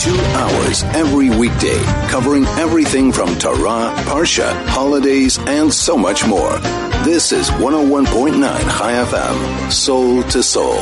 Two 0.00 0.18
hours 0.18 0.82
every 0.94 1.28
weekday, 1.28 1.78
covering 2.08 2.46
everything 2.56 3.12
from 3.12 3.36
Torah, 3.38 3.94
Parsha, 4.06 4.50
holidays, 4.68 5.38
and 5.40 5.70
so 5.70 5.94
much 5.94 6.26
more. 6.26 6.56
This 7.04 7.32
is 7.32 7.50
101.9 7.50 8.40
Chai 8.40 8.92
FM, 8.92 9.70
Soul 9.70 10.22
to 10.22 10.42
Soul. 10.42 10.76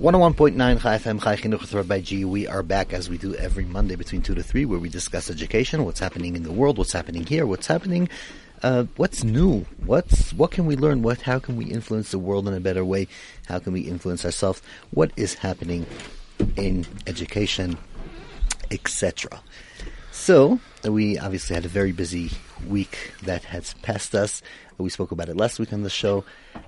101.9 0.00 0.80
Chai 0.80 0.98
FM, 0.98 1.22
Chai 1.22 1.36
Chinuch 1.36 1.60
with 1.60 1.72
Rabbi 1.74 2.00
G. 2.00 2.24
We 2.24 2.48
are 2.48 2.64
back 2.64 2.92
as 2.92 3.08
we 3.08 3.18
do 3.18 3.36
every 3.36 3.64
Monday 3.66 3.94
between 3.94 4.22
2 4.22 4.34
to 4.34 4.42
3 4.42 4.64
where 4.64 4.80
we 4.80 4.88
discuss 4.88 5.30
education, 5.30 5.84
what's 5.84 6.00
happening 6.00 6.34
in 6.34 6.42
the 6.42 6.50
world, 6.50 6.76
what's 6.76 6.92
happening 6.92 7.24
here, 7.24 7.46
what's 7.46 7.68
happening, 7.68 8.08
uh, 8.64 8.86
what's 8.96 9.22
new, 9.22 9.64
what's, 9.86 10.32
what 10.32 10.50
can 10.50 10.66
we 10.66 10.74
learn, 10.74 11.02
what, 11.02 11.20
how 11.20 11.38
can 11.38 11.54
we 11.54 11.66
influence 11.66 12.10
the 12.10 12.18
world 12.18 12.48
in 12.48 12.54
a 12.54 12.58
better 12.58 12.84
way, 12.84 13.06
how 13.46 13.60
can 13.60 13.72
we 13.72 13.82
influence 13.82 14.24
ourselves, 14.24 14.60
what 14.90 15.12
is 15.16 15.34
happening 15.34 15.86
in 16.56 16.86
education, 17.06 17.76
etc. 18.70 19.40
So, 20.12 20.60
we 20.84 21.18
obviously 21.18 21.54
had 21.54 21.64
a 21.64 21.68
very 21.68 21.92
busy 21.92 22.30
week 22.66 23.12
that 23.22 23.44
has 23.44 23.74
passed 23.74 24.14
us. 24.14 24.42
We 24.78 24.90
spoke 24.90 25.12
about 25.12 25.28
it 25.28 25.36
last 25.36 25.58
week 25.58 25.72
on 25.72 25.82
the 25.82 25.90
show. 25.90 26.24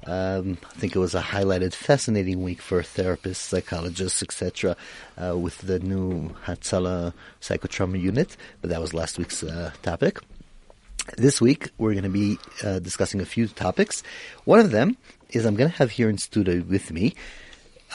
Um, 0.07 0.59
I 0.71 0.79
think 0.79 0.95
it 0.95 0.99
was 0.99 1.15
a 1.15 1.23
highlighted, 1.23 1.75
fascinating 1.75 2.43
week 2.43 2.61
for 2.61 2.83
therapists, 2.83 3.37
psychologists, 3.37 4.23
etc., 4.23 4.77
uh, 5.17 5.37
with 5.37 5.59
the 5.59 5.79
new 5.79 6.31
Hatzalah 6.45 7.15
psychotrauma 7.41 8.01
unit. 8.01 8.37
But 8.61 8.71
that 8.71 8.81
was 8.81 8.93
last 8.93 9.19
week's 9.19 9.43
uh, 9.43 9.73
topic. 9.83 10.19
This 11.17 11.41
week, 11.41 11.71
we're 11.79 11.93
going 11.93 12.05
to 12.05 12.11
be 12.11 12.39
uh, 12.63 12.79
discussing 12.79 13.21
a 13.21 13.27
few 13.27 13.49
topics. 13.49 14.03
One 14.45 14.61
of 14.61 14.71
them 14.71 14.97
is 15.31 15.45
I'm 15.45 15.57
going 15.57 15.71
to 15.71 15.77
have 15.77 15.91
here 15.91 16.09
in 16.09 16.19
studio 16.19 16.63
with 16.63 16.93
me 16.93 17.15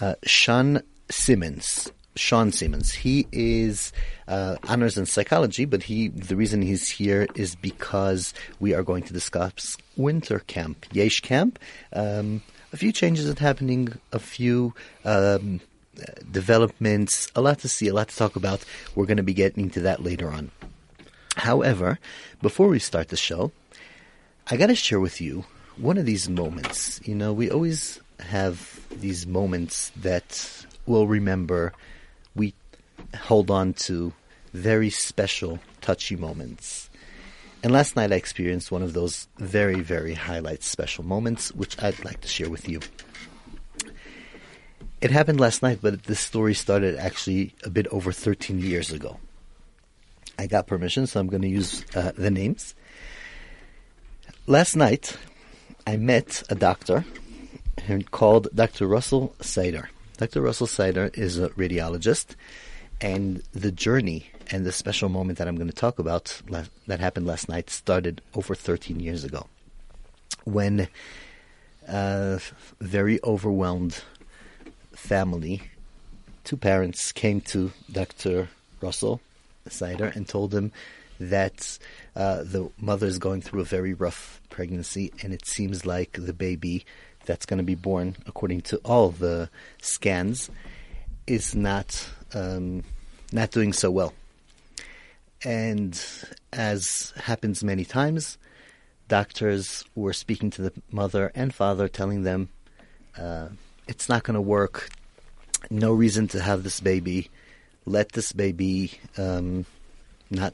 uh, 0.02 0.16
Sean 0.24 0.82
Simmons. 1.10 1.92
Sean 2.16 2.52
Simmons. 2.52 2.94
He 2.94 3.28
is 3.32 3.94
uh, 4.28 4.58
honors 4.68 4.98
in 4.98 5.06
psychology, 5.06 5.66
but 5.66 5.84
he 5.84 6.08
the 6.10 6.36
reason 6.36 6.62
he's 6.62 6.90
here 6.90 7.28
is 7.36 7.56
because 7.56 8.34
we 8.60 8.74
are 8.74 8.84
going 8.84 9.04
to 9.04 9.14
discuss 9.14 9.78
winter 9.96 10.40
camp, 10.40 10.86
Yesh 10.92 11.22
camp. 11.22 11.60
Um, 11.94 12.42
a 12.74 12.78
few 12.78 12.92
changes 12.92 13.30
are 13.30 13.40
happening, 13.40 13.94
a 14.12 14.20
few 14.20 14.74
um, 15.06 15.62
developments, 16.30 17.32
a 17.36 17.42
lot 17.42 17.60
to 17.60 17.70
see, 17.70 17.88
a 17.88 17.94
lot 17.94 18.10
to 18.10 18.16
talk 18.16 18.36
about. 18.36 18.64
We're 18.96 19.06
going 19.06 19.18
to 19.18 19.24
be 19.24 19.34
getting 19.34 19.64
into 19.64 19.82
that 19.82 20.04
later 20.04 20.30
on. 20.30 20.52
However, 21.38 22.00
before 22.42 22.68
we 22.68 22.80
start 22.80 23.10
the 23.10 23.18
show, 23.18 23.52
I 24.50 24.58
got 24.58 24.68
to 24.68 24.76
share 24.76 25.00
with 25.00 25.22
you 25.22 25.46
one 25.78 25.98
of 25.98 26.06
these 26.06 26.28
moments. 26.28 27.00
You 27.06 27.16
know, 27.16 27.32
we 27.32 27.50
always 27.50 28.00
have 28.20 28.82
these 28.90 29.28
moments 29.28 29.92
that 29.98 30.66
we'll 30.88 31.08
remember. 31.08 31.74
We 32.36 32.54
hold 33.16 33.52
on 33.52 33.74
to 33.74 34.14
very 34.54 34.90
special, 34.90 35.60
touchy 35.82 36.16
moments. 36.16 36.90
And 37.64 37.72
last 37.74 37.96
night 37.96 38.12
I 38.12 38.16
experienced 38.16 38.72
one 38.72 38.82
of 38.82 38.94
those 38.94 39.28
very, 39.38 39.82
very 39.82 40.14
highlight 40.14 40.64
special 40.64 41.04
moments, 41.04 41.52
which 41.54 41.82
I'd 41.82 42.04
like 42.06 42.22
to 42.22 42.28
share 42.28 42.50
with 42.50 42.70
you. 42.70 42.80
It 45.02 45.12
happened 45.12 45.40
last 45.40 45.62
night, 45.62 45.80
but 45.82 46.04
this 46.04 46.20
story 46.20 46.54
started 46.54 46.98
actually 46.98 47.54
a 47.64 47.70
bit 47.70 47.88
over 47.88 48.12
13 48.12 48.60
years 48.60 48.92
ago. 48.92 49.20
I 50.40 50.48
got 50.48 50.68
permission, 50.68 51.08
so 51.08 51.20
I'm 51.20 51.28
going 51.28 51.42
to 51.42 51.48
use 51.48 51.84
uh, 51.96 52.12
the 52.16 52.32
names. 52.32 52.74
Last 54.46 54.76
night, 54.76 55.18
I 55.86 55.98
met 55.98 56.44
a 56.50 56.56
doctor 56.56 57.06
called 58.12 58.48
Dr. 58.54 58.88
Russell 58.88 59.36
Sider. 59.42 59.90
Dr. 60.18 60.42
Russell 60.42 60.68
Sider 60.68 61.12
is 61.14 61.38
a 61.38 61.50
radiologist, 61.50 62.36
and 63.00 63.44
the 63.54 63.72
journey 63.72 64.32
and 64.50 64.66
the 64.66 64.72
special 64.72 65.10
moment 65.10 65.38
that 65.38 65.48
I'm 65.48 65.56
going 65.56 65.70
to 65.70 65.76
talk 65.76 66.00
about 66.00 66.42
that 66.88 67.00
happened 67.00 67.28
last 67.28 67.48
night 67.50 67.70
started 67.70 68.22
over 68.34 68.56
13 68.56 69.00
years 69.00 69.24
ago 69.24 69.48
when 70.46 70.88
a 71.88 72.42
very 72.80 73.20
overwhelmed 73.24 74.02
family, 74.94 75.62
two 76.44 76.58
parents, 76.58 77.12
came 77.12 77.42
to 77.42 77.72
Dr. 77.92 78.50
Russell 78.82 79.22
Sider 79.70 80.12
and 80.16 80.28
told 80.28 80.54
him 80.54 80.72
that 81.20 81.78
uh, 82.16 82.44
the 82.44 82.70
mother 82.80 83.08
is 83.08 83.20
going 83.20 83.42
through 83.42 83.62
a 83.62 83.66
very 83.66 83.94
rough 83.94 84.42
pregnancy, 84.50 85.12
and 85.22 85.34
it 85.34 85.46
seems 85.46 85.86
like 85.86 86.14
the 86.14 86.34
baby 86.34 86.86
that's 87.28 87.46
going 87.46 87.60
to 87.60 87.64
be 87.64 87.76
born, 87.76 88.16
according 88.26 88.62
to 88.62 88.78
all 88.78 89.10
the 89.10 89.50
scans, 89.82 90.50
is 91.28 91.54
not 91.54 92.10
um, 92.34 92.84
not 93.32 93.52
doing 93.52 93.74
so 93.74 93.92
well. 93.92 94.14
And 95.44 96.02
as 96.52 97.14
happens 97.16 97.64
many 97.64 97.86
times, 97.86 98.40
doctors 99.08 99.86
were 99.94 100.14
speaking 100.14 100.50
to 100.52 100.64
the 100.64 100.74
mother 100.92 101.32
and 101.36 101.54
father, 101.54 101.88
telling 101.88 102.24
them 102.24 102.50
uh, 103.18 103.50
it's 103.88 104.10
not 104.10 104.24
going 104.24 104.36
to 104.36 104.42
work. 104.42 104.90
No 105.70 105.94
reason 105.94 106.28
to 106.30 106.42
have 106.42 106.64
this 106.64 106.80
baby. 106.80 107.30
Let 107.86 108.14
this 108.14 108.32
baby 108.32 109.00
um, 109.18 109.66
not 110.30 110.54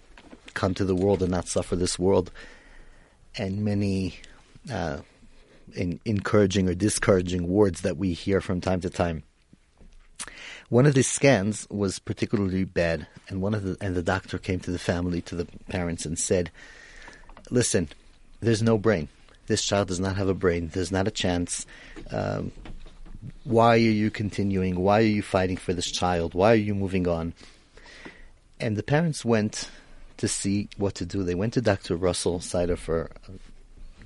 come 0.53 0.73
to 0.75 0.85
the 0.85 0.95
world 0.95 1.21
and 1.21 1.31
not 1.31 1.47
suffer 1.47 1.75
this 1.75 1.97
world. 1.97 2.31
And 3.37 3.63
many 3.63 4.19
uh, 4.71 4.99
in 5.75 5.99
encouraging 6.05 6.69
or 6.69 6.73
discouraging 6.73 7.47
words 7.47 7.81
that 7.81 7.97
we 7.97 8.13
hear 8.13 8.41
from 8.41 8.61
time 8.61 8.81
to 8.81 8.89
time. 8.89 9.23
One 10.69 10.85
of 10.85 10.95
the 10.95 11.03
scans 11.03 11.67
was 11.69 11.99
particularly 11.99 12.63
bad, 12.63 13.07
and 13.29 13.41
one 13.41 13.53
of 13.53 13.63
the 13.63 13.77
and 13.81 13.95
the 13.95 14.03
doctor 14.03 14.37
came 14.37 14.59
to 14.61 14.71
the 14.71 14.79
family, 14.79 15.21
to 15.23 15.35
the 15.35 15.45
parents, 15.69 16.05
and 16.05 16.17
said, 16.17 16.51
"Listen, 17.51 17.89
there's 18.39 18.63
no 18.63 18.77
brain. 18.77 19.07
This 19.47 19.63
child 19.63 19.89
does 19.89 19.99
not 19.99 20.15
have 20.15 20.29
a 20.29 20.33
brain. 20.33 20.69
There's 20.73 20.91
not 20.91 21.07
a 21.07 21.11
chance. 21.11 21.65
Um, 22.11 22.51
why 23.43 23.75
are 23.75 23.77
you 23.77 24.09
continuing? 24.09 24.79
Why 24.79 24.99
are 24.99 25.15
you 25.17 25.21
fighting 25.21 25.57
for 25.57 25.73
this 25.73 25.91
child? 25.91 26.33
Why 26.33 26.53
are 26.53 26.55
you 26.55 26.73
moving 26.73 27.07
on?" 27.07 27.33
And 28.59 28.77
the 28.77 28.83
parents 28.83 29.25
went 29.25 29.69
to 30.17 30.27
see 30.27 30.69
what 30.77 30.95
to 30.95 31.05
do. 31.05 31.23
They 31.23 31.35
went 31.35 31.53
to 31.53 31.61
Dr. 31.61 31.97
Russell 31.97 32.39
Sider 32.39 32.77
for 32.77 33.11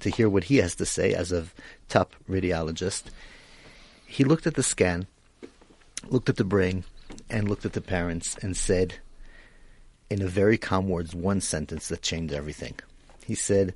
to 0.02 0.10
hear 0.10 0.30
what 0.30 0.46
he 0.46 0.58
has 0.58 0.76
to 0.76 0.86
say 0.86 1.14
as 1.14 1.32
a 1.32 1.48
top 1.90 2.16
radiologist. 2.30 3.04
He 4.06 4.24
looked 4.24 4.48
at 4.48 4.56
the 4.56 4.64
scan, 4.64 5.08
looked 6.10 6.30
at 6.30 6.38
the 6.38 6.44
brain, 6.44 6.84
and 7.30 7.50
looked 7.50 7.66
at 7.66 7.74
the 7.74 7.82
parents 7.82 8.38
and 8.42 8.56
said, 8.56 8.96
in 10.10 10.22
a 10.22 10.28
very 10.28 10.58
calm 10.58 10.88
words, 10.88 11.14
one 11.14 11.42
sentence 11.42 11.90
that 11.90 12.02
changed 12.02 12.34
everything. 12.34 12.76
He 13.26 13.36
said, 13.36 13.74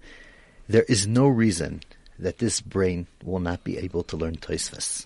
There 0.68 0.86
is 0.88 1.08
no 1.08 1.28
reason 1.28 1.82
that 2.18 2.38
this 2.38 2.62
brain 2.62 3.08
will 3.24 3.40
not 3.40 3.64
be 3.64 3.78
able 3.78 4.04
to 4.04 4.18
learn 4.18 4.38
Tosfos. 4.38 5.06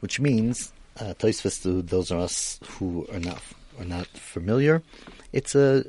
Which 0.00 0.20
means, 0.20 0.72
uh, 1.00 1.14
to 1.14 1.82
those 1.82 2.10
of 2.10 2.18
us 2.18 2.60
who 2.78 3.06
are 3.12 3.18
not, 3.18 3.42
are 3.78 3.84
not 3.84 4.06
familiar, 4.08 4.82
it's 5.32 5.54
a 5.54 5.84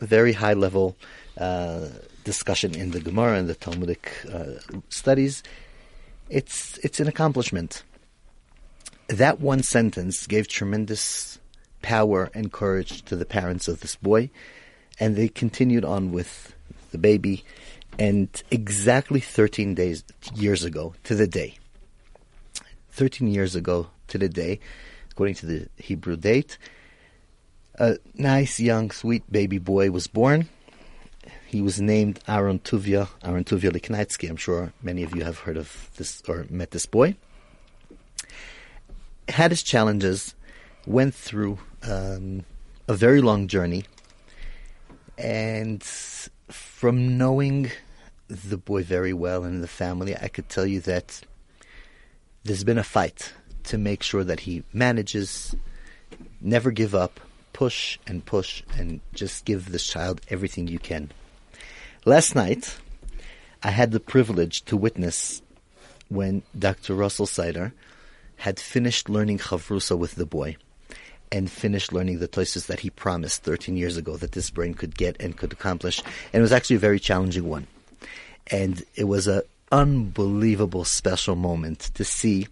very 0.00 0.32
high 0.32 0.54
level 0.54 0.96
uh, 1.38 1.88
discussion 2.26 2.74
in 2.74 2.90
the 2.90 3.00
Gemara 3.00 3.38
and 3.38 3.48
the 3.48 3.54
Talmudic 3.54 4.12
uh, 4.30 4.58
studies, 4.88 5.42
it's 6.28 6.76
it's 6.78 7.00
an 7.00 7.06
accomplishment. 7.06 7.84
That 9.06 9.40
one 9.40 9.62
sentence 9.62 10.26
gave 10.26 10.48
tremendous 10.48 11.38
power 11.82 12.28
and 12.34 12.52
courage 12.52 13.02
to 13.02 13.14
the 13.14 13.24
parents 13.24 13.68
of 13.68 13.80
this 13.80 13.94
boy, 13.94 14.30
and 14.98 15.14
they 15.14 15.28
continued 15.28 15.84
on 15.84 16.10
with 16.10 16.54
the 16.90 16.98
baby. 16.98 17.44
And 17.98 18.28
exactly 18.50 19.20
13 19.20 19.74
days 19.74 20.04
years 20.34 20.64
ago 20.64 20.94
to 21.04 21.14
the 21.14 21.26
day, 21.26 21.56
13 22.90 23.28
years 23.28 23.54
ago 23.54 23.86
to 24.08 24.18
the 24.18 24.28
day, 24.28 24.60
according 25.12 25.36
to 25.36 25.46
the 25.46 25.68
Hebrew 25.78 26.16
date, 26.16 26.58
a 27.78 27.96
nice 28.14 28.60
young 28.60 28.90
sweet 28.90 29.24
baby 29.30 29.58
boy 29.58 29.90
was 29.90 30.08
born 30.08 30.48
he 31.46 31.62
was 31.62 31.80
named 31.80 32.20
Aaron 32.26 32.58
Tuvia, 32.58 33.08
Aaron 33.22 33.44
Tuvia 33.44 33.70
Liknaitsky. 33.70 34.28
I'm 34.28 34.36
sure 34.36 34.72
many 34.82 35.04
of 35.04 35.14
you 35.14 35.22
have 35.22 35.38
heard 35.38 35.56
of 35.56 35.90
this 35.96 36.22
or 36.28 36.46
met 36.50 36.72
this 36.72 36.86
boy. 36.86 37.16
Had 39.28 39.52
his 39.52 39.62
challenges, 39.62 40.34
went 40.86 41.14
through 41.14 41.58
um, 41.82 42.44
a 42.88 42.94
very 42.94 43.20
long 43.20 43.46
journey, 43.46 43.84
and 45.16 45.82
from 45.82 47.16
knowing 47.16 47.70
the 48.28 48.56
boy 48.56 48.82
very 48.82 49.12
well 49.12 49.44
and 49.44 49.62
the 49.62 49.68
family, 49.68 50.16
I 50.16 50.28
could 50.28 50.48
tell 50.48 50.66
you 50.66 50.80
that 50.80 51.20
there's 52.42 52.64
been 52.64 52.78
a 52.78 52.84
fight 52.84 53.32
to 53.64 53.78
make 53.78 54.02
sure 54.02 54.24
that 54.24 54.40
he 54.40 54.64
manages, 54.72 55.54
never 56.40 56.70
give 56.70 56.94
up, 56.94 57.20
push 57.52 57.98
and 58.06 58.24
push, 58.24 58.62
and 58.76 59.00
just 59.14 59.44
give 59.44 59.70
this 59.70 59.86
child 59.86 60.20
everything 60.28 60.66
you 60.66 60.78
can. 60.78 61.10
Last 62.08 62.36
night, 62.36 62.78
I 63.64 63.70
had 63.70 63.90
the 63.90 63.98
privilege 63.98 64.64
to 64.66 64.76
witness 64.76 65.42
when 66.08 66.44
Dr. 66.56 66.94
Russell 66.94 67.26
Sider 67.26 67.74
had 68.36 68.60
finished 68.60 69.08
learning 69.08 69.38
Chavrusa 69.38 69.98
with 69.98 70.14
the 70.14 70.24
boy. 70.24 70.56
and 71.32 71.50
finished 71.50 71.92
learning 71.92 72.20
the 72.20 72.28
Tosfos 72.28 72.66
that 72.66 72.78
he 72.78 72.90
promised 72.90 73.42
13 73.42 73.76
years 73.76 73.96
ago 73.96 74.16
that 74.16 74.30
this 74.30 74.48
brain 74.50 74.74
could 74.74 74.96
get 74.96 75.16
and 75.18 75.36
could 75.36 75.52
accomplish. 75.52 76.00
And 76.32 76.38
it 76.38 76.40
was 76.40 76.52
actually 76.52 76.76
a 76.76 76.78
very 76.78 77.00
challenging 77.00 77.48
one. 77.48 77.66
And 78.46 78.84
it 78.94 79.04
was 79.04 79.26
an 79.26 79.42
unbelievable 79.72 80.84
special 80.84 81.34
moment 81.34 81.90
to 81.94 82.04
see 82.04 82.46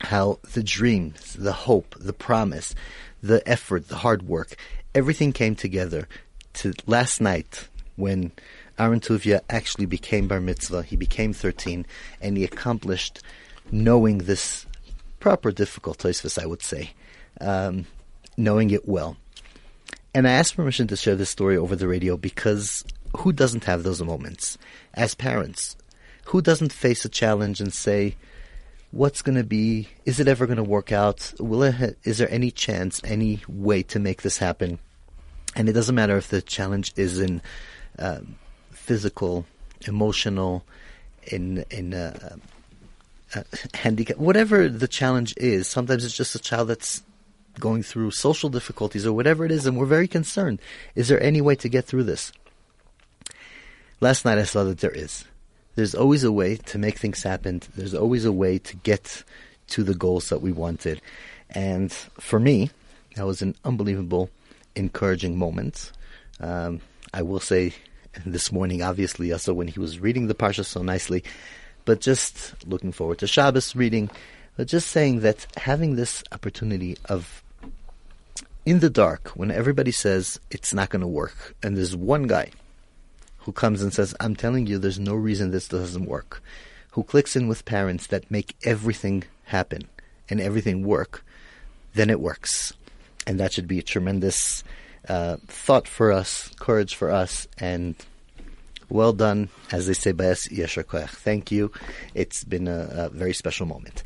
how 0.00 0.38
the 0.52 0.62
dreams, 0.62 1.34
the 1.34 1.52
hope, 1.52 1.96
the 1.98 2.12
promise, 2.12 2.76
the 3.20 3.42
effort, 3.48 3.88
the 3.88 3.96
hard 3.96 4.22
work, 4.22 4.54
everything 4.94 5.32
came 5.32 5.56
together 5.56 6.06
to 6.54 6.72
last 6.86 7.20
night 7.20 7.66
when 7.96 8.30
Aaron 8.78 9.00
Tuvia 9.00 9.40
actually 9.50 9.86
became 9.86 10.28
bar 10.28 10.40
mitzvah. 10.40 10.82
He 10.82 10.96
became 10.96 11.32
13 11.32 11.86
and 12.20 12.36
he 12.36 12.44
accomplished 12.44 13.20
knowing 13.70 14.18
this 14.18 14.66
proper 15.20 15.50
difficult 15.50 15.98
Tosfos, 15.98 16.40
I 16.40 16.46
would 16.46 16.62
say, 16.62 16.92
um, 17.40 17.86
knowing 18.36 18.70
it 18.70 18.88
well. 18.88 19.16
And 20.14 20.26
I 20.26 20.32
asked 20.32 20.56
permission 20.56 20.86
to 20.88 20.96
share 20.96 21.16
this 21.16 21.30
story 21.30 21.56
over 21.56 21.76
the 21.76 21.88
radio 21.88 22.16
because 22.16 22.84
who 23.16 23.32
doesn't 23.32 23.64
have 23.64 23.82
those 23.82 24.02
moments? 24.02 24.58
As 24.94 25.14
parents, 25.14 25.76
who 26.26 26.40
doesn't 26.40 26.72
face 26.72 27.04
a 27.04 27.08
challenge 27.08 27.60
and 27.60 27.72
say, 27.72 28.16
what's 28.90 29.22
going 29.22 29.36
to 29.36 29.44
be, 29.44 29.88
is 30.04 30.20
it 30.20 30.28
ever 30.28 30.46
going 30.46 30.56
to 30.56 30.62
work 30.62 30.92
out? 30.92 31.32
Will 31.38 31.62
it, 31.62 31.74
ha- 31.74 31.86
is 32.04 32.18
there 32.18 32.30
any 32.30 32.50
chance, 32.50 33.00
any 33.04 33.40
way 33.48 33.82
to 33.84 33.98
make 33.98 34.22
this 34.22 34.38
happen? 34.38 34.78
And 35.54 35.68
it 35.68 35.72
doesn't 35.72 35.94
matter 35.94 36.16
if 36.16 36.28
the 36.28 36.42
challenge 36.42 36.92
is 36.96 37.18
in 37.18 37.42
uh, 37.98 38.20
physical, 38.88 39.44
emotional, 39.86 40.64
in 41.26 41.62
in 41.70 41.92
handicap, 43.74 44.16
whatever 44.16 44.66
the 44.66 44.88
challenge 44.88 45.34
is. 45.36 45.68
Sometimes 45.68 46.06
it's 46.06 46.16
just 46.16 46.34
a 46.34 46.38
child 46.38 46.68
that's 46.68 47.02
going 47.60 47.82
through 47.82 48.10
social 48.12 48.48
difficulties 48.48 49.04
or 49.04 49.12
whatever 49.12 49.44
it 49.44 49.50
is, 49.50 49.66
and 49.66 49.76
we're 49.76 49.84
very 49.98 50.08
concerned. 50.08 50.58
Is 50.94 51.08
there 51.08 51.22
any 51.22 51.42
way 51.42 51.54
to 51.56 51.68
get 51.68 51.84
through 51.84 52.04
this? 52.04 52.32
Last 54.00 54.24
night 54.24 54.38
I 54.38 54.44
saw 54.44 54.64
that 54.64 54.78
there 54.78 54.90
is. 55.06 55.24
There's 55.74 55.94
always 55.94 56.24
a 56.24 56.32
way 56.32 56.56
to 56.56 56.78
make 56.78 56.98
things 56.98 57.22
happen. 57.22 57.60
There's 57.76 57.94
always 57.94 58.24
a 58.24 58.32
way 58.32 58.58
to 58.58 58.76
get 58.76 59.22
to 59.68 59.84
the 59.84 59.94
goals 59.94 60.30
that 60.30 60.40
we 60.40 60.50
wanted. 60.50 61.02
And 61.50 61.92
for 61.92 62.40
me, 62.40 62.70
that 63.16 63.26
was 63.26 63.42
an 63.42 63.54
unbelievable, 63.64 64.30
encouraging 64.74 65.36
moment. 65.36 65.92
Um, 66.40 66.80
I 67.12 67.20
will 67.22 67.40
say 67.40 67.74
this 68.26 68.52
morning, 68.52 68.82
obviously, 68.82 69.32
also 69.32 69.54
when 69.54 69.68
he 69.68 69.80
was 69.80 70.00
reading 70.00 70.26
the 70.26 70.34
Parsha 70.34 70.64
so 70.64 70.82
nicely, 70.82 71.24
but 71.84 72.00
just 72.00 72.54
looking 72.66 72.92
forward 72.92 73.18
to 73.18 73.26
Shabbos 73.26 73.74
reading, 73.74 74.10
but 74.56 74.68
just 74.68 74.88
saying 74.88 75.20
that 75.20 75.46
having 75.56 75.96
this 75.96 76.22
opportunity 76.32 76.96
of 77.06 77.42
in 78.66 78.80
the 78.80 78.90
dark, 78.90 79.28
when 79.30 79.50
everybody 79.50 79.90
says 79.90 80.38
it's 80.50 80.74
not 80.74 80.90
going 80.90 81.00
to 81.00 81.06
work, 81.06 81.54
and 81.62 81.76
there's 81.76 81.96
one 81.96 82.24
guy 82.24 82.50
who 83.38 83.52
comes 83.52 83.82
and 83.82 83.94
says, 83.94 84.14
I'm 84.20 84.36
telling 84.36 84.66
you, 84.66 84.78
there's 84.78 84.98
no 84.98 85.14
reason 85.14 85.50
this 85.50 85.68
doesn't 85.68 86.04
work, 86.04 86.42
who 86.90 87.02
clicks 87.02 87.34
in 87.34 87.48
with 87.48 87.64
parents 87.64 88.08
that 88.08 88.30
make 88.30 88.54
everything 88.64 89.24
happen 89.44 89.88
and 90.28 90.40
everything 90.40 90.84
work, 90.84 91.24
then 91.94 92.10
it 92.10 92.20
works. 92.20 92.74
And 93.26 93.40
that 93.40 93.52
should 93.52 93.68
be 93.68 93.78
a 93.78 93.82
tremendous 93.82 94.62
uh, 95.08 95.36
thought 95.46 95.88
for 95.88 96.12
us, 96.12 96.50
courage 96.58 96.94
for 96.94 97.10
us, 97.10 97.48
and 97.58 97.94
well 98.88 99.12
done, 99.12 99.48
as 99.72 99.86
they 99.86 99.94
say 99.94 100.12
by 100.12 100.26
us, 100.26 100.48
Yeshar 100.48 100.84
Koach. 100.84 101.08
Thank 101.08 101.50
you. 101.50 101.70
It's 102.14 102.44
been 102.44 102.68
a, 102.68 102.88
a 102.92 103.08
very 103.10 103.34
special 103.34 103.66
moment. 103.66 104.02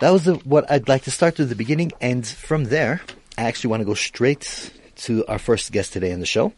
That 0.00 0.10
was 0.10 0.24
the, 0.24 0.34
what 0.34 0.70
I'd 0.70 0.88
like 0.88 1.02
to 1.04 1.10
start 1.10 1.38
with 1.38 1.48
the 1.48 1.54
beginning, 1.54 1.92
and 2.00 2.26
from 2.26 2.64
there, 2.64 3.02
I 3.38 3.42
actually 3.42 3.70
want 3.70 3.80
to 3.80 3.84
go 3.84 3.94
straight 3.94 4.72
to 4.96 5.24
our 5.26 5.38
first 5.38 5.72
guest 5.72 5.92
today 5.92 6.10
in 6.10 6.20
the 6.20 6.26
show. 6.26 6.52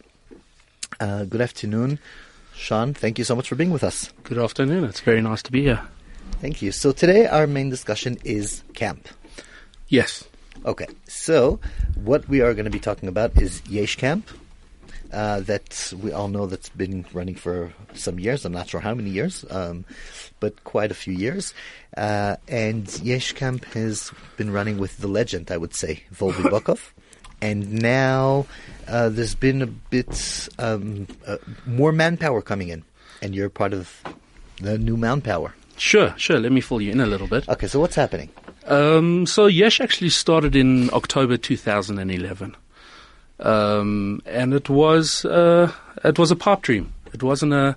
Uh, 1.01 1.25
good 1.25 1.41
afternoon, 1.41 1.99
Sean. 2.55 2.95
Thank 2.95 3.19
you 3.19 3.25
so 3.25 3.35
much 3.35 3.49
for 3.49 3.55
being 3.55 3.71
with 3.71 3.85
us. 3.85 4.13
Good 4.23 4.39
afternoon. 4.39 4.85
It's 4.85 5.01
very 5.01 5.21
nice 5.21 5.43
to 5.43 5.53
be 5.53 5.63
here. 5.63 5.83
Thank 6.41 6.63
you. 6.63 6.73
So 6.73 6.93
today 6.93 7.27
our 7.27 7.47
main 7.47 7.71
discussion 7.71 8.19
is 8.25 8.63
camp. 8.75 9.09
Yes. 9.89 10.25
Okay, 10.65 10.87
so 11.07 11.61
what 12.03 12.27
we 12.27 12.41
are 12.41 12.55
going 12.55 12.65
to 12.65 12.71
be 12.71 12.81
talking 12.81 13.09
about 13.09 13.37
is 13.41 13.63
Yesh 13.69 13.97
Camp. 13.97 14.29
Uh, 15.13 15.41
that 15.41 15.93
we 16.03 16.11
all 16.11 16.27
know 16.27 16.47
that's 16.47 16.71
been 16.71 17.05
running 17.13 17.37
for 17.37 17.73
some 17.93 18.19
years. 18.19 18.45
I'm 18.45 18.53
not 18.53 18.69
sure 18.69 18.81
how 18.81 18.95
many 18.95 19.11
years, 19.11 19.45
um, 19.49 19.85
but 20.41 20.65
quite 20.65 20.91
a 20.91 20.95
few 20.95 21.15
years. 21.15 21.55
Uh, 21.97 22.37
and 22.49 22.89
Yesh 23.01 23.33
Camp 23.33 23.65
has 23.75 24.11
been 24.37 24.51
running 24.51 24.79
with 24.79 24.99
the 24.99 25.07
legend, 25.07 25.53
I 25.53 25.57
would 25.57 25.73
say, 25.73 26.03
Velvi 26.13 26.43
Bokov. 26.51 26.91
And 27.41 27.81
now 27.81 28.47
uh, 28.89 29.09
there's 29.09 29.37
been 29.37 29.63
a 29.63 29.67
bit 29.67 30.49
um, 30.59 31.07
uh, 31.27 31.37
more 31.65 31.93
manpower 31.93 32.43
coming 32.43 32.69
in, 32.69 32.83
and 33.23 33.37
you're 33.37 33.51
part 33.51 33.73
of 33.73 34.03
the 34.61 34.79
new 34.79 34.97
manpower. 34.97 35.55
Sure, 35.77 36.13
sure. 36.17 36.41
Let 36.41 36.51
me 36.51 36.61
fill 36.61 36.81
you 36.81 36.91
in 36.91 37.01
a 37.01 37.07
little 37.07 37.29
bit. 37.29 37.49
Okay, 37.49 37.69
so 37.69 37.79
what's 37.79 37.95
happening? 37.95 38.31
Um, 38.67 39.27
so 39.27 39.47
Yesh 39.47 39.81
actually 39.81 40.11
started 40.11 40.57
in 40.57 40.91
October 40.93 41.37
2011, 41.37 42.57
um, 43.41 44.23
and 44.27 44.55
it 44.55 44.69
was 44.69 45.25
uh, 45.25 45.71
it 46.05 46.19
was 46.19 46.31
a 46.31 46.37
pipe 46.37 46.63
dream. 46.63 46.93
It 47.13 47.23
wasn't 47.23 47.53
a 47.53 47.77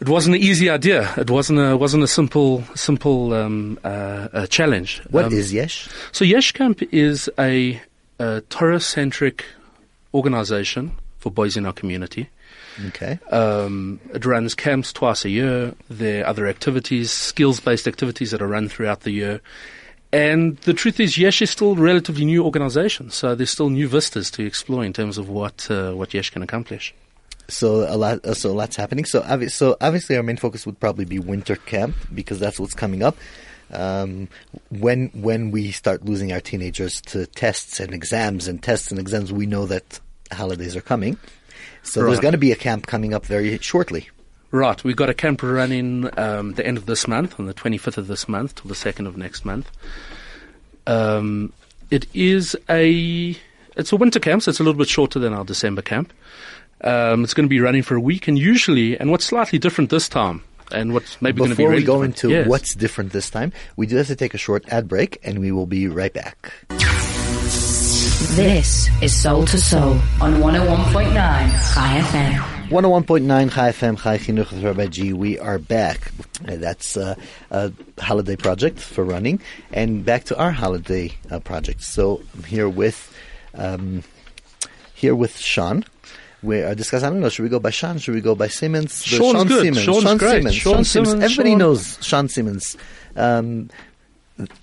it 0.00 0.08
wasn't 0.08 0.36
an 0.36 0.42
easy 0.42 0.70
idea. 0.70 1.12
It 1.16 1.28
wasn't 1.30 1.58
a 1.58 1.76
wasn't 1.76 2.04
a 2.04 2.08
simple 2.08 2.64
simple 2.74 3.32
um, 3.34 3.78
uh, 3.84 4.28
a 4.32 4.46
challenge. 4.46 5.02
What 5.10 5.26
Um, 5.26 5.32
is 5.32 5.52
Yesh? 5.52 5.88
So 6.12 6.24
Yesh 6.24 6.52
Camp 6.52 6.82
is 6.92 7.28
a, 7.38 7.80
a 8.18 8.42
Torah 8.48 8.80
centric 8.80 9.44
organization 10.14 10.92
for 11.18 11.30
boys 11.30 11.56
in 11.56 11.66
our 11.66 11.72
community. 11.72 12.28
Okay. 12.88 13.18
Um, 13.30 14.00
it 14.14 14.24
runs 14.24 14.54
camps 14.54 14.92
twice 14.92 15.24
a 15.24 15.28
year. 15.28 15.74
There 15.90 16.24
are 16.24 16.28
other 16.28 16.46
activities, 16.46 17.10
skills-based 17.10 17.86
activities 17.86 18.30
that 18.30 18.40
are 18.40 18.46
run 18.46 18.68
throughout 18.68 19.00
the 19.00 19.10
year. 19.10 19.40
And 20.12 20.56
the 20.58 20.74
truth 20.74 20.98
is, 20.98 21.16
Yesh 21.16 21.40
is 21.40 21.50
still 21.50 21.72
a 21.72 21.76
relatively 21.76 22.24
new 22.24 22.44
organization, 22.44 23.10
so 23.10 23.34
there's 23.34 23.50
still 23.50 23.70
new 23.70 23.86
vistas 23.86 24.30
to 24.32 24.44
explore 24.44 24.84
in 24.84 24.92
terms 24.92 25.18
of 25.18 25.28
what 25.28 25.70
uh, 25.70 25.92
what 25.92 26.12
Yesh 26.12 26.30
can 26.30 26.42
accomplish. 26.42 26.92
So 27.46 27.86
a 27.88 27.96
lot, 27.96 28.24
uh, 28.24 28.34
so 28.34 28.50
a 28.50 28.52
lot's 28.52 28.76
happening. 28.76 29.04
So, 29.04 29.22
obvi- 29.22 29.50
so 29.50 29.76
obviously, 29.80 30.16
our 30.16 30.22
main 30.22 30.36
focus 30.36 30.66
would 30.66 30.80
probably 30.80 31.04
be 31.04 31.18
winter 31.18 31.56
camp 31.56 31.96
because 32.12 32.40
that's 32.40 32.58
what's 32.58 32.74
coming 32.74 33.02
up. 33.02 33.16
Um, 33.72 34.28
when 34.70 35.10
when 35.14 35.52
we 35.52 35.70
start 35.70 36.04
losing 36.04 36.32
our 36.32 36.40
teenagers 36.40 37.00
to 37.02 37.26
tests 37.26 37.78
and 37.78 37.94
exams 37.94 38.48
and 38.48 38.60
tests 38.60 38.90
and 38.90 38.98
exams, 38.98 39.32
we 39.32 39.46
know 39.46 39.66
that 39.66 40.00
holidays 40.32 40.74
are 40.74 40.80
coming. 40.80 41.18
So 41.82 42.04
there's 42.04 42.20
going 42.20 42.32
to 42.32 42.38
be 42.38 42.52
a 42.52 42.56
camp 42.56 42.86
coming 42.86 43.14
up 43.14 43.24
very 43.26 43.58
shortly. 43.58 44.10
Right, 44.52 44.82
we've 44.82 44.96
got 44.96 45.08
a 45.08 45.14
camp 45.14 45.42
running 45.44 46.08
um, 46.18 46.54
the 46.54 46.66
end 46.66 46.76
of 46.76 46.86
this 46.86 47.06
month, 47.06 47.38
on 47.38 47.46
the 47.46 47.54
25th 47.54 47.98
of 47.98 48.08
this 48.08 48.28
month 48.28 48.56
till 48.56 48.68
the 48.68 48.74
2nd 48.74 49.06
of 49.06 49.16
next 49.16 49.44
month. 49.44 49.70
Um, 50.88 51.52
it 51.90 52.06
is 52.14 52.56
a 52.68 53.36
it's 53.76 53.92
a 53.92 53.96
winter 53.96 54.18
camp, 54.18 54.42
so 54.42 54.48
it's 54.50 54.58
a 54.58 54.64
little 54.64 54.78
bit 54.78 54.88
shorter 54.88 55.20
than 55.20 55.32
our 55.32 55.44
December 55.44 55.82
camp. 55.82 56.12
Um, 56.82 57.22
it's 57.22 57.34
going 57.34 57.44
to 57.46 57.48
be 57.50 57.60
running 57.60 57.82
for 57.82 57.94
a 57.94 58.00
week, 58.00 58.26
and 58.26 58.36
usually, 58.38 58.98
and 58.98 59.10
what's 59.12 59.24
slightly 59.26 59.58
different 59.60 59.90
this 59.90 60.08
time, 60.08 60.42
and 60.72 60.92
what's 60.94 61.20
maybe 61.22 61.38
going 61.38 61.50
to 61.50 61.56
be 61.56 61.62
Before 61.62 61.76
we 61.76 61.84
go 61.84 61.94
different- 62.02 62.24
into 62.24 62.30
Yes. 62.30 62.48
what's 62.48 62.74
different 62.74 63.12
this 63.12 63.30
time, 63.30 63.52
we 63.76 63.86
do 63.86 63.96
have 63.96 64.08
to 64.08 64.16
take 64.16 64.34
a 64.34 64.38
short 64.38 64.64
ad 64.68 64.88
break, 64.88 65.20
and 65.22 65.38
we 65.38 65.52
will 65.52 65.66
be 65.66 65.86
right 65.86 66.12
back. 66.12 66.52
This 68.34 68.88
is 69.02 69.14
Soul 69.14 69.44
to 69.46 69.58
Soul 69.60 69.98
on 70.20 70.40
101.9 70.40 71.12
Chai 71.74 72.00
FM. 72.00 72.59
101.9 72.70 73.50
Chai 73.50 73.70
FM, 73.72 74.00
Chai 74.00 74.16
Chinuch 74.16 74.52
with 74.52 74.62
Rabbi 74.62 74.86
G. 74.86 75.12
We 75.12 75.36
are 75.40 75.58
back. 75.58 76.12
Uh, 76.46 76.54
That's 76.54 76.96
uh, 76.96 77.16
a 77.50 77.72
holiday 77.98 78.36
project 78.36 78.78
for 78.78 79.02
running. 79.02 79.40
And 79.72 80.04
back 80.04 80.22
to 80.26 80.38
our 80.38 80.52
holiday 80.52 81.10
uh, 81.32 81.40
project. 81.40 81.82
So 81.82 82.22
I'm 82.32 82.44
here 82.44 82.68
with, 82.68 83.12
um, 83.54 84.04
here 84.94 85.16
with 85.16 85.36
Sean. 85.36 85.84
We 86.44 86.62
are 86.62 86.76
discussing, 86.76 87.08
I 87.08 87.10
don't 87.10 87.18
know, 87.18 87.28
should 87.28 87.42
we 87.42 87.48
go 87.48 87.58
by 87.58 87.70
Sean? 87.70 87.98
Should 87.98 88.14
we 88.14 88.20
go 88.20 88.36
by 88.36 88.46
Simmons? 88.46 89.00
The 89.00 89.16
Sean's 89.16 89.32
Sean 89.32 89.46
good. 89.48 89.62
Simmons. 89.62 89.84
Sean's 89.84 90.02
Sean 90.04 90.16
great. 90.16 90.30
Simmons. 90.30 90.54
Sean 90.54 90.74
Sean 90.74 90.84
Simmons. 90.84 91.08
Simmons, 91.08 91.24
Everybody 91.24 91.50
Sean. 91.50 91.58
knows 91.58 91.98
Sean 92.00 92.28
Simmons. 92.28 92.76
Um, 93.16 93.70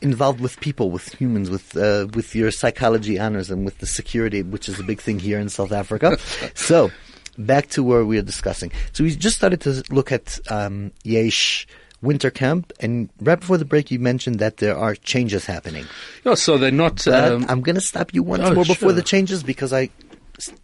involved 0.02 0.40
with 0.40 0.58
people, 0.62 0.92
with 0.92 1.14
humans, 1.16 1.50
with 1.50 1.76
uh, 1.76 2.08
with 2.14 2.34
your 2.34 2.52
psychology 2.52 3.20
honors, 3.20 3.52
and 3.52 3.66
with 3.66 3.80
the 3.80 3.86
security, 3.86 4.44
which 4.44 4.70
is 4.70 4.80
a 4.80 4.84
big 4.84 5.02
thing 5.02 5.20
here 5.20 5.40
in 5.40 5.50
South 5.50 5.74
Africa. 5.74 6.18
so, 6.56 6.90
back 7.38 7.70
to 7.70 7.84
where 7.84 8.06
we 8.06 8.18
are 8.18 8.24
discussing. 8.24 8.72
So 8.94 9.04
we 9.04 9.16
just 9.16 9.38
started 9.38 9.62
to 9.62 9.84
look 9.90 10.12
at 10.12 10.40
um, 10.50 10.92
Yesh 11.04 11.68
winter 12.02 12.30
camp, 12.30 12.72
and 12.80 13.10
right 13.20 13.40
before 13.40 13.58
the 13.58 13.66
break, 13.66 13.90
you 13.90 14.00
mentioned 14.00 14.40
that 14.40 14.58
there 14.58 14.78
are 14.78 14.96
changes 14.96 15.46
happening. 15.46 15.86
Yeah, 16.24 16.36
so 16.36 16.58
they're 16.58 16.72
not. 16.72 17.08
Um, 17.08 17.46
I'm 17.50 17.62
going 17.62 17.76
to 17.76 17.82
stop 17.82 18.14
you 18.14 18.24
once 18.24 18.44
oh, 18.44 18.54
more 18.54 18.66
before 18.66 18.90
sure. 18.90 18.94
the 18.94 19.02
changes 19.02 19.44
because 19.44 19.74
I 19.74 19.90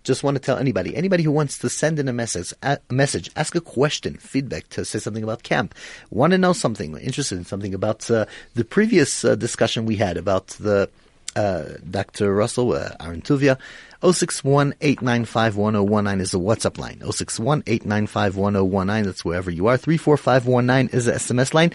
just 0.04 0.24
want 0.24 0.36
to 0.36 0.42
tell 0.42 0.58
anybody, 0.58 0.96
anybody 0.96 1.24
who 1.24 1.32
wants 1.32 1.58
to 1.60 1.70
send 1.70 2.00
in 2.00 2.08
a 2.08 2.14
message, 2.14 2.54
a 2.62 2.80
message, 2.92 3.30
ask 3.36 3.56
a 3.56 3.62
question, 3.62 4.16
feedback, 4.16 4.70
to 4.70 4.86
say 4.86 5.00
something 5.00 5.24
about 5.24 5.44
camp, 5.44 5.74
want 6.12 6.32
to 6.32 6.38
know 6.38 6.54
something, 6.54 6.96
interested 6.98 7.38
in 7.38 7.46
something 7.46 7.74
about 7.74 8.10
uh, 8.12 8.26
the 8.54 8.64
previous 8.64 9.26
uh, 9.26 9.36
discussion 9.36 9.86
we 9.86 9.96
had 9.96 10.18
about 10.18 10.48
the 10.48 10.90
uh, 11.36 11.64
Dr. 11.90 12.34
Russell, 12.34 12.74
uh, 12.74 12.92
Aaron 13.00 13.22
Tuvia. 13.22 13.58
061-895-1019 14.04 16.20
is 16.20 16.32
the 16.32 16.40
WhatsApp 16.40 16.78
line. 16.78 17.00
061-895-1019. 17.00 19.06
That's 19.06 19.24
wherever 19.26 19.50
you 19.50 19.68
are. 19.68 19.78
34519 19.78 20.96
is 20.96 21.06
the 21.06 21.14
SMS 21.14 21.54
line 21.54 21.72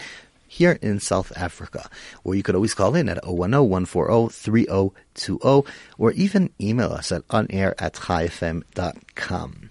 here 0.47 0.79
in 0.81 1.01
South 1.01 1.33
Africa, 1.37 1.91
or 2.25 2.35
you 2.35 2.43
could 2.43 2.55
always 2.55 2.73
call 2.75 2.95
in 2.95 3.09
at 3.09 3.23
010-140-3020, 3.25 5.67
or 5.99 6.13
even 6.13 6.51
email 6.61 6.93
us 6.93 7.11
at 7.13 7.27
onair 7.29 7.75
at 7.79 7.95
chaifm.com. 7.95 9.71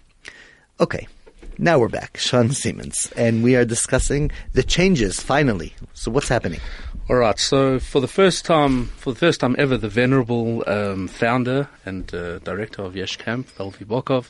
Okay, 0.80 1.08
now 1.58 1.80
we're 1.80 1.90
back. 1.90 2.18
Sean 2.18 2.52
Simmons, 2.52 3.12
and 3.16 3.44
we 3.44 3.56
are 3.56 3.66
discussing 3.66 4.30
the 4.54 4.62
changes, 4.62 5.20
finally. 5.20 5.74
So 5.94 6.12
what's 6.12 6.28
happening? 6.28 6.60
All 7.10 7.16
right. 7.16 7.40
So 7.40 7.80
for 7.80 8.02
the 8.02 8.08
first 8.08 8.44
time, 8.44 8.88
for 8.88 9.14
the 9.14 9.20
first 9.20 9.40
time 9.40 9.56
ever, 9.58 9.78
the 9.78 9.88
venerable 9.88 10.68
um, 10.68 11.08
founder 11.08 11.70
and 11.86 12.14
uh, 12.14 12.40
director 12.40 12.82
of 12.82 12.98
Yesh 12.98 13.16
Camp, 13.16 13.48
Velvi 13.58 13.86
Bokov, 13.86 14.30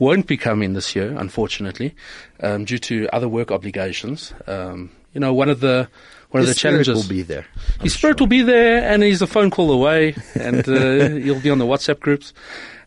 won't 0.00 0.26
be 0.26 0.36
coming 0.36 0.72
this 0.72 0.96
year, 0.96 1.16
unfortunately, 1.16 1.94
um, 2.40 2.64
due 2.64 2.78
to 2.78 3.08
other 3.12 3.28
work 3.28 3.52
obligations. 3.52 4.34
Um, 4.48 4.90
you 5.14 5.20
know, 5.20 5.32
one 5.32 5.48
of 5.48 5.60
the 5.60 5.88
one 6.30 6.40
His 6.40 6.50
of 6.50 6.54
the 6.54 6.58
spirit 6.58 6.84
challenges 6.84 7.04
will 7.04 7.08
be 7.08 7.22
there. 7.22 7.46
I'm 7.78 7.84
his 7.84 7.94
spirit 7.94 8.18
sure. 8.18 8.24
will 8.24 8.30
be 8.30 8.42
there, 8.42 8.82
and 8.82 9.04
he's 9.04 9.22
a 9.22 9.28
phone 9.28 9.50
call 9.50 9.70
away, 9.70 10.16
and 10.34 10.68
uh, 10.68 11.10
he'll 11.22 11.40
be 11.40 11.50
on 11.50 11.58
the 11.58 11.66
WhatsApp 11.66 12.00
groups. 12.00 12.32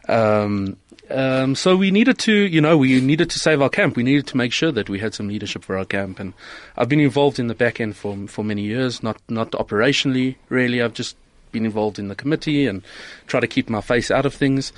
Um, 0.09 0.75
um, 1.09 1.55
so 1.55 1.75
we 1.75 1.91
needed 1.91 2.17
to, 2.19 2.33
you 2.33 2.61
know, 2.61 2.77
we 2.77 3.01
needed 3.01 3.29
to 3.31 3.39
save 3.39 3.61
our 3.61 3.69
camp. 3.69 3.95
We 3.95 4.03
needed 4.03 4.27
to 4.27 4.37
make 4.37 4.53
sure 4.53 4.71
that 4.71 4.89
we 4.89 4.99
had 4.99 5.13
some 5.13 5.27
leadership 5.27 5.63
for 5.63 5.77
our 5.77 5.85
camp, 5.85 6.19
and 6.19 6.33
I've 6.77 6.89
been 6.89 6.99
involved 6.99 7.39
in 7.39 7.47
the 7.47 7.55
back 7.55 7.81
end 7.81 7.95
for 7.95 8.27
for 8.27 8.43
many 8.43 8.63
years. 8.63 9.03
Not 9.03 9.21
not 9.27 9.51
operationally, 9.51 10.35
really. 10.49 10.81
I've 10.81 10.93
just 10.93 11.17
been 11.51 11.65
involved 11.65 11.99
in 11.99 12.07
the 12.07 12.15
committee 12.15 12.67
and 12.67 12.83
try 13.27 13.39
to 13.39 13.47
keep 13.47 13.69
my 13.69 13.81
face 13.81 14.09
out 14.09 14.25
of 14.25 14.33
things. 14.33 14.73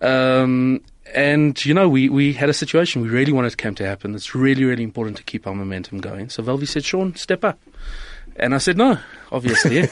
Um, 0.00 0.82
and 1.14 1.64
you 1.64 1.72
know, 1.72 1.88
we, 1.88 2.08
we 2.08 2.32
had 2.32 2.48
a 2.48 2.54
situation. 2.54 3.00
We 3.02 3.08
really 3.08 3.32
wanted 3.32 3.56
camp 3.56 3.76
to 3.78 3.86
happen. 3.86 4.14
It's 4.14 4.34
really 4.34 4.64
really 4.64 4.82
important 4.82 5.16
to 5.18 5.24
keep 5.24 5.46
our 5.46 5.54
momentum 5.54 6.00
going. 6.00 6.30
So 6.30 6.42
Velvi 6.42 6.66
said, 6.66 6.84
"Sean, 6.84 7.14
step 7.14 7.44
up." 7.44 7.58
And 8.38 8.54
I 8.54 8.58
said, 8.58 8.76
no, 8.76 8.98
obviously, 9.32 9.88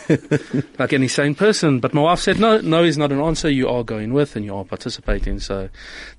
like 0.79 0.93
any 0.93 1.09
sane 1.09 1.35
person. 1.35 1.81
But 1.81 1.95
my 1.95 2.03
wife 2.03 2.21
said, 2.21 2.39
no, 2.39 2.61
no 2.61 2.85
is 2.85 2.99
not 2.99 3.11
an 3.13 3.21
answer. 3.21 3.51
You 3.51 3.69
are 3.69 3.83
going 3.83 4.13
with 4.13 4.37
and 4.37 4.45
you 4.45 4.55
are 4.55 4.65
participating. 4.65 5.41
So 5.41 5.69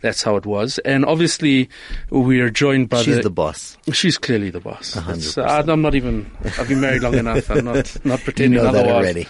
that's 0.01 0.23
how 0.23 0.35
it 0.35 0.45
was. 0.45 0.79
And 0.79 1.05
obviously, 1.05 1.69
we 2.09 2.39
are 2.41 2.49
joined 2.49 2.89
by 2.89 3.03
She's 3.03 3.21
the 3.21 3.29
boss. 3.29 3.77
She's 3.93 4.17
clearly 4.17 4.49
the 4.49 4.59
boss. 4.59 4.97
It's, 5.09 5.37
uh, 5.37 5.63
I'm 5.67 5.81
not 5.81 5.95
even, 5.95 6.29
I've 6.57 6.67
been 6.67 6.81
married 6.81 7.03
long 7.03 7.15
enough. 7.15 7.49
I'm 7.49 7.65
not, 7.65 7.95
not 8.05 8.19
You 8.19 8.23
pretending 8.25 8.57
know 8.63 8.71
that 8.71 8.75
otherwise. 8.75 8.95
already. 9.03 9.27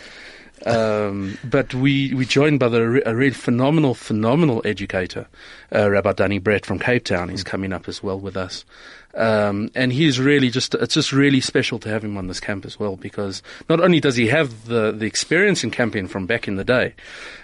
Um, 0.66 1.38
but 1.44 1.74
we, 1.74 2.14
we 2.14 2.26
joined 2.26 2.60
by 2.60 2.70
the, 2.70 3.04
a 3.08 3.14
really 3.14 3.32
phenomenal, 3.32 3.94
phenomenal 3.94 4.62
educator, 4.66 5.28
uh, 5.74 5.90
Rabbi 5.92 6.14
Danny 6.14 6.40
Brett 6.40 6.66
from 6.66 6.80
Cape 6.80 7.04
Town. 7.06 7.30
He's 7.30 7.44
coming 7.44 7.72
up 7.72 7.88
as 7.88 8.02
well 8.02 8.20
with 8.20 8.36
us. 8.38 8.66
Um, 9.16 9.72
and 9.76 9.94
he's 9.94 10.20
really 10.20 10.50
just, 10.50 10.76
it's 10.76 10.94
just 10.94 11.14
really 11.14 11.40
special 11.40 11.80
to 11.80 11.90
have 11.90 12.04
him 12.04 12.18
on 12.18 12.28
this 12.28 12.42
camp 12.42 12.66
as 12.66 12.78
well 12.78 12.98
because 12.98 13.42
not 13.70 13.80
only 13.80 14.02
does 14.02 14.18
he 14.18 14.28
have 14.28 14.66
the, 14.66 14.92
the 14.92 15.06
experience 15.06 15.64
in 15.64 15.72
camping 15.72 16.08
from 16.08 16.26
back 16.26 16.50
in 16.50 16.58
the 16.58 16.66
day, 16.66 16.94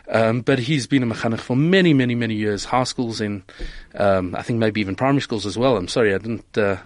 um, 0.09 0.41
but 0.41 0.59
he's 0.59 0.85
been 0.85 1.01
a 1.01 1.05
mechanech 1.05 1.39
for 1.39 1.55
many, 1.55 1.93
many, 1.93 2.13
many 2.13 2.35
years, 2.35 2.65
high 2.65 2.83
schools 2.83 3.21
in, 3.21 3.43
um, 3.95 4.35
I 4.35 4.41
think 4.41 4.59
maybe 4.59 4.81
even 4.81 4.95
primary 4.95 5.21
schools 5.21 5.45
as 5.45 5.57
well. 5.57 5.77
I'm 5.77 5.87
sorry, 5.87 6.13
I 6.13 6.17
didn't, 6.17 6.57
uh, 6.57 6.77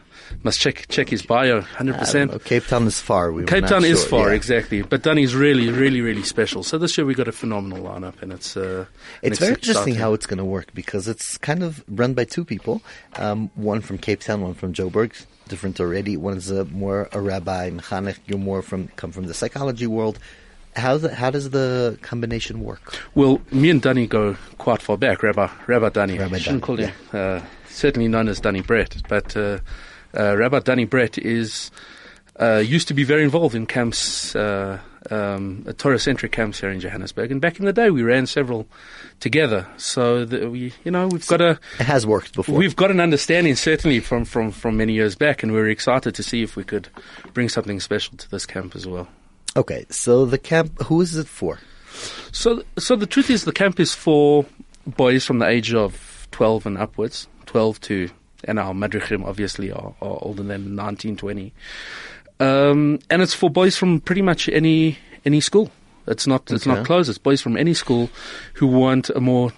must 0.43 0.59
check, 0.59 0.87
check 0.87 1.09
his 1.09 1.21
bio 1.21 1.61
100%. 1.61 1.79
I 1.79 1.83
don't 1.83 2.31
know. 2.31 2.39
Cape 2.39 2.65
Town 2.65 2.85
is 2.87 2.99
far. 2.99 3.31
We 3.31 3.45
Cape 3.45 3.65
Town 3.65 3.83
is 3.83 4.05
far, 4.05 4.29
yeah. 4.29 4.35
exactly. 4.35 4.81
But 4.81 5.03
Dunny's 5.03 5.35
really, 5.35 5.69
really, 5.69 6.01
really 6.01 6.23
special. 6.23 6.63
So 6.63 6.77
this 6.77 6.97
year 6.97 7.05
we 7.05 7.13
got 7.13 7.27
a 7.27 7.31
phenomenal 7.31 7.83
lineup, 7.83 8.21
and 8.21 8.31
it's 8.31 8.55
uh, 8.55 8.85
It's 9.21 9.39
very 9.39 9.53
interesting 9.53 9.93
exciting. 9.93 9.95
how 9.95 10.13
it's 10.13 10.25
going 10.25 10.37
to 10.37 10.45
work 10.45 10.73
because 10.73 11.07
it's 11.07 11.37
kind 11.37 11.63
of 11.63 11.83
run 11.87 12.13
by 12.13 12.25
two 12.25 12.45
people. 12.45 12.81
Um, 13.15 13.49
one 13.55 13.81
from 13.81 13.97
Cape 13.97 14.19
Town, 14.21 14.41
one 14.41 14.53
from 14.53 14.73
Joburg. 14.73 15.25
Different 15.47 15.79
already. 15.79 16.17
One 16.17 16.37
is 16.37 16.49
a, 16.49 16.65
more 16.65 17.07
a 17.11 17.21
rabbi, 17.21 17.69
mechanech. 17.69 18.17
You're 18.25 18.39
more 18.39 18.61
from 18.61 18.87
come 18.95 19.11
from 19.11 19.27
the 19.27 19.33
psychology 19.33 19.87
world. 19.87 20.17
How 20.75 20.97
the, 20.97 21.13
how 21.15 21.29
does 21.31 21.51
the 21.51 21.97
combination 22.01 22.61
work? 22.61 22.99
Well, 23.15 23.39
me 23.51 23.69
and 23.69 23.81
Dunny 23.81 24.07
go 24.07 24.35
quite 24.57 24.81
far 24.81 24.97
back. 24.97 25.23
Rabbi 25.23 25.49
Rabbi 25.67 25.89
Dunny, 25.89 26.17
Rabbi 26.17 26.39
Dunny, 26.39 26.83
him 26.83 26.93
uh, 27.13 27.41
certainly 27.69 28.07
known 28.09 28.27
as 28.27 28.39
Dunny 28.41 28.61
Brett, 28.61 28.97
but 29.07 29.37
uh, 29.37 29.59
uh, 30.15 30.35
Rabbi 30.37 30.59
Danny 30.59 30.85
Brett 30.85 31.17
is 31.17 31.71
uh, 32.39 32.57
used 32.57 32.87
to 32.87 32.93
be 32.93 33.03
very 33.03 33.23
involved 33.23 33.55
in 33.55 33.65
camps, 33.65 34.35
uh, 34.35 34.79
um, 35.09 35.65
Torah-centric 35.77 36.31
camps 36.31 36.59
here 36.59 36.69
in 36.69 36.79
Johannesburg, 36.79 37.31
and 37.31 37.39
back 37.39 37.59
in 37.59 37.65
the 37.65 37.73
day 37.73 37.89
we 37.89 38.03
ran 38.03 38.25
several 38.25 38.67
together. 39.19 39.67
So 39.77 40.25
that 40.25 40.51
we, 40.51 40.73
you 40.83 40.91
know, 40.91 41.07
we've 41.07 41.25
got 41.27 41.41
a 41.41 41.59
It 41.79 41.85
has 41.85 42.05
worked 42.05 42.33
before. 42.35 42.57
We've 42.57 42.75
got 42.75 42.91
an 42.91 42.99
understanding, 42.99 43.55
certainly 43.55 43.99
from, 43.99 44.25
from, 44.25 44.51
from 44.51 44.77
many 44.77 44.93
years 44.93 45.15
back, 45.15 45.43
and 45.43 45.53
we're 45.53 45.69
excited 45.69 46.15
to 46.15 46.23
see 46.23 46.43
if 46.43 46.55
we 46.55 46.63
could 46.63 46.89
bring 47.33 47.49
something 47.49 47.79
special 47.79 48.17
to 48.17 48.29
this 48.29 48.45
camp 48.45 48.75
as 48.75 48.85
well. 48.85 49.07
okay, 49.55 49.85
so 49.89 50.25
the 50.25 50.37
camp. 50.37 50.81
Who 50.83 51.01
is 51.01 51.15
it 51.15 51.27
for? 51.27 51.59
So, 52.31 52.63
so 52.77 52.95
the 52.97 53.05
truth 53.05 53.29
is, 53.29 53.45
the 53.45 53.53
camp 53.53 53.79
is 53.79 53.93
for 53.93 54.45
boys 54.85 55.25
from 55.25 55.39
the 55.39 55.47
age 55.47 55.73
of 55.73 56.27
12 56.31 56.65
and 56.65 56.77
upwards, 56.77 57.27
12 57.45 57.79
to, 57.81 58.09
and 58.47 58.59
our 58.59 58.73
madrichim 58.73 59.25
obviously 59.25 59.71
are, 59.71 59.93
are 60.01 60.17
older 60.21 60.43
than 60.43 60.75
19, 60.75 61.17
20. 61.17 61.53
Um, 62.39 62.99
and 63.09 63.21
it's 63.21 63.33
for 63.33 63.49
boys 63.49 63.77
from 63.77 63.99
pretty 64.01 64.21
much 64.21 64.49
any 64.49 64.97
any 65.25 65.39
school. 65.41 65.71
It's 66.07 66.27
not 66.27 66.51
it's 66.51 66.67
Okay. 66.67 66.75
not 66.77 66.85
closed. 66.85 67.09
It's 67.09 67.17
boys 67.17 67.41
from 67.41 67.57
any 67.57 67.73
school 67.73 68.09
who 68.55 68.67
want 68.67 69.09
a 69.09 69.19
more 69.21 69.53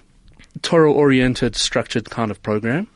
Torah 0.62 0.92
oriented, 0.92 1.56
structured 1.56 2.08
kind 2.10 2.30
of 2.30 2.42
program. 2.42 2.86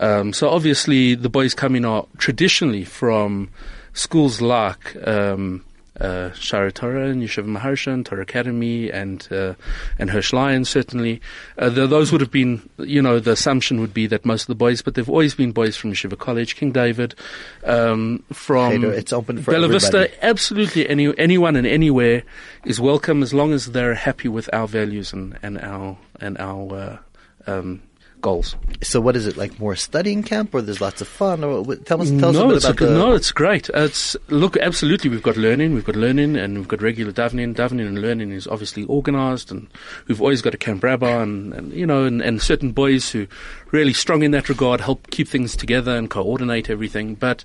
Um, 0.00 0.32
so 0.32 0.48
obviously, 0.48 1.14
the 1.14 1.28
boys 1.28 1.54
coming 1.54 1.84
are 1.84 2.06
traditionally 2.18 2.84
from 2.84 3.50
schools 3.92 4.40
like 4.40 4.96
um, 5.06 5.64
uh, 6.00 6.30
Sha'arei 6.34 6.72
Torah 6.72 7.08
and 7.08 7.22
Yeshiva 7.22 7.46
Maharshan, 7.46 8.04
Torah 8.04 8.22
Academy, 8.22 8.90
and 8.90 9.26
uh, 9.30 9.54
and 9.98 10.10
Hirsch 10.10 10.32
Lyons. 10.32 10.68
Certainly, 10.68 11.20
uh, 11.58 11.70
th 11.70 11.88
those 11.88 12.12
would 12.12 12.20
have 12.20 12.30
been, 12.30 12.68
you 12.78 13.00
know, 13.00 13.18
the 13.18 13.32
assumption 13.32 13.80
would 13.80 13.94
be 13.94 14.06
that 14.06 14.24
most 14.24 14.42
of 14.42 14.48
the 14.48 14.54
boys, 14.54 14.82
but 14.82 14.94
they've 14.94 15.08
always 15.08 15.34
been 15.34 15.52
boys 15.52 15.76
from 15.76 15.92
Yeshiva 15.92 16.18
College, 16.18 16.56
King 16.56 16.72
David, 16.72 17.14
um, 17.64 18.22
from 18.32 18.72
Cheder, 18.72 18.92
it's 18.92 19.12
open 19.12 19.42
for 19.42 19.50
Bella 19.52 19.68
Vista. 19.68 19.96
everybody. 19.96 20.22
Absolutely, 20.22 20.88
any 20.88 21.16
anyone 21.18 21.56
and 21.56 21.66
anywhere 21.66 22.22
is 22.64 22.80
welcome 22.80 23.22
as 23.22 23.32
long 23.32 23.52
as 23.52 23.66
they're 23.66 23.94
happy 23.94 24.28
with 24.28 24.50
our 24.52 24.68
values 24.68 25.12
and 25.12 25.38
and 25.42 25.58
our 25.58 25.96
and 26.20 26.36
our 26.38 26.74
uh, 27.46 27.50
um, 27.50 27.82
goals. 28.26 28.56
So 28.82 29.00
what 29.00 29.14
is 29.14 29.24
it 29.28 29.36
like? 29.36 29.60
More 29.60 29.76
studying 29.76 30.24
camp, 30.24 30.52
or 30.52 30.60
there's 30.60 30.80
lots 30.80 31.00
of 31.00 31.06
fun? 31.06 31.44
Or 31.44 31.62
tell 31.76 32.02
us, 32.02 32.10
tell 32.10 32.30
us 32.30 32.36
a 32.36 32.40
no, 32.40 32.48
bit 32.48 32.56
it's 32.56 32.64
about 32.64 32.76
good- 32.76 32.88
the. 32.88 32.98
no, 32.98 33.14
it's 33.14 33.30
great. 33.30 33.70
It's 33.72 34.16
look, 34.28 34.56
absolutely, 34.56 35.10
we've 35.10 35.22
got 35.22 35.36
learning, 35.36 35.74
we've 35.74 35.84
got 35.84 35.94
learning, 35.94 36.34
and 36.36 36.58
we've 36.58 36.66
got 36.66 36.82
regular 36.82 37.12
davening. 37.12 37.54
Davening 37.54 37.86
and 37.86 38.00
learning 38.02 38.32
is 38.32 38.48
obviously 38.48 38.84
organised, 38.86 39.52
and 39.52 39.68
we've 40.08 40.20
always 40.20 40.42
got 40.42 40.54
a 40.54 40.58
camp 40.58 40.82
rabbi, 40.82 41.22
and, 41.22 41.54
and 41.54 41.72
you 41.72 41.86
know, 41.86 42.02
and, 42.04 42.20
and 42.20 42.42
certain 42.42 42.72
boys 42.72 43.08
who 43.10 43.28
really 43.76 43.92
strong 43.92 44.22
in 44.22 44.30
that 44.32 44.48
regard 44.48 44.80
help 44.80 45.10
keep 45.10 45.28
things 45.28 45.54
together 45.56 45.94
and 45.96 46.10
coordinate 46.10 46.68
everything. 46.70 47.14
But 47.14 47.44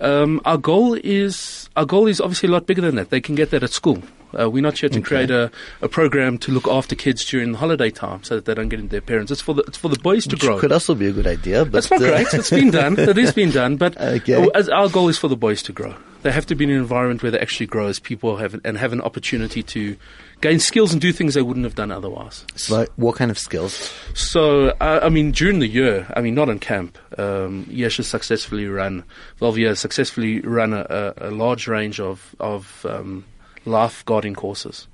um, 0.00 0.40
our 0.44 0.58
goal 0.58 0.98
is 1.02 1.68
our 1.76 1.86
goal 1.86 2.06
is 2.08 2.20
obviously 2.20 2.48
a 2.48 2.52
lot 2.52 2.66
bigger 2.66 2.82
than 2.82 2.96
that. 2.96 3.10
They 3.10 3.20
can 3.20 3.34
get 3.34 3.50
that 3.50 3.62
at 3.62 3.70
school. 3.70 4.02
Uh, 4.38 4.50
we're 4.50 4.62
not 4.62 4.76
here 4.76 4.90
to 4.90 4.98
Okay. 4.98 5.06
create 5.08 5.30
a, 5.30 5.50
a 5.80 5.88
program 5.88 6.36
to 6.36 6.52
look 6.52 6.68
after 6.68 6.94
kids 6.94 7.24
during 7.24 7.52
the 7.52 7.58
holiday 7.58 7.88
time 7.88 8.22
so 8.22 8.34
that 8.36 8.44
they 8.44 8.52
don't 8.52 8.68
get 8.68 8.78
into 8.78 8.90
their 8.90 9.00
parents. 9.00 9.32
It's 9.32 9.40
for 9.40 9.54
the 9.54 9.62
it's 9.62 9.78
for 9.78 9.88
the 9.88 9.98
boys 9.98 10.24
to 10.26 10.34
which 10.34 10.42
grow. 10.42 10.58
could 10.58 10.70
also 10.72 10.94
be 10.94 11.06
a 11.06 11.12
good 11.12 11.26
idea, 11.26 11.64
but 11.64 11.72
That's 11.72 11.90
not 11.90 12.02
uh, 12.02 12.08
great. 12.10 12.34
It's 12.34 12.50
been 12.50 12.70
done. 12.70 12.98
It 12.98 13.16
is 13.16 13.32
being 13.32 13.50
done. 13.50 13.76
But 13.78 13.96
Okay. 14.00 14.50
our 14.70 14.88
goal 14.90 15.08
is 15.08 15.16
for 15.16 15.28
the 15.28 15.36
boys 15.36 15.62
to 15.62 15.72
grow. 15.72 15.94
They 16.22 16.32
have 16.32 16.46
to 16.46 16.54
be 16.54 16.64
in 16.64 16.70
an 16.70 16.76
environment 16.76 17.22
where 17.22 17.30
they 17.30 17.38
actually 17.38 17.66
grow 17.66 17.86
as 17.86 18.00
people 18.00 18.36
have 18.38 18.60
and 18.64 18.76
have 18.76 18.92
an 18.92 19.00
opportunity 19.00 19.62
to 19.62 19.96
gain 20.40 20.58
skills 20.58 20.92
and 20.92 21.00
do 21.00 21.12
things 21.12 21.34
they 21.34 21.42
wouldn't 21.42 21.64
have 21.64 21.74
done 21.74 21.92
otherwise. 21.92 22.44
So 22.56 22.86
what 22.96 23.16
kind 23.16 23.30
of 23.30 23.38
skills? 23.38 23.92
So, 24.14 24.68
uh, 24.80 25.00
I 25.02 25.08
mean, 25.08 25.32
during 25.32 25.60
the 25.60 25.68
year, 25.68 26.12
I 26.16 26.20
mean, 26.20 26.34
not 26.34 26.48
in 26.48 26.58
camp, 26.58 26.98
um, 27.18 27.66
Yesh 27.70 27.98
has 27.98 28.08
successfully 28.08 28.66
run, 28.66 29.04
Velvi 29.40 29.66
has 29.66 29.78
successfully 29.78 30.40
run 30.40 30.72
a, 30.72 31.14
a, 31.18 31.28
a 31.28 31.30
large 31.30 31.68
range 31.68 32.00
of, 32.00 32.34
of 32.40 32.84
um, 32.88 33.24
lifeguarding 33.64 34.34
courses. 34.34 34.86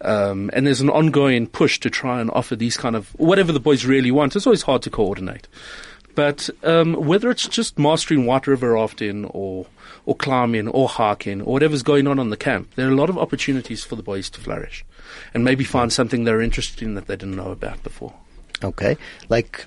Um, 0.00 0.50
and 0.52 0.66
there's 0.66 0.80
an 0.80 0.90
ongoing 0.90 1.48
push 1.48 1.80
to 1.80 1.90
try 1.90 2.20
and 2.20 2.30
offer 2.30 2.54
these 2.54 2.76
kind 2.76 2.94
of 2.94 3.08
whatever 3.18 3.50
the 3.52 3.60
boys 3.60 3.84
really 3.84 4.12
want. 4.12 4.36
It's 4.36 4.46
always 4.46 4.62
hard 4.62 4.82
to 4.82 4.90
coordinate, 4.90 5.48
but 6.14 6.48
um, 6.62 6.94
whether 6.94 7.30
it's 7.30 7.48
just 7.48 7.78
mastering 7.80 8.24
white 8.24 8.46
river 8.46 8.74
rafting 8.74 9.24
or 9.24 9.66
or 10.08 10.16
climbing 10.16 10.66
or 10.68 10.88
hiking 10.88 11.42
or 11.42 11.52
whatever's 11.52 11.82
going 11.82 12.06
on 12.06 12.18
on 12.18 12.30
the 12.30 12.36
camp, 12.36 12.74
there 12.76 12.88
are 12.88 12.92
a 12.92 12.96
lot 12.96 13.10
of 13.10 13.18
opportunities 13.18 13.84
for 13.84 13.94
the 13.94 14.02
boys 14.02 14.30
to 14.30 14.40
flourish, 14.40 14.82
and 15.34 15.44
maybe 15.44 15.64
find 15.64 15.92
something 15.92 16.24
they're 16.24 16.40
interested 16.40 16.82
in 16.82 16.94
that 16.94 17.08
they 17.08 17.14
didn't 17.14 17.36
know 17.36 17.50
about 17.50 17.82
before. 17.82 18.14
Okay, 18.64 18.96
like 19.28 19.66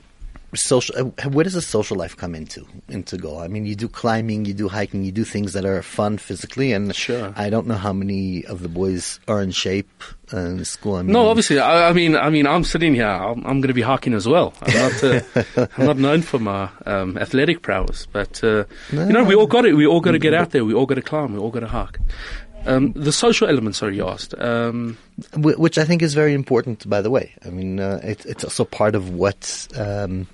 social. 0.53 0.95
Uh, 0.97 1.29
where 1.29 1.43
does 1.43 1.53
the 1.53 1.61
social 1.61 1.95
life 1.97 2.17
come 2.17 2.35
into 2.35 2.65
into 2.89 3.17
go? 3.17 3.39
I 3.39 3.47
mean, 3.47 3.65
you 3.65 3.75
do 3.75 3.87
climbing, 3.87 4.45
you 4.45 4.53
do 4.53 4.67
hiking, 4.67 5.03
you 5.03 5.11
do 5.11 5.23
things 5.23 5.53
that 5.53 5.65
are 5.65 5.81
fun 5.81 6.17
physically, 6.17 6.73
and 6.73 6.93
Sure. 6.95 7.33
I 7.35 7.49
don't 7.49 7.67
know 7.67 7.75
how 7.75 7.93
many 7.93 8.45
of 8.45 8.61
the 8.61 8.69
boys 8.69 9.19
are 9.27 9.41
in 9.41 9.51
shape 9.51 9.89
uh, 10.33 10.37
in 10.37 10.65
school. 10.65 10.95
I 10.95 11.01
mean, 11.03 11.13
No, 11.13 11.27
obviously. 11.27 11.59
I, 11.59 11.89
I 11.89 11.93
mean, 11.93 12.15
I 12.15 12.29
mean, 12.29 12.45
I'm 12.47 12.63
sitting 12.63 12.93
here. 12.95 13.07
I'm, 13.07 13.39
I'm 13.45 13.61
going 13.61 13.67
to 13.69 13.73
be 13.73 13.81
hiking 13.81 14.13
as 14.13 14.27
well. 14.27 14.53
I'm 14.61 14.73
not. 14.73 15.03
Uh, 15.03 15.67
I'm 15.77 15.85
not 15.85 15.97
known 15.97 16.21
for 16.21 16.39
my 16.39 16.69
um, 16.85 17.17
athletic 17.17 17.61
prowess, 17.61 18.05
but 18.11 18.43
uh, 18.43 18.65
you 18.91 19.05
know, 19.13 19.23
we 19.23 19.35
all 19.35 19.47
got 19.47 19.65
it. 19.65 19.73
We 19.75 19.85
all 19.87 20.01
got 20.01 20.11
to 20.11 20.19
get 20.19 20.33
out 20.33 20.51
there. 20.51 20.65
We 20.65 20.73
all 20.73 20.85
got 20.85 20.95
to 20.95 21.01
climb. 21.01 21.33
We 21.33 21.39
all 21.39 21.51
got 21.51 21.61
to 21.61 21.67
hike. 21.67 21.99
Um, 22.63 22.91
the 22.93 23.11
social 23.11 23.47
elements, 23.47 23.79
sorry, 23.79 23.95
you 23.95 24.07
asked. 24.07 24.35
Um, 24.39 24.95
which 25.35 25.79
I 25.79 25.83
think 25.85 26.03
is 26.03 26.13
very 26.13 26.33
important. 26.35 26.87
By 26.87 27.01
the 27.01 27.09
way, 27.09 27.33
I 27.43 27.49
mean, 27.49 27.79
uh, 27.79 27.99
it, 28.03 28.23
it's 28.25 28.43
also 28.43 28.65
part 28.65 28.93
of 28.95 29.09
what. 29.15 29.67
Um, 29.75 30.27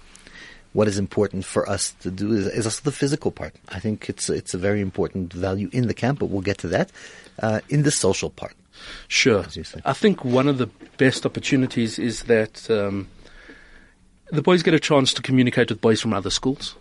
what 0.74 0.88
is 0.88 0.98
important 0.98 1.46
for 1.46 1.68
us 1.70 1.94
to 2.02 2.12
do 2.12 2.34
is, 2.34 2.48
is 2.48 2.66
also 2.66 2.82
the 2.84 2.92
physical 2.92 3.32
part. 3.32 3.56
I 3.70 3.80
think 3.80 4.10
it's 4.10 4.30
it's 4.30 4.54
a 4.54 4.58
very 4.58 4.82
important 4.82 5.34
value 5.34 5.70
in 5.72 5.88
the 5.88 5.94
camp, 5.94 6.20
but 6.20 6.28
we'll 6.30 6.42
get 6.42 6.58
to 6.60 6.68
that 6.70 6.92
uh, 7.42 7.62
in 7.70 7.84
the 7.84 7.92
social 7.92 8.30
part. 8.30 8.54
Sure. 9.08 9.44
As 9.46 9.58
you 9.58 9.64
say. 9.64 9.82
I 9.86 9.94
think 9.94 10.24
one 10.24 10.48
of 10.48 10.58
the 10.60 10.68
best 10.98 11.26
opportunities 11.26 11.98
is 11.98 12.24
that 12.24 12.70
um, 12.70 13.08
the 14.32 14.42
boys 14.42 14.62
get 14.62 14.74
a 14.74 14.80
chance 14.80 15.14
to 15.14 15.22
communicate 15.22 15.70
with 15.70 15.82
boys 15.82 16.00
from 16.02 16.14
other 16.14 16.30
schools, 16.30 16.76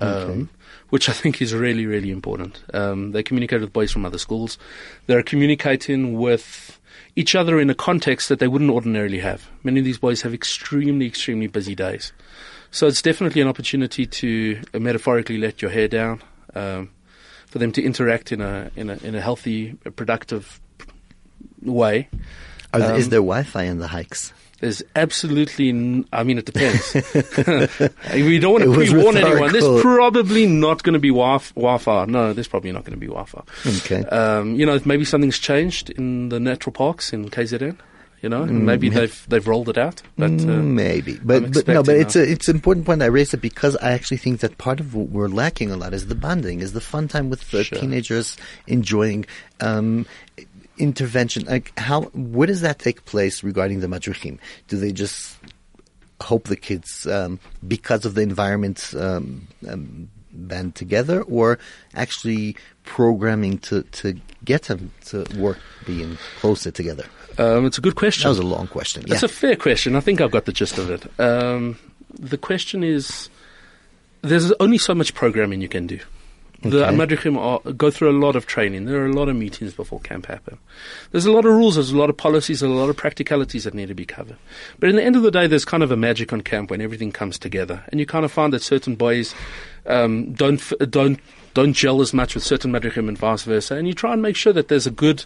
um, 0.00 0.08
Okay. 0.08 0.46
which 0.90 1.08
I 1.08 1.12
think 1.12 1.40
is 1.40 1.54
really, 1.54 1.86
really 1.86 2.10
important. 2.10 2.62
Um, 2.74 3.12
they 3.12 3.22
communicate 3.22 3.60
with 3.62 3.72
boys 3.72 3.90
from 3.92 4.04
other 4.04 4.18
schools. 4.18 4.58
They're 5.06 5.22
communicating 5.22 6.18
with 6.18 6.78
each 7.16 7.34
other 7.34 7.58
in 7.60 7.70
a 7.70 7.74
context 7.74 8.28
that 8.28 8.38
they 8.38 8.48
wouldn't 8.48 8.70
ordinarily 8.70 9.20
have. 9.20 9.48
Many 9.62 9.78
of 9.80 9.84
these 9.86 9.98
boys 9.98 10.22
have 10.22 10.34
extremely, 10.34 11.06
extremely 11.06 11.46
busy 11.46 11.74
days. 11.74 12.12
So 12.74 12.88
it's 12.88 13.02
definitely 13.02 13.40
an 13.40 13.46
opportunity 13.46 14.04
to 14.04 14.60
uh, 14.74 14.80
metaphorically 14.80 15.38
let 15.38 15.62
your 15.62 15.70
hair 15.70 15.86
down, 15.86 16.20
um, 16.56 16.90
for 17.46 17.60
them 17.60 17.70
to 17.70 17.82
interact 17.82 18.32
in 18.32 18.40
a 18.40 18.68
in 18.74 18.90
a 18.90 18.96
in 19.04 19.14
a 19.14 19.20
healthy, 19.20 19.76
uh, 19.86 19.90
productive 19.90 20.60
way. 21.62 22.08
Are 22.72 22.80
there- 22.80 22.96
is 22.96 23.04
Um, 23.06 23.10
there 23.10 23.20
Wi-Fi 23.20 23.62
in 23.62 23.78
the 23.78 23.86
hikes? 23.86 24.32
There's 24.60 24.82
absolutely, 24.96 25.68
n- 25.68 26.06
I 26.12 26.22
mean, 26.24 26.38
it 26.38 26.46
depends. 26.46 26.94
we 28.14 28.38
don't 28.38 28.52
want 28.52 28.64
to 28.64 28.72
pre-warn 28.74 29.16
anyone. 29.18 29.52
There's 29.52 29.80
probably 29.82 30.46
not 30.46 30.82
going 30.82 30.94
to 30.94 30.98
be 30.98 31.10
Wi- 31.10 31.42
Wi-Fi. 31.54 32.06
No, 32.06 32.32
there's 32.32 32.48
probably 32.48 32.72
not 32.72 32.82
going 32.84 32.94
to 32.98 33.00
be 33.00 33.06
Wi-Fi. 33.06 33.42
Okay. 33.78 34.04
Um, 34.08 34.54
you 34.56 34.64
know, 34.66 34.80
maybe 34.84 35.04
something's 35.04 35.38
changed 35.38 35.90
in 35.90 36.28
the 36.30 36.40
natural 36.40 36.72
parks 36.72 37.12
in 37.12 37.28
KZN. 37.28 37.76
You 38.24 38.30
know, 38.30 38.46
maybe 38.46 38.88
they've 38.88 39.26
they've 39.28 39.46
rolled 39.46 39.68
it 39.68 39.76
out. 39.76 40.00
But 40.16 40.30
uh, 40.30 40.62
Mm, 40.64 40.68
Maybe, 40.72 41.18
but 41.22 41.52
but 41.52 41.68
no, 41.68 41.82
but 41.82 41.96
it's 41.96 42.16
a 42.16 42.22
it's 42.22 42.48
an 42.48 42.56
important 42.56 42.86
point. 42.86 43.02
I 43.02 43.10
raised 43.18 43.34
it 43.34 43.42
because 43.42 43.76
I 43.76 43.92
actually 43.92 44.16
think 44.16 44.40
that 44.40 44.56
part 44.56 44.80
of 44.80 44.94
what 44.94 45.10
we're 45.10 45.28
lacking 45.28 45.70
a 45.70 45.76
lot 45.76 45.92
is 45.92 46.06
the 46.06 46.14
bonding, 46.14 46.60
is 46.60 46.72
the 46.72 46.80
fun 46.80 47.06
time 47.06 47.28
with 47.28 47.50
the 47.50 47.64
Sure. 47.64 47.78
teenagers 47.78 48.38
enjoying 48.66 49.26
um, 49.60 50.06
intervention. 50.78 51.44
Like 51.44 51.78
how 51.78 52.04
where 52.14 52.46
does 52.46 52.62
that 52.62 52.78
take 52.78 53.04
place 53.04 53.44
regarding 53.44 53.80
the 53.80 53.88
madrichim? 53.88 54.38
Do 54.68 54.78
they 54.78 54.90
just 54.90 55.36
hope 56.22 56.48
the 56.48 56.56
kids 56.56 57.06
um, 57.06 57.38
because 57.68 58.06
of 58.06 58.14
the 58.14 58.22
environment 58.22 58.94
um, 58.96 59.48
um, 59.68 60.08
band 60.32 60.76
together, 60.76 61.20
or 61.24 61.58
actually 61.94 62.56
programming 62.84 63.58
to 63.68 63.82
to 64.00 64.18
get 64.46 64.62
them 64.62 64.92
to 65.08 65.26
work 65.36 65.58
being 65.84 66.16
closer 66.40 66.70
together? 66.70 67.04
Um, 67.38 67.66
it's 67.66 67.78
a 67.78 67.80
good 67.80 67.96
question. 67.96 68.24
That 68.24 68.30
was 68.30 68.38
a 68.38 68.42
long 68.46 68.66
question. 68.66 69.04
That's 69.06 69.22
yeah. 69.22 69.26
a 69.26 69.28
fair 69.28 69.56
question. 69.56 69.96
I 69.96 70.00
think 70.00 70.20
I've 70.20 70.30
got 70.30 70.44
the 70.44 70.52
gist 70.52 70.78
of 70.78 70.90
it. 70.90 71.20
Um, 71.20 71.78
the 72.18 72.38
question 72.38 72.84
is, 72.84 73.28
there's 74.22 74.52
only 74.60 74.78
so 74.78 74.94
much 74.94 75.14
programming 75.14 75.60
you 75.60 75.68
can 75.68 75.86
do. 75.86 75.98
The 76.64 76.86
Okay. 76.86 76.96
Madrichim 76.96 77.36
are, 77.36 77.72
go 77.72 77.90
through 77.90 78.10
a 78.10 78.18
lot 78.18 78.36
of 78.36 78.46
training. 78.46 78.86
There 78.86 79.02
are 79.02 79.06
a 79.06 79.12
lot 79.12 79.28
of 79.28 79.36
meetings 79.36 79.74
before 79.74 80.00
camp 80.00 80.26
happen. 80.26 80.58
There's 81.10 81.26
a 81.26 81.32
lot 81.32 81.44
of 81.44 81.52
rules. 81.52 81.74
There's 81.74 81.90
a 81.90 81.96
lot 81.96 82.08
of 82.08 82.16
policies. 82.16 82.60
There's 82.60 82.72
a 82.72 82.74
lot 82.74 82.88
of 82.88 82.96
practicalities 82.96 83.64
that 83.64 83.74
need 83.74 83.88
to 83.88 83.94
be 83.94 84.06
covered. 84.06 84.36
But 84.80 84.88
in 84.88 84.96
the 84.96 85.02
end 85.02 85.14
of 85.14 85.22
the 85.22 85.30
day, 85.30 85.46
there's 85.46 85.64
kind 85.64 85.82
of 85.82 85.90
a 85.90 85.96
magic 85.96 86.32
on 86.32 86.40
camp 86.40 86.70
when 86.70 86.80
everything 86.80 87.12
comes 87.12 87.38
together, 87.38 87.84
and 87.88 88.00
you 88.00 88.06
kind 88.06 88.24
of 88.24 88.32
find 88.32 88.52
that 88.52 88.62
certain 88.62 88.94
boys 88.94 89.34
um, 89.86 90.32
don't 90.32 90.62
don't 90.90 91.20
don't 91.52 91.74
gel 91.74 92.00
as 92.00 92.12
much 92.14 92.34
with 92.34 92.42
certain 92.44 92.72
Madrichim 92.72 93.08
and 93.08 93.18
vice 93.18 93.44
versa. 93.44 93.76
And 93.76 93.86
you 93.86 93.92
try 93.92 94.12
and 94.12 94.22
make 94.22 94.36
sure 94.36 94.52
that 94.52 94.68
there's 94.68 94.86
a 94.86 94.90
good 94.90 95.24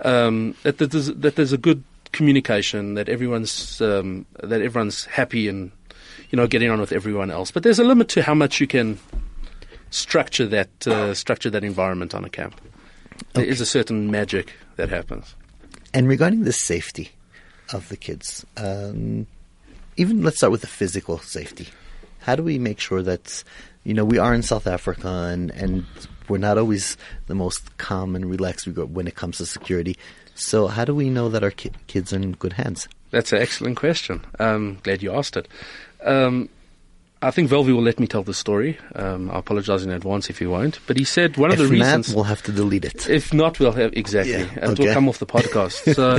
um, 0.00 0.54
that 0.64 0.78
that 0.78 0.90
there's, 0.90 1.06
that 1.06 1.36
there's 1.36 1.52
a 1.52 1.58
good 1.58 1.82
communication, 2.12 2.94
that 2.94 3.08
everyone's 3.08 3.80
um, 3.80 4.26
that 4.42 4.60
everyone's 4.60 5.06
happy 5.06 5.48
and 5.48 5.72
you 6.30 6.36
know 6.36 6.46
getting 6.46 6.70
on 6.70 6.80
with 6.80 6.92
everyone 6.92 7.30
else. 7.30 7.50
But 7.50 7.62
there's 7.62 7.78
a 7.78 7.84
limit 7.84 8.08
to 8.10 8.22
how 8.22 8.34
much 8.34 8.60
you 8.60 8.66
can 8.66 8.98
structure 9.94 10.46
that 10.46 10.86
uh, 10.88 11.14
structure 11.14 11.50
that 11.50 11.62
environment 11.62 12.14
on 12.14 12.24
a 12.24 12.28
camp. 12.28 12.60
There 13.34 13.44
is 13.44 13.60
a 13.60 13.66
certain 13.66 14.10
magic 14.10 14.52
that 14.76 14.88
happens. 14.88 15.34
And 15.92 16.08
regarding 16.08 16.42
the 16.42 16.52
safety 16.52 17.12
of 17.72 17.88
the 17.88 17.96
kids, 17.96 18.44
um, 18.56 19.26
even 19.96 20.22
let's 20.22 20.38
start 20.38 20.50
with 20.50 20.62
the 20.62 20.66
physical 20.66 21.18
safety. 21.18 21.68
How 22.20 22.34
do 22.34 22.42
we 22.42 22.58
make 22.58 22.80
sure 22.80 23.02
that, 23.02 23.44
you 23.84 23.94
know, 23.94 24.04
we 24.04 24.18
are 24.18 24.34
in 24.34 24.42
South 24.42 24.66
Africa 24.66 25.28
and, 25.30 25.52
and 25.52 25.84
we're 26.28 26.38
not 26.38 26.58
always 26.58 26.96
the 27.28 27.34
most 27.34 27.76
calm 27.78 28.16
and 28.16 28.28
relaxed 28.28 28.66
when 28.66 29.06
it 29.06 29.14
comes 29.14 29.38
to 29.38 29.46
security. 29.46 29.96
So 30.34 30.66
how 30.66 30.84
do 30.84 30.94
we 30.94 31.08
know 31.08 31.28
that 31.28 31.44
our 31.44 31.52
ki- 31.52 31.70
kids 31.86 32.12
are 32.12 32.16
in 32.16 32.32
good 32.32 32.54
hands? 32.54 32.88
That's 33.12 33.32
an 33.32 33.40
excellent 33.40 33.76
question. 33.76 34.24
Um, 34.40 34.78
glad 34.82 35.04
you 35.04 35.12
asked 35.12 35.36
it. 35.36 35.46
Um, 36.02 36.48
I 37.24 37.30
think 37.30 37.50
Velvy 37.50 37.74
will 37.74 37.82
let 37.82 37.98
me 37.98 38.06
tell 38.06 38.22
the 38.22 38.34
story. 38.34 38.78
Um, 38.94 39.30
I 39.30 39.38
apologize 39.38 39.82
in 39.82 39.90
advance 39.90 40.28
if 40.28 40.38
he 40.38 40.46
won't. 40.46 40.78
But 40.86 40.98
he 40.98 41.04
said 41.04 41.38
one 41.38 41.50
if 41.52 41.58
of 41.58 41.70
the 41.70 41.76
not, 41.78 41.84
reasons. 41.86 42.14
we'll 42.14 42.24
have 42.24 42.42
to 42.42 42.52
delete 42.52 42.84
it. 42.84 43.08
If 43.08 43.32
not, 43.32 43.58
we'll 43.58 43.72
have 43.72 43.94
exactly. 43.94 44.32
Yeah, 44.32 44.70
It 44.70 44.78
will 44.78 44.92
come 44.92 45.08
off 45.08 45.18
the 45.18 45.26
podcast. 45.26 45.94
so, 45.96 46.16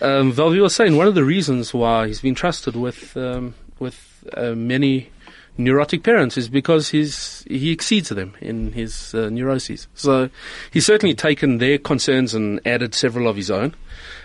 um, 0.00 0.32
Velvy 0.32 0.62
was 0.62 0.76
saying 0.76 0.96
one 0.96 1.08
of 1.08 1.16
the 1.16 1.24
reasons 1.24 1.74
why 1.74 2.06
he's 2.06 2.20
been 2.20 2.36
trusted 2.36 2.76
with 2.76 3.16
um, 3.16 3.54
with 3.80 4.24
uh, 4.36 4.52
many 4.52 5.10
neurotic 5.56 6.04
parents 6.04 6.36
is 6.38 6.48
because 6.48 6.90
he's 6.90 7.44
he 7.48 7.72
exceeds 7.72 8.10
them 8.10 8.34
in 8.40 8.72
his 8.72 9.14
uh, 9.14 9.28
neuroses. 9.30 9.88
So 9.94 10.30
he's 10.70 10.86
certainly 10.86 11.16
taken 11.16 11.58
their 11.58 11.78
concerns 11.78 12.32
and 12.32 12.60
added 12.64 12.94
several 12.94 13.26
of 13.26 13.34
his 13.34 13.50
own, 13.50 13.74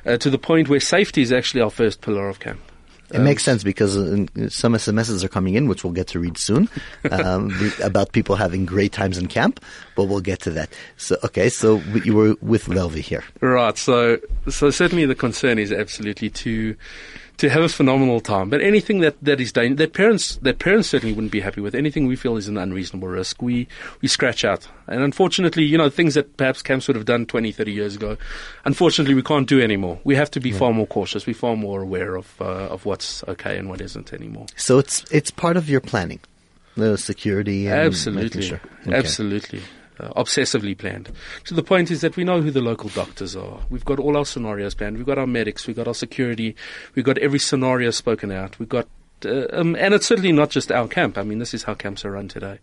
uh, 0.05 0.17
to 0.17 0.29
the 0.29 0.37
point 0.37 0.69
where 0.69 0.79
safety 0.79 1.23
is 1.23 1.31
actually 1.31 1.61
our 1.61 1.71
first 1.71 2.01
pillar 2.01 2.29
of 2.29 2.39
camp. 2.39 2.61
It 3.11 3.19
makes 3.19 3.43
sense 3.43 3.63
because 3.63 3.95
uh, 3.95 4.25
some 4.49 4.73
SMSs 4.73 5.23
are 5.23 5.27
coming 5.27 5.53
in, 5.53 5.67
which 5.67 5.83
we'll 5.83 5.93
get 5.93 6.07
to 6.07 6.19
read 6.19 6.37
soon, 6.37 6.67
um, 7.11 7.51
about 7.83 8.11
people 8.11 8.35
having 8.35 8.65
great 8.65 8.91
times 8.91 9.17
in 9.17 9.27
camp. 9.27 9.63
But 9.95 10.05
we'll 10.05 10.21
get 10.21 10.39
to 10.41 10.51
that. 10.51 10.69
So, 10.97 11.17
okay, 11.23 11.49
so 11.49 11.77
you 12.03 12.15
were 12.15 12.35
with 12.41 12.65
Velvi 12.65 13.01
here. 13.01 13.23
Right. 13.39 13.77
So, 13.77 14.17
so 14.49 14.71
certainly 14.71 15.05
the 15.05 15.15
concern 15.15 15.59
is 15.59 15.71
absolutely 15.71 16.31
to 16.31 16.75
to 17.37 17.49
have 17.49 17.63
a 17.63 17.69
phenomenal 17.69 18.19
time. 18.19 18.49
But 18.49 18.61
anything 18.61 18.99
that 18.99 19.15
that 19.23 19.39
is 19.41 19.51
dangerous, 19.51 19.77
that 19.79 19.93
parents 19.93 20.35
that 20.37 20.59
parents 20.59 20.89
certainly 20.89 21.13
wouldn't 21.13 21.31
be 21.31 21.39
happy 21.39 21.61
with. 21.61 21.75
Anything 21.75 22.07
we 22.07 22.15
feel 22.15 22.37
is 22.37 22.47
an 22.47 22.57
unreasonable 22.57 23.07
risk, 23.07 23.41
we 23.41 23.67
we 24.01 24.07
scratch 24.07 24.45
out. 24.45 24.67
And 24.87 25.01
unfortunately, 25.01 25.63
you 25.63 25.77
know, 25.77 25.89
things 25.89 26.13
that 26.13 26.37
perhaps 26.37 26.61
camps 26.61 26.87
would 26.87 26.95
have 26.95 27.05
done 27.05 27.25
20, 27.25 27.51
30 27.51 27.71
years 27.71 27.95
ago, 27.95 28.17
unfortunately, 28.65 29.15
we 29.15 29.23
can't 29.23 29.47
do 29.47 29.61
anymore. 29.61 29.99
We 30.03 30.15
have 30.15 30.29
to 30.31 30.39
be 30.39 30.51
far 30.51 30.73
more 30.73 30.87
cautious. 30.87 31.25
We're 31.25 31.33
far 31.33 31.55
more 31.55 31.81
aware 31.81 32.15
of 32.15 32.41
uh, 32.41 32.67
of 32.69 32.85
what's 32.85 33.23
okay 33.27 33.57
and 33.57 33.69
what 33.69 33.81
isn't 33.81 34.13
anymore. 34.13 34.45
So 34.55 34.79
it's 34.79 35.03
it's 35.11 35.31
part 35.31 35.57
of 35.57 35.69
your 35.69 35.81
planning, 35.81 36.19
the 36.75 36.97
security. 36.97 37.67
And 37.67 37.79
Absolutely, 37.79 38.41
sure. 38.41 38.61
Okay. 38.87 38.95
absolutely. 38.95 39.61
Uh, 39.99 40.09
obsessively 40.13 40.75
planned. 40.75 41.11
So 41.43 41.53
the 41.53 41.61
point 41.61 41.91
is 41.91 42.01
that 42.01 42.15
we 42.15 42.23
know 42.23 42.41
who 42.41 42.49
the 42.49 42.61
local 42.61 42.89
doctors 42.89 43.35
are. 43.35 43.59
We've 43.69 43.85
got 43.85 43.99
all 43.99 44.17
our 44.17 44.25
scenarios 44.25 44.73
planned. 44.73 44.97
We've 44.97 45.05
got 45.05 45.19
our 45.19 45.27
medics. 45.27 45.67
We've 45.67 45.75
got 45.75 45.87
our 45.87 45.93
security. 45.93 46.55
We've 46.95 47.05
got 47.05 47.19
every 47.19 47.37
scenario 47.37 47.91
spoken 47.91 48.31
out. 48.31 48.57
We've 48.57 48.67
got, 48.67 48.87
uh, 49.23 49.45
um, 49.53 49.75
and 49.75 49.93
it's 49.93 50.07
certainly 50.07 50.31
not 50.31 50.49
just 50.49 50.71
our 50.71 50.87
camp. 50.87 51.15
I 51.15 51.21
mean, 51.21 51.37
this 51.37 51.53
is 51.53 51.61
how 51.61 51.75
camps 51.75 52.03
are 52.05 52.11
run 52.11 52.27
today. 52.27 52.57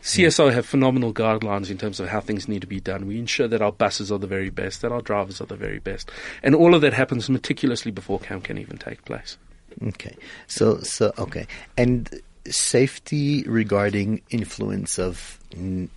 CSO 0.00 0.52
have 0.52 0.66
phenomenal 0.66 1.14
guidelines 1.14 1.70
in 1.70 1.78
terms 1.78 2.00
of 2.00 2.08
how 2.08 2.20
things 2.20 2.48
need 2.48 2.62
to 2.62 2.66
be 2.66 2.80
done. 2.80 3.06
We 3.06 3.16
ensure 3.16 3.46
that 3.46 3.62
our 3.62 3.72
buses 3.72 4.10
are 4.10 4.18
the 4.18 4.26
very 4.26 4.50
best, 4.50 4.82
that 4.82 4.90
our 4.90 5.02
drivers 5.02 5.40
are 5.40 5.46
the 5.46 5.54
very 5.54 5.78
best, 5.78 6.10
and 6.42 6.52
all 6.52 6.74
of 6.74 6.80
that 6.80 6.94
happens 6.94 7.30
meticulously 7.30 7.92
before 7.92 8.18
camp 8.18 8.42
can 8.42 8.58
even 8.58 8.76
take 8.76 9.04
place. 9.04 9.38
Okay. 9.86 10.16
So 10.48 10.80
so 10.80 11.12
okay, 11.16 11.46
and 11.76 12.10
safety 12.50 13.44
regarding 13.44 14.20
influence 14.30 14.98
of 14.98 15.38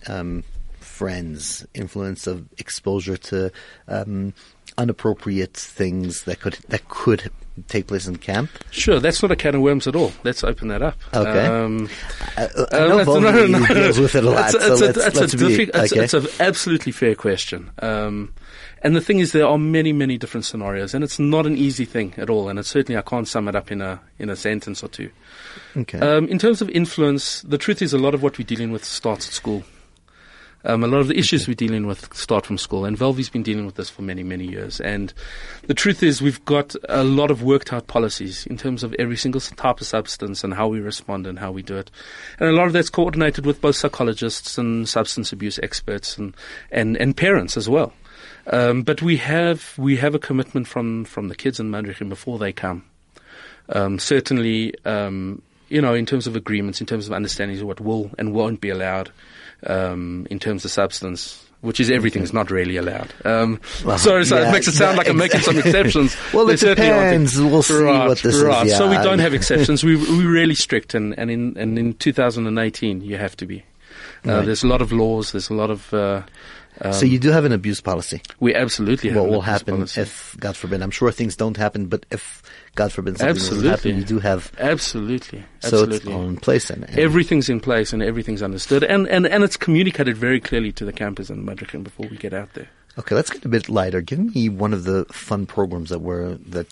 um, 0.06 0.44
friends, 0.86 1.66
influence 1.74 2.26
of 2.26 2.46
exposure 2.58 3.16
to 3.16 3.50
um, 3.88 4.32
inappropriate 4.78 5.54
things 5.54 6.24
that 6.24 6.40
could 6.40 6.54
that 6.68 6.88
could 6.88 7.30
take 7.68 7.86
place 7.86 8.06
in 8.06 8.16
camp. 8.16 8.50
Sure, 8.70 9.00
that's 9.00 9.22
not 9.22 9.30
a 9.30 9.36
can 9.36 9.54
of 9.54 9.62
worms 9.62 9.86
at 9.86 9.96
all. 9.96 10.12
Let's 10.24 10.44
open 10.44 10.68
that 10.68 10.82
up. 10.82 10.98
Okay. 11.14 11.46
Um, 11.46 11.88
I, 12.36 12.44
I 12.44 12.46
know 12.86 12.98
that's- 12.98 13.06
Velvi 13.06 13.74
deals 13.74 13.98
with 13.98 14.14
it 14.14 14.24
a 14.24 14.30
lot. 14.30 14.54
It's, 14.54 14.64
so 14.64 14.72
it's, 14.72 14.80
let's, 14.82 14.96
a, 14.98 15.06
it's, 15.06 15.16
let's 15.16 15.34
a 15.34 15.36
be 15.38 15.44
diffi- 15.44 15.70
it's, 15.74 15.92
it's 15.92 16.14
an 16.14 16.26
absolutely 16.38 16.92
fair 16.92 17.14
question. 17.14 17.70
Um, 17.78 18.34
And 18.82 18.94
the 18.94 19.00
thing 19.00 19.20
is, 19.20 19.32
there 19.32 19.46
are 19.46 19.56
many, 19.56 19.92
many 19.94 20.18
different 20.18 20.44
scenarios, 20.44 20.92
and 20.92 21.02
it's 21.02 21.18
not 21.18 21.46
an 21.46 21.56
easy 21.56 21.86
thing 21.86 22.12
at 22.18 22.28
all. 22.28 22.50
And 22.50 22.58
it's 22.58 22.68
certainly 22.68 22.98
I 22.98 23.02
can't 23.02 23.26
sum 23.26 23.48
it 23.48 23.56
up 23.56 23.72
in 23.72 23.80
a 23.80 24.00
in 24.18 24.28
a 24.28 24.36
sentence 24.36 24.84
or 24.84 24.88
two. 24.88 25.10
Okay. 25.78 25.98
Um, 25.98 26.28
in 26.28 26.38
terms 26.38 26.60
of 26.60 26.68
influence, 26.68 27.40
the 27.40 27.56
truth 27.58 27.80
is 27.80 27.94
a 27.94 27.98
lot 27.98 28.12
of 28.12 28.22
what 28.22 28.38
we're 28.38 28.44
dealing 28.44 28.70
with 28.70 28.84
starts 28.84 29.26
at 29.28 29.32
school. 29.32 29.64
Um, 30.66 30.82
a 30.82 30.88
lot 30.88 30.98
of 30.98 31.06
the 31.06 31.16
issues 31.16 31.46
we're 31.46 31.54
dealing 31.54 31.86
with 31.86 32.12
start 32.12 32.44
from 32.44 32.58
school, 32.58 32.84
and 32.84 32.98
Velvy's 32.98 33.30
been 33.30 33.44
dealing 33.44 33.66
with 33.66 33.76
this 33.76 33.88
for 33.88 34.02
many, 34.02 34.24
many 34.24 34.44
years. 34.44 34.80
And 34.80 35.14
the 35.68 35.74
truth 35.74 36.02
is, 36.02 36.20
we've 36.20 36.44
got 36.44 36.74
a 36.88 37.04
lot 37.04 37.30
of 37.30 37.42
worked 37.42 37.72
out 37.72 37.86
policies 37.86 38.46
in 38.46 38.56
terms 38.56 38.82
of 38.82 38.92
every 38.98 39.16
single 39.16 39.40
type 39.40 39.80
of 39.80 39.86
substance 39.86 40.42
and 40.42 40.52
how 40.54 40.66
we 40.66 40.80
respond 40.80 41.26
and 41.26 41.38
how 41.38 41.52
we 41.52 41.62
do 41.62 41.76
it. 41.76 41.90
And 42.40 42.48
a 42.48 42.52
lot 42.52 42.66
of 42.66 42.72
that's 42.72 42.90
coordinated 42.90 43.46
with 43.46 43.60
both 43.60 43.76
psychologists 43.76 44.58
and 44.58 44.88
substance 44.88 45.32
abuse 45.32 45.60
experts 45.62 46.18
and, 46.18 46.34
and, 46.72 46.96
and 46.96 47.16
parents 47.16 47.56
as 47.56 47.68
well. 47.68 47.92
Um, 48.48 48.82
but 48.82 49.02
we 49.02 49.18
have 49.18 49.74
we 49.78 49.96
have 49.96 50.14
a 50.14 50.18
commitment 50.18 50.66
from, 50.66 51.04
from 51.04 51.28
the 51.28 51.36
kids 51.36 51.60
in 51.60 51.70
Madrichim 51.70 52.08
before 52.08 52.38
they 52.38 52.52
come. 52.52 52.84
Um, 53.68 53.98
certainly, 53.98 54.74
um, 54.84 55.42
you 55.68 55.80
know, 55.80 55.94
in 55.94 56.06
terms 56.06 56.26
of 56.26 56.36
agreements, 56.36 56.80
in 56.80 56.86
terms 56.86 57.06
of 57.06 57.12
understandings 57.12 57.60
of 57.60 57.66
what 57.66 57.80
will 57.80 58.10
and 58.18 58.32
won't 58.32 58.60
be 58.60 58.70
allowed, 58.70 59.10
um, 59.66 60.26
in 60.30 60.38
terms 60.38 60.64
of 60.64 60.70
substance, 60.70 61.44
which 61.60 61.80
is 61.80 61.90
everything 61.90 62.22
is 62.22 62.32
not 62.32 62.50
really 62.50 62.76
allowed. 62.76 63.12
Um, 63.24 63.60
Well, 63.84 63.98
sorry, 63.98 64.24
so 64.24 64.38
yeah, 64.38 64.48
it 64.48 64.52
makes 64.52 64.68
it 64.68 64.72
sound 64.72 64.92
yeah, 64.92 64.98
like 64.98 65.08
I'm 65.08 65.16
making 65.16 65.40
some 65.40 65.58
exceptions. 65.58 66.16
Well, 66.32 66.48
it 66.50 66.60
depends. 66.60 67.40
We'll 67.40 67.62
see 67.62 67.74
right, 67.74 68.08
what 68.08 68.18
this 68.18 68.36
is, 68.36 68.42
right. 68.42 68.68
So 68.70 68.88
we 68.88 68.96
don't 68.96 69.18
have 69.18 69.34
exceptions. 69.34 69.82
we 69.82 69.96
we're 69.96 70.30
really 70.30 70.54
strict, 70.66 70.94
and 70.94 71.18
and 71.18 71.30
in 71.30 71.56
and 71.56 71.78
in 71.78 71.94
2018 71.94 73.00
you 73.00 73.16
have 73.16 73.36
to 73.38 73.46
be. 73.46 73.60
Uh, 73.60 73.62
Right. 74.38 74.46
There's 74.46 74.64
a 74.64 74.68
lot 74.68 74.82
of 74.82 74.92
laws. 74.92 75.32
There's 75.32 75.50
a 75.50 75.54
lot 75.54 75.70
of. 75.70 75.92
Uh, 75.92 76.22
so 76.92 77.06
you 77.06 77.18
do 77.18 77.30
have 77.30 77.44
an 77.44 77.52
abuse 77.52 77.80
policy. 77.80 78.20
we 78.40 78.54
absolutely 78.54 79.10
have 79.10 79.22
what 79.22 79.30
will 79.30 79.40
happen 79.40 79.76
policy. 79.76 80.00
if, 80.02 80.36
God 80.38 80.56
forbid, 80.56 80.82
I'm 80.82 80.90
sure 80.90 81.10
things 81.10 81.36
don't 81.36 81.56
happen, 81.56 81.86
but 81.86 82.06
if, 82.10 82.42
God 82.74 82.92
forbid, 82.92 83.18
something 83.18 83.36
Absolutely. 83.36 83.68
happen, 83.70 83.96
you 83.96 84.04
do 84.04 84.18
have, 84.18 84.52
Absolutely, 84.58 85.44
so 85.60 85.84
it's 85.84 86.06
all 86.06 86.28
in 86.28 86.36
place. 86.36 86.70
And, 86.70 86.84
and 86.84 86.98
Everything's 86.98 87.48
in 87.48 87.60
place 87.60 87.92
and 87.92 88.02
everything's 88.02 88.42
understood, 88.42 88.84
and, 88.84 89.08
and, 89.08 89.26
and 89.26 89.44
it's 89.44 89.56
communicated 89.56 90.16
very 90.16 90.40
clearly 90.40 90.72
to 90.72 90.84
the 90.84 90.92
campers 90.92 91.30
in 91.30 91.44
Madrichim 91.46 91.82
before 91.82 92.06
we 92.08 92.16
get 92.16 92.32
out 92.34 92.52
there. 92.54 92.68
okay, 92.98 93.14
let's 93.14 93.30
get 93.30 93.44
a 93.44 93.48
bit 93.48 93.68
lighter. 93.68 94.00
Give 94.00 94.18
me 94.34 94.48
one 94.48 94.72
of 94.72 94.84
the 94.84 95.04
fun 95.06 95.46
programs 95.46 95.90
that 95.90 96.00
we're 96.00 96.34
that 96.48 96.66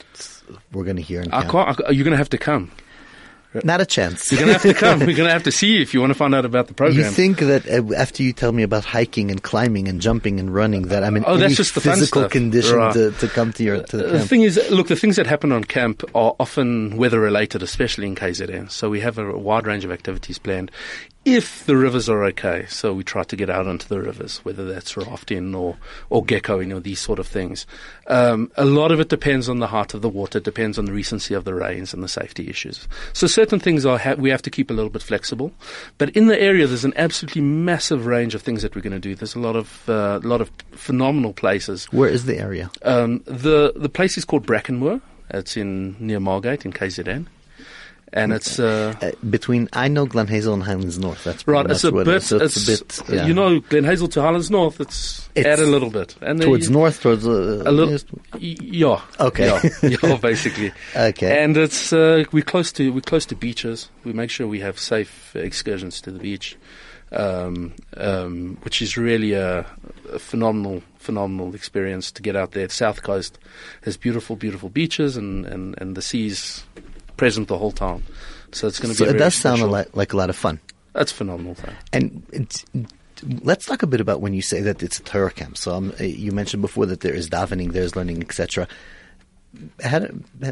we're 0.73 0.85
going 0.85 0.97
to 0.97 1.03
hear 1.03 1.21
in 1.21 1.33
I 1.33 1.47
can't, 1.49 1.81
I, 1.87 1.91
you're 1.91 2.05
going 2.05 2.13
to 2.13 2.19
have 2.19 2.31
to 2.31 2.39
come. 2.39 2.71
Not 3.63 3.81
a 3.81 3.87
chance. 3.87 4.33
You're 4.33 4.41
going 4.41 4.49
to 4.49 4.59
have 4.59 4.63
to 4.63 4.75
come. 4.75 4.99
We're 5.01 5.07
going 5.17 5.29
to 5.29 5.33
have 5.33 5.45
to 5.45 5.53
see 5.53 5.75
you 5.77 5.81
if 5.83 5.95
you 5.95 6.01
want 6.01 6.11
to 6.11 6.15
find 6.19 6.35
out 6.35 6.45
about 6.45 6.67
the 6.67 6.75
program. 6.75 6.99
You 6.99 7.05
think 7.11 7.39
that 7.39 7.69
uh, 7.69 7.95
after 7.95 8.23
you 8.25 8.33
tell 8.33 8.51
me 8.53 8.63
about 8.65 8.85
hiking 8.85 9.31
and 9.31 9.43
climbing 9.43 9.87
and 9.87 10.01
jumping 10.01 10.41
and 10.41 10.53
running, 10.53 10.89
that 10.89 11.05
I'm 11.05 11.17
in 11.17 11.25
Oh, 11.27 11.37
that's 11.37 11.55
just 11.57 11.75
the 11.75 11.81
physical 11.81 12.29
condition 12.29 12.77
Right. 12.77 12.93
to, 12.95 13.13
to 13.13 13.29
come 13.29 13.53
to 13.53 13.63
your 13.63 13.83
to 13.85 13.97
the 13.97 14.05
Uh, 14.09 14.13
the 14.13 14.19
camp? 14.19 14.29
thing 14.31 14.43
is, 14.43 14.61
look, 14.71 14.89
the 14.89 14.97
things 14.97 15.17
that 15.17 15.27
happen 15.27 15.53
on 15.53 15.63
camp 15.63 16.03
are 16.15 16.35
often 16.41 16.97
weather 16.97 17.21
related, 17.21 17.63
especially 17.63 18.07
in 18.07 18.17
KZN. 18.17 18.71
So 18.71 18.91
we 18.91 19.01
have 19.01 19.19
a 19.19 19.37
wide 19.39 19.67
range 19.67 19.85
of 19.85 19.93
activities 19.93 20.39
planned. 20.39 20.71
If 21.25 21.65
the 21.65 21.75
rivers 21.75 22.11
are 22.11 22.23
okay, 22.25 22.67
so 22.69 22.93
we 22.93 23.03
try 23.03 23.23
to 23.23 23.35
get 23.35 23.49
out 23.49 23.67
onto 23.67 23.89
the 23.89 23.99
rivers, 23.99 24.39
whether 24.45 24.67
that's 24.67 24.95
rafting 24.95 25.55
or, 25.55 25.79
or 26.11 26.23
geckoing 26.23 26.71
or 26.75 26.81
these 26.81 27.01
sort 27.01 27.19
of 27.19 27.27
things. 27.27 27.67
Um, 28.09 28.53
a 28.57 28.67
lot 28.67 28.93
of 28.93 29.01
it 29.01 29.09
depends 29.09 29.49
on 29.49 29.59
the 29.59 29.69
height 29.69 29.95
of 29.95 30.03
the 30.03 30.09
water, 30.11 30.39
depends 30.39 30.79
on 30.79 30.85
the 30.85 30.93
recency 30.93 31.33
of 31.33 31.45
the 31.45 31.55
rains 31.55 31.95
and 31.95 32.03
the 32.03 32.09
safety 32.09 32.51
issues. 32.51 32.87
So 33.15 33.27
certain 33.27 33.59
things 33.59 33.87
are 33.87 33.99
ha- 33.99 34.17
we 34.19 34.29
have 34.29 34.43
to 34.43 34.51
keep 34.51 34.71
a 34.71 34.75
little 34.75 34.91
bit 34.91 35.01
flexible. 35.01 35.51
But 35.97 36.11
in 36.11 36.27
the 36.27 36.39
area, 36.39 36.67
there's 36.67 36.85
an 36.85 36.93
absolutely 36.97 37.41
massive 37.41 38.05
range 38.05 38.35
of 38.35 38.43
things 38.43 38.61
that 38.61 38.77
we're 38.77 38.83
going 38.83 38.93
to 38.93 38.99
do. 38.99 39.15
There's 39.15 39.35
a 39.35 39.41
lot 39.41 39.57
of 39.57 39.89
uh, 39.89 40.21
lot 40.23 40.43
of 40.43 40.51
phenomenal 40.73 41.33
places. 41.33 41.87
Where 41.87 42.11
is 42.11 42.27
the 42.27 42.39
area? 42.39 42.71
Um, 42.83 43.23
the 43.25 43.73
the 43.75 43.89
place 43.89 44.19
is 44.19 44.27
called 44.27 44.47
Brackenmoor. 44.47 45.01
It's 45.31 45.57
in 45.57 45.97
near 45.99 46.21
Margate 46.21 46.67
in 46.67 46.73
KZN, 46.75 47.27
and 48.15 48.33
it's 48.33 48.59
uh, 48.59 48.95
Uh, 49.03 49.11
between 49.29 49.69
I 49.73 49.89
know 49.89 50.07
Glen 50.07 50.27
Hazel 50.29 50.55
and 50.55 50.63
Highlands 50.63 50.99
North. 50.99 51.25
That's 51.25 51.47
right. 51.47 51.69
It's 51.69 51.85
a 51.85 51.93
bit. 51.93 52.07
it 52.09 52.15
is. 52.17 52.27
So 52.27 52.37
it's, 52.37 52.57
it's, 52.69 52.99
a 53.01 53.03
bit. 53.05 53.11
uh, 53.11 53.17
yeah. 53.17 53.27
You 53.27 53.35
know, 53.35 53.61
Glen 53.61 53.85
Hazel 53.85 54.09
to 54.09 54.23
Highlands 54.23 54.51
North. 54.51 54.81
It's, 54.81 55.29
It's 55.35 55.47
add 55.47 55.59
a 55.59 55.67
little 55.67 55.91
bit, 55.91 56.17
and 56.23 56.39
then 56.39 56.47
towards 56.47 56.67
you- 56.69 56.73
north, 56.73 57.03
towards 57.03 57.27
uh, 57.27 57.63
A 57.67 57.73
little, 57.73 57.99
yeah. 58.41 59.01
Okay. 59.21 59.47
Yeah, 59.47 59.71
yeah, 60.03 60.17
basically. 60.17 60.73
Okay. 60.97 61.43
And 61.45 61.57
it's 61.57 61.93
uh, 61.93 62.25
we're 62.33 62.43
close 62.45 62.73
to 62.73 62.91
we're 62.93 63.01
close 63.01 63.27
to 63.27 63.35
beaches. 63.37 63.91
We 64.05 64.13
make 64.13 64.31
sure 64.31 64.47
we 64.47 64.61
have 64.61 64.79
safe 64.79 65.35
excursions 65.37 66.01
to 66.03 66.11
the 66.13 66.19
beach, 66.21 66.57
um, 67.13 67.73
um, 67.97 68.59
which 68.63 68.81
is 68.81 68.97
really 68.97 69.33
a, 69.35 69.67
a 70.13 70.19
phenomenal 70.19 70.83
phenomenal 70.99 71.55
experience 71.55 72.11
to 72.13 72.23
get 72.23 72.37
out 72.37 72.53
there. 72.53 72.67
The 72.67 72.73
South 72.73 73.03
Coast 73.03 73.39
has 73.83 73.97
beautiful 73.97 74.37
beautiful 74.37 74.69
beaches 74.71 75.17
and 75.17 75.45
and 75.47 75.75
and 75.81 75.97
the 75.97 76.03
seas 76.03 76.65
present 77.17 77.49
the 77.49 77.59
whole 77.59 77.73
time. 77.73 78.03
So 78.53 78.67
it's 78.69 78.79
going 78.79 78.93
to 78.93 78.97
So 78.97 79.05
be. 79.05 79.11
it 79.11 79.19
does 79.19 79.35
sound 79.35 79.63
a 79.63 79.67
lot, 79.67 79.95
like 79.97 80.13
a 80.13 80.17
lot 80.17 80.31
of 80.31 80.37
fun. 80.37 80.61
That's 80.93 81.11
phenomenal. 81.13 81.55
Though. 81.55 81.73
And 81.93 82.23
let's 83.43 83.67
talk 83.67 83.83
a 83.83 83.87
bit 83.87 84.01
about 84.01 84.21
when 84.21 84.33
you 84.35 84.43
say 84.43 84.61
that 84.63 84.83
it's 84.83 84.99
a 84.99 85.03
Torah 85.03 85.31
camp. 85.31 85.57
So 85.59 85.75
um, 85.75 85.93
uh, 85.99 86.05
you 86.05 86.31
mentioned 86.33 86.61
before 86.63 86.87
that 86.87 87.01
there 87.01 87.15
is 87.15 87.29
davening, 87.29 87.73
there's 87.73 87.97
learning, 87.97 88.23
etc. 88.23 88.69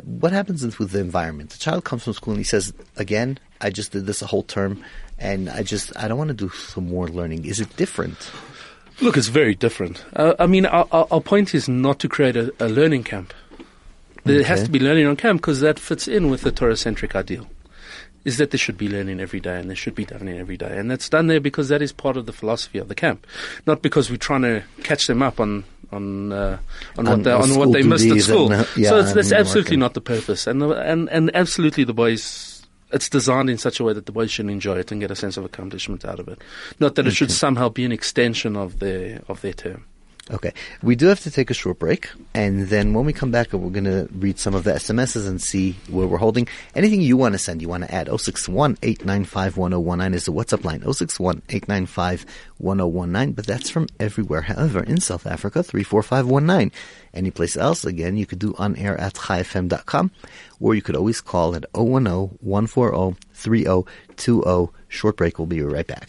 What 0.05 0.33
happens 0.33 0.79
with 0.79 0.91
the 0.91 1.01
environment? 1.01 1.51
The 1.51 1.59
child 1.59 1.85
comes 1.85 2.05
from 2.05 2.13
school 2.13 2.33
and 2.35 2.41
he 2.41 2.45
says, 2.45 2.73
"Again, 2.97 3.39
I 3.61 3.71
just 3.71 3.93
did 3.93 4.07
this 4.07 4.23
a 4.23 4.27
whole 4.27 4.45
term, 4.45 4.83
and 5.19 5.49
I 5.49 5.63
just 5.63 5.97
I 5.97 6.09
don't 6.09 6.19
want 6.19 6.29
to 6.29 6.35
do 6.35 6.51
some 6.51 6.89
more 6.89 7.09
learning." 7.09 7.45
Is 7.45 7.61
it 7.61 7.75
different? 7.77 8.31
Look, 9.01 9.17
it's 9.17 9.29
very 9.29 9.55
different. 9.57 10.05
Uh, 10.15 10.35
I 10.39 10.47
mean, 10.47 10.67
our, 10.67 10.87
our, 10.93 11.09
our 11.11 11.21
point 11.21 11.55
is 11.55 11.69
not 11.69 11.99
to 12.01 12.09
create 12.09 12.37
a, 12.37 12.53
a 12.61 12.69
learning 12.69 13.03
camp. 13.05 13.35
There 14.25 14.45
has 14.45 14.63
to 14.65 14.71
be 14.71 14.79
learning 14.79 15.07
on 15.07 15.17
camp 15.17 15.41
because 15.41 15.61
that 15.61 15.79
fits 15.79 16.07
in 16.07 16.31
with 16.31 16.43
the 16.43 16.53
Torah-centric 16.53 17.17
ideal. 17.17 17.49
Is 18.25 18.37
that 18.37 18.53
there 18.53 18.59
should 18.59 18.79
be 18.79 18.89
learning 18.89 19.19
every 19.19 19.41
day 19.41 19.59
and 19.59 19.69
there 19.69 19.77
should 19.77 19.97
be 19.97 20.07
davening 20.07 20.39
every 20.39 20.57
day, 20.57 20.79
and 20.79 20.89
that's 20.89 21.09
done 21.09 21.27
there 21.27 21.41
because 21.41 21.69
that 21.71 21.83
is 21.83 21.93
part 21.93 22.17
of 22.17 22.27
the 22.27 22.33
philosophy 22.33 22.79
of 22.79 22.87
the 22.87 22.95
camp, 22.95 23.27
not 23.67 23.83
because 23.83 24.11
we're 24.11 24.17
trying 24.17 24.43
to 24.43 24.63
catch 24.85 25.09
them 25.09 25.23
up 25.23 25.41
on 25.41 25.65
on 25.91 26.33
uh, 26.33 26.59
on 26.97 27.05
what 27.05 27.25
they, 27.25 27.33
on 27.33 27.55
what 27.57 27.73
they 27.73 27.83
missed 27.83 28.07
at 28.07 28.21
school. 28.21 28.51
yeah, 28.77 28.91
so 28.91 28.99
it's, 29.01 29.13
that's 29.13 29.33
absolutely 29.33 29.77
not 29.77 29.95
the 29.95 30.01
purpose, 30.01 30.47
and 30.47 30.63
the, 30.63 30.71
and 30.71 31.09
and 31.11 31.35
absolutely 31.35 31.83
the 31.83 31.93
boys. 31.95 32.63
It's 32.93 33.09
designed 33.09 33.49
in 33.49 33.57
such 33.57 33.81
a 33.81 33.85
way 33.85 33.95
that 33.95 34.05
the 34.05 34.13
boys 34.13 34.31
should 34.31 34.51
enjoy 34.51 34.79
it 34.79 34.93
and 34.93 35.01
get 35.01 35.11
a 35.11 35.17
sense 35.17 35.37
of 35.39 35.45
accomplishment 35.47 36.05
out 36.05 36.21
of 36.21 36.29
it. 36.29 36.39
Not 36.79 36.95
that 36.97 37.07
it 37.07 37.13
should 37.13 37.33
somehow 37.33 37.71
be 37.71 37.85
an 37.87 37.91
extension 37.91 38.55
of 38.55 38.79
their 38.81 39.23
of 39.29 39.41
their 39.41 39.55
term. 39.55 39.87
Okay, 40.31 40.53
we 40.85 40.95
do 40.95 41.07
have 41.07 41.19
to 41.21 41.33
take 41.33 41.51
a 41.51 41.55
short 41.55 41.81
break, 41.81 42.09
and 42.33 42.69
then 42.69 42.95
when 42.95 43.05
we 43.05 43.13
come 43.13 43.33
back, 43.33 43.53
we're 43.53 43.71
going 43.71 43.85
to 43.85 44.09
read 44.13 44.39
some 44.39 44.55
of 44.55 44.63
the 44.63 44.71
SMSs 44.71 45.27
and 45.27 45.43
see 45.43 45.73
where 45.89 46.07
we're 46.07 46.17
holding. 46.17 46.47
Anything 46.77 47.01
you 47.01 47.17
want 47.17 47.33
to 47.33 47.41
send, 47.41 47.61
you 47.61 47.69
want 47.69 47.83
to 47.83 47.93
add, 47.93 48.07
061 48.07 48.79
895 48.85 50.15
is 50.15 50.25
the 50.25 50.33
WhatsApp 50.33 50.65
line, 50.65 50.81
061 50.93 51.43
895 51.49 52.25
but 53.33 53.47
that's 53.47 53.69
from 53.69 53.89
everywhere. 53.99 54.43
However, 54.43 54.85
in 54.85 55.01
South 55.01 55.27
Africa, 55.27 55.65
34519. 55.65 56.71
Any 57.13 57.33
place 57.33 57.57
else, 57.57 57.85
again, 57.85 58.17
you 58.17 58.25
could 58.25 58.39
do 58.39 58.55
on 58.59 58.77
air 58.77 58.99
at 59.01 59.15
chaifm.com, 59.15 60.13
or 60.61 60.77
you 60.77 60.83
could 60.83 60.95
always 60.95 61.21
call 61.21 61.57
at 61.57 61.67
010 61.75 62.05
140 62.41 63.19
3020. 63.35 64.73
Short 64.89 65.17
break, 65.17 65.39
we'll 65.39 65.47
be 65.47 65.63
right 65.63 65.87
back. 65.87 66.09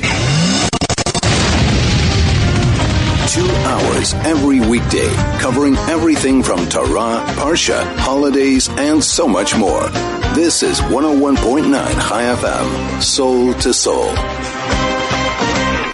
Two 3.30 3.50
hours 3.50 4.14
every 4.16 4.60
weekday, 4.60 5.10
covering 5.40 5.76
everything 5.78 6.44
from 6.44 6.68
Torah, 6.68 7.24
Parsha, 7.30 7.84
holidays, 7.98 8.68
and 8.70 9.04
so 9.04 9.28
much 9.28 9.56
more. 9.56 9.88
This 10.36 10.62
is 10.62 10.82
101.9 10.82 11.72
Chai 11.72 12.24
FM, 12.24 13.02
soul 13.02 13.54
to 13.54 13.74
soul. 13.74 14.10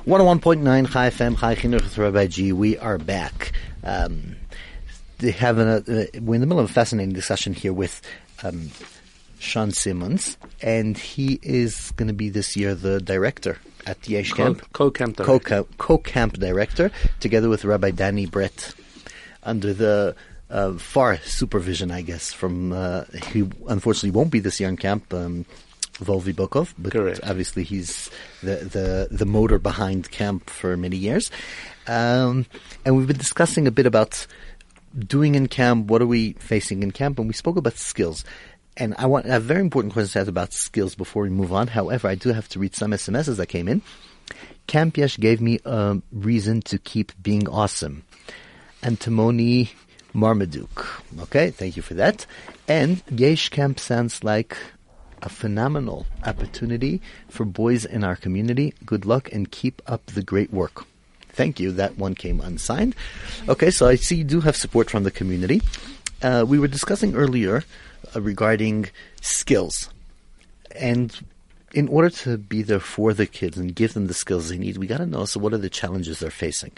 101.9 0.09 0.91
Chai 0.91 1.09
FM, 1.11 1.39
Chai 1.39 1.55
Chinuch 1.55 1.97
Rabbi 1.97 2.25
G. 2.25 2.51
We 2.51 2.77
are 2.79 2.97
back. 2.97 3.51
Um, 3.83 4.35
have 5.21 5.59
a, 5.59 5.75
uh, 5.77 6.19
we're 6.21 6.35
in 6.35 6.41
the 6.41 6.47
middle 6.47 6.59
of 6.59 6.69
a 6.69 6.73
fascinating 6.73 7.13
discussion 7.13 7.53
here 7.53 7.73
with 7.73 8.01
um, 8.43 8.71
Sean 9.39 9.71
Simmons, 9.71 10.38
and 10.62 10.97
he 10.97 11.39
is 11.41 11.91
going 11.91 12.08
to 12.08 12.13
be 12.13 12.30
this 12.30 12.56
year 12.56 12.75
the 12.75 12.99
director 12.99 13.58
at 13.88 14.02
the 14.02 14.13
Yesh 14.13 14.34
Camp. 14.34 14.62
co-camp 14.73 15.15
director. 15.15 15.65
co-camp 15.78 16.34
director, 16.34 16.91
together 17.19 17.49
with 17.49 17.65
Rabbi 17.65 17.91
Danny 17.91 18.25
Brett, 18.25 18.73
under 19.43 19.73
the 19.73 20.15
uh, 20.49 20.73
far 20.73 21.17
supervision, 21.17 21.91
I 21.91 22.02
guess, 22.02 22.34
from, 22.34 22.73
uh, 22.73 23.06
he 23.32 23.49
unfortunately 23.67 24.12
won't 24.12 24.32
be 24.32 24.39
this 24.39 24.60
year 24.60 24.69
in 24.69 24.78
camp, 24.78 25.13
um, 25.13 25.45
Velvi 25.93 26.34
Bokov, 26.34 26.73
but 26.78 26.93
Correct. 26.93 27.19
obviously 27.23 27.63
he's 27.63 28.10
the, 28.41 28.56
the, 28.56 29.08
the 29.12 29.25
motor 29.25 29.60
behind 29.60 30.12
camp 30.12 30.49
for 30.49 30.78
many 30.78 30.97
years. 30.97 31.30
Um, 31.88 32.45
and 32.86 32.97
we've 32.97 33.08
been 33.08 33.17
discussing 33.17 33.67
a 33.67 33.71
bit 33.71 33.86
about 33.86 34.25
doing 34.97 35.36
in 35.36 35.47
camp, 35.47 35.88
what 35.88 36.02
are 36.02 36.08
we 36.08 36.34
facing 36.34 36.84
in 36.84 36.91
camp, 36.91 37.19
and 37.19 37.28
we 37.28 37.34
spoke 37.34 37.58
about 37.58 37.78
skills. 37.78 38.23
And 38.79 38.95
I 38.97 39.07
want 39.07 39.25
a 39.25 39.41
very 39.41 39.59
important 39.59 39.91
question 39.91 40.13
to 40.13 40.19
ask 40.21 40.29
about 40.29 40.53
skills 40.53 40.95
before 40.95 41.23
we 41.23 41.29
move 41.29 41.51
on. 41.51 41.67
However, 41.67 42.07
I 42.07 42.15
do 42.15 42.31
have 42.31 42.47
to 42.49 42.59
read 42.59 42.75
some 42.75 42.91
SMSs 42.91 43.35
that 43.35 43.47
came 43.47 43.67
in. 43.67 43.81
Camp 44.67 44.97
Yesh 44.97 45.17
gave 45.17 45.41
me 45.41 45.59
a 45.65 46.01
reason 46.13 46.61
to 46.61 46.77
keep 46.77 47.11
being 47.21 47.49
awesome. 47.49 48.03
Antimony 48.81 49.71
Marmaduke. 50.13 50.87
Okay, 51.23 51.51
thank 51.51 51.75
you 51.75 51.81
for 51.81 51.95
that. 51.95 52.25
And 52.69 53.03
Yesh 53.11 53.49
Camp 53.49 53.81
sounds 53.81 54.23
like 54.23 54.55
a 55.21 55.27
phenomenal 55.27 56.05
opportunity 56.23 57.01
for 57.27 57.43
boys 57.43 57.83
in 57.83 58.05
our 58.05 58.15
community. 58.15 58.73
Good 58.85 59.05
luck 59.05 59.29
and 59.33 59.51
keep 59.51 59.81
up 59.87 60.05
the 60.05 60.23
great 60.23 60.53
work. 60.53 60.85
Thank 61.33 61.59
you. 61.59 61.73
That 61.73 61.97
one 61.97 62.15
came 62.15 62.39
unsigned. 62.39 62.95
Okay, 63.49 63.71
so 63.71 63.87
I 63.87 63.95
see 63.95 64.17
you 64.17 64.23
do 64.23 64.39
have 64.41 64.55
support 64.55 64.89
from 64.89 65.03
the 65.03 65.11
community. 65.11 65.61
Uh, 66.21 66.45
we 66.47 66.59
were 66.59 66.67
discussing 66.67 67.15
earlier 67.15 67.63
regarding 68.15 68.89
skills. 69.21 69.89
And 70.75 71.17
in 71.73 71.87
order 71.87 72.09
to 72.09 72.37
be 72.37 72.61
there 72.61 72.79
for 72.79 73.13
the 73.13 73.27
kids 73.27 73.57
and 73.57 73.75
give 73.75 73.93
them 73.93 74.07
the 74.07 74.13
skills 74.13 74.49
they 74.49 74.57
need, 74.57 74.77
we 74.77 74.87
got 74.87 74.97
to 74.97 75.05
know 75.05 75.25
so 75.25 75.39
what 75.39 75.53
are 75.53 75.57
the 75.57 75.69
challenges 75.69 76.19
they're 76.19 76.31
facing. 76.31 76.71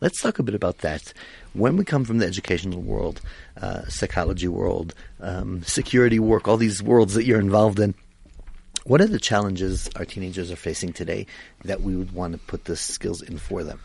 Let's 0.00 0.20
talk 0.20 0.38
a 0.38 0.42
bit 0.42 0.54
about 0.54 0.78
that. 0.78 1.12
When 1.52 1.76
we 1.76 1.84
come 1.84 2.04
from 2.04 2.18
the 2.18 2.26
educational 2.26 2.80
world, 2.80 3.20
uh, 3.60 3.86
psychology 3.88 4.48
world, 4.48 4.94
um, 5.20 5.62
security 5.64 6.18
work, 6.18 6.48
all 6.48 6.56
these 6.56 6.82
worlds 6.82 7.14
that 7.14 7.24
you're 7.24 7.40
involved 7.40 7.78
in, 7.78 7.94
what 8.84 9.02
are 9.02 9.06
the 9.06 9.20
challenges 9.20 9.90
our 9.96 10.06
teenagers 10.06 10.50
are 10.50 10.56
facing 10.56 10.94
today 10.94 11.26
that 11.64 11.82
we 11.82 11.94
would 11.94 12.12
want 12.12 12.32
to 12.32 12.38
put 12.38 12.64
the 12.64 12.76
skills 12.76 13.20
in 13.20 13.36
for 13.36 13.62
them? 13.62 13.80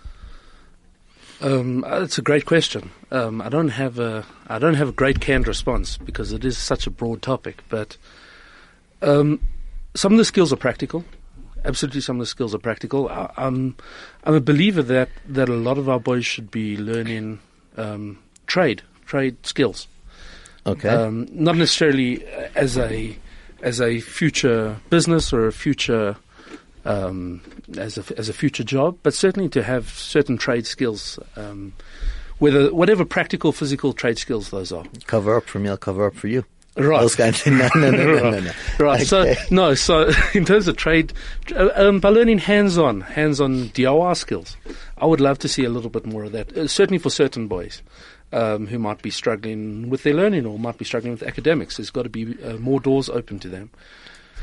Um, 1.44 1.84
uh, 1.84 2.02
it's 2.02 2.18
a 2.18 2.22
great 2.22 2.46
question. 2.46 2.90
Um, 3.12 3.42
I 3.42 3.50
don't 3.50 3.70
have 3.70 4.00
a 4.00 4.26
I 4.48 4.60
don't 4.60 4.76
have 4.76 4.90
a 4.90 4.94
great 4.94 5.20
canned 5.20 5.48
response 5.48 5.98
because 5.98 6.32
it 6.32 6.46
is 6.46 6.58
such 6.58 6.88
a 6.88 6.90
broad 6.90 7.22
topic. 7.22 7.64
But 7.68 7.98
um, 9.02 9.42
some 9.94 10.14
of 10.14 10.18
the 10.18 10.26
skills 10.26 10.54
are 10.54 10.58
practical. 10.58 11.04
Absolutely, 11.66 12.02
some 12.02 12.16
of 12.16 12.22
the 12.22 12.28
skills 12.28 12.56
are 12.56 12.60
practical. 12.60 13.10
I, 13.10 13.32
I'm 13.36 13.76
I'm 14.24 14.36
a 14.36 14.42
believer 14.42 14.82
that 14.84 15.10
that 15.28 15.50
a 15.50 15.54
lot 15.54 15.78
of 15.78 15.90
our 15.90 16.00
boys 16.00 16.26
should 16.26 16.50
be 16.50 16.78
learning 16.78 17.40
um, 17.76 18.20
trade 18.48 18.82
trade 19.06 19.46
skills. 19.46 19.88
Okay. 20.66 20.88
Um, 20.88 21.28
not 21.30 21.58
necessarily 21.58 22.26
as 22.56 22.78
a 22.78 23.18
as 23.62 23.82
a 23.82 24.00
future 24.00 24.78
business 24.90 25.34
or 25.34 25.46
a 25.48 25.52
future 25.52 26.16
um, 26.86 27.42
as 27.78 27.98
a 27.98 28.18
as 28.18 28.30
a 28.30 28.34
future 28.34 28.64
job, 28.64 28.98
but 29.04 29.14
certainly 29.14 29.50
to 29.50 29.64
have 29.64 29.90
certain 29.90 30.38
trade 30.38 30.66
skills, 30.68 31.20
um, 31.36 31.74
whether 32.40 32.74
whatever 32.74 33.06
practical 33.06 33.52
physical 33.52 33.94
trade 33.94 34.18
skills 34.18 34.50
those 34.50 34.72
are. 34.72 34.86
cover 35.08 35.36
up 35.36 35.46
for 35.46 35.60
me, 35.60 35.70
I'll 35.70 35.78
cover 35.78 36.06
up 36.06 36.16
for 36.16 36.28
you. 36.28 36.46
Right. 36.76 37.02
Those 37.02 37.16
kinds 37.16 37.46
of, 37.46 37.54
no, 37.54 37.70
no, 37.76 37.92
no, 37.92 38.06
no, 38.06 38.30
no, 38.32 38.40
no. 38.40 38.52
Right. 38.80 39.06
So 39.06 39.34
no. 39.52 39.76
So 39.76 40.12
in 40.34 40.46
terms 40.46 40.68
of 40.68 40.76
trade, 40.76 41.14
uh, 41.56 41.70
um, 41.76 42.00
by 42.00 42.10
learning 42.10 42.40
hands-on, 42.40 43.02
hands-on 43.02 43.70
DIY 43.70 44.18
skills, 44.18 44.58
I 44.98 45.06
would 45.06 45.22
love 45.22 45.38
to 45.40 45.48
see 45.48 45.64
a 45.64 45.70
little 45.70 45.92
bit 45.92 46.06
more 46.06 46.24
of 46.24 46.32
that. 46.32 46.56
Uh, 46.58 46.68
certainly 46.68 46.98
for 46.98 47.10
certain 47.10 47.48
boys. 47.48 47.82
Um, 48.32 48.66
who 48.66 48.80
might 48.80 49.04
be 49.04 49.12
struggling 49.12 49.92
with 49.92 50.02
their 50.02 50.16
learning 50.16 50.48
or 50.48 50.58
might 50.58 50.80
be 50.80 50.86
struggling 50.86 51.12
with 51.12 51.22
academics. 51.22 51.78
There's 51.78 51.92
got 51.92 52.02
to 52.02 52.10
be 52.10 52.36
uh, 52.44 52.58
more 52.58 52.80
doors 52.80 53.08
open 53.08 53.38
to 53.42 53.48
them. 53.48 53.70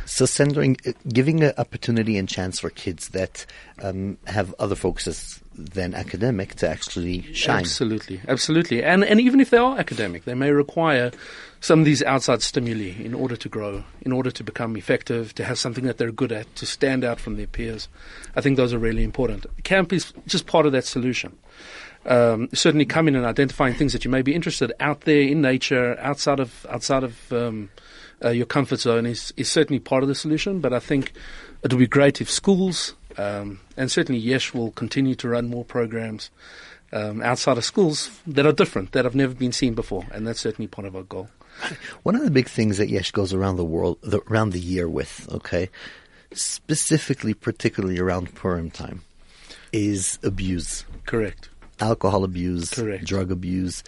So 0.07 0.27
centering, 0.27 0.77
uh, 0.87 0.93
giving 1.09 1.43
an 1.43 1.53
opportunity 1.59 2.17
and 2.17 2.29
chance 2.29 2.61
for 2.61 2.71
kids 2.71 3.09
that 3.11 3.47
um, 3.83 4.19
have 4.27 4.55
other 4.59 4.75
focuses 4.75 5.41
than 5.55 5.95
academic 5.95 6.55
to 6.57 6.69
actually 6.69 7.23
shine. 7.35 7.61
Absolutely, 7.61 8.21
absolutely. 8.29 8.83
And 8.83 9.05
and 9.05 9.21
even 9.21 9.41
if 9.41 9.51
they 9.51 9.59
are 9.59 9.79
academic, 9.79 10.25
they 10.25 10.35
may 10.35 10.51
require 10.51 11.11
some 11.61 11.81
of 11.81 11.85
these 11.85 12.03
outside 12.03 12.43
stimuli 12.43 12.95
in 13.03 13.15
order 13.15 13.37
to 13.37 13.49
grow, 13.49 13.85
in 14.03 14.13
order 14.13 14.31
to 14.31 14.43
become 14.43 14.77
effective, 14.77 15.35
to 15.35 15.45
have 15.45 15.59
something 15.59 15.85
that 15.85 15.99
they're 15.99 16.13
good 16.13 16.33
at, 16.33 16.55
to 16.57 16.67
stand 16.67 17.05
out 17.05 17.21
from 17.21 17.37
their 17.37 17.47
peers. 17.47 17.89
I 18.35 18.41
think 18.41 18.57
those 18.57 18.73
are 18.73 18.79
really 18.79 19.05
important. 19.05 19.47
Camp 19.63 19.93
is 19.93 20.13
just 20.27 20.47
part 20.47 20.67
of 20.67 20.73
that 20.73 20.85
solution. 20.85 21.37
Um, 22.07 22.49
certainly, 22.55 22.87
coming 22.87 23.15
and 23.15 23.27
identifying 23.27 23.75
things 23.75 23.93
that 23.93 24.07
you 24.07 24.11
may 24.11 24.23
be 24.23 24.35
interested 24.35 24.73
out 24.81 25.03
there 25.03 25.21
in 25.21 25.43
nature, 25.43 25.99
outside 26.01 26.41
of 26.41 26.67
outside 26.71 27.05
of 27.05 27.33
um, 27.33 27.69
uh, 28.25 28.31
your 28.31 28.47
comfort 28.47 28.81
zone, 28.81 29.07
is 29.07 29.33
is 29.37 29.51
certainly 29.51 29.81
part 29.81 30.03
of 30.03 30.09
the 30.09 30.15
solution. 30.15 30.61
But 30.61 30.73
I 30.73 30.79
think 30.79 31.13
it 31.63 31.73
would 31.73 31.79
be 31.79 31.87
great 31.87 32.21
if 32.21 32.31
schools 32.31 32.95
um, 33.17 33.61
and 33.77 33.91
certainly 33.91 34.21
Yesh 34.21 34.55
will 34.55 34.71
continue 34.73 35.15
to 35.17 35.29
run 35.29 35.49
more 35.49 35.65
programs 35.65 36.31
um, 36.93 37.23
outside 37.23 37.59
of 37.59 37.65
schools 37.65 38.11
that 38.27 38.47
are 38.47 38.53
different, 38.53 38.93
that 38.93 39.05
have 39.05 39.15
never 39.15 39.35
been 39.35 39.53
seen 39.53 39.75
before, 39.75 40.07
and 40.13 40.27
that's 40.27 40.41
certainly 40.41 40.67
part 40.67 40.87
of 40.87 40.97
our 40.97 41.03
goal. 41.03 41.29
One 42.03 42.17
of 42.17 42.23
the 42.23 42.31
big 42.31 42.49
things 42.49 42.79
that 42.79 42.89
Yesh 42.89 43.11
goes 43.11 43.33
around 43.33 43.57
the 43.57 43.65
world, 43.65 43.99
the, 44.03 44.21
around 44.31 44.53
the 44.53 44.61
year 44.61 44.89
with, 44.89 45.29
okay, 45.33 45.69
specifically, 46.33 47.35
particularly 47.35 47.99
around 47.99 48.35
Purim 48.35 48.71
time, 48.71 49.03
is 49.73 50.19
abuse, 50.23 50.85
Correct. 51.07 51.49
alcohol 51.81 52.25
abuse, 52.25 52.71
Correct. 52.71 53.05
drug 53.05 53.31
abuse. 53.31 53.85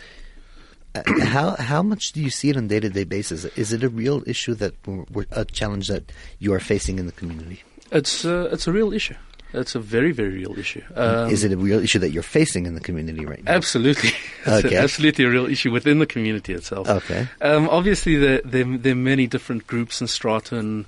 Uh, 0.94 1.02
how 1.24 1.56
how 1.58 1.82
much 1.82 2.12
do 2.12 2.20
you 2.22 2.28
see 2.30 2.50
it 2.50 2.56
on 2.56 2.64
a 2.64 2.68
day 2.68 2.80
to 2.80 2.90
day 2.90 3.04
basis? 3.04 3.44
Is 3.56 3.72
it 3.72 3.82
a 3.82 3.88
real 3.88 4.22
issue 4.26 4.54
that 4.54 4.74
we're- 4.86 5.26
a 5.30 5.44
challenge 5.44 5.88
that 5.88 6.12
you 6.38 6.52
are 6.52 6.60
facing 6.60 6.98
in 6.98 7.06
the 7.06 7.12
community? 7.12 7.62
It's 7.90 8.24
uh, 8.24 8.48
it's 8.52 8.66
a 8.66 8.72
real 8.72 8.92
issue. 8.92 9.14
It's 9.54 9.74
a 9.74 9.78
very 9.80 10.12
very 10.12 10.30
real 10.30 10.58
issue. 10.58 10.82
Um, 10.94 11.30
is 11.30 11.44
it 11.44 11.52
a 11.52 11.56
real 11.56 11.78
issue 11.82 11.98
that 11.98 12.10
you're 12.10 12.22
facing 12.22 12.66
in 12.66 12.74
the 12.74 12.80
community 12.80 13.24
right 13.24 13.42
now? 13.44 13.52
Absolutely, 13.52 14.10
it's 14.46 14.64
Okay. 14.66 14.76
absolutely 14.76 15.24
a 15.24 15.30
real 15.30 15.46
issue 15.46 15.70
within 15.70 15.98
the 15.98 16.06
community 16.06 16.52
itself. 16.54 16.88
Okay. 16.88 17.26
Um, 17.40 17.68
obviously, 17.70 18.16
there, 18.16 18.40
there 18.44 18.64
there 18.78 18.92
are 18.92 18.96
many 18.96 19.26
different 19.26 19.66
groups 19.66 20.00
and 20.00 20.08
strata, 20.10 20.56
and 20.58 20.84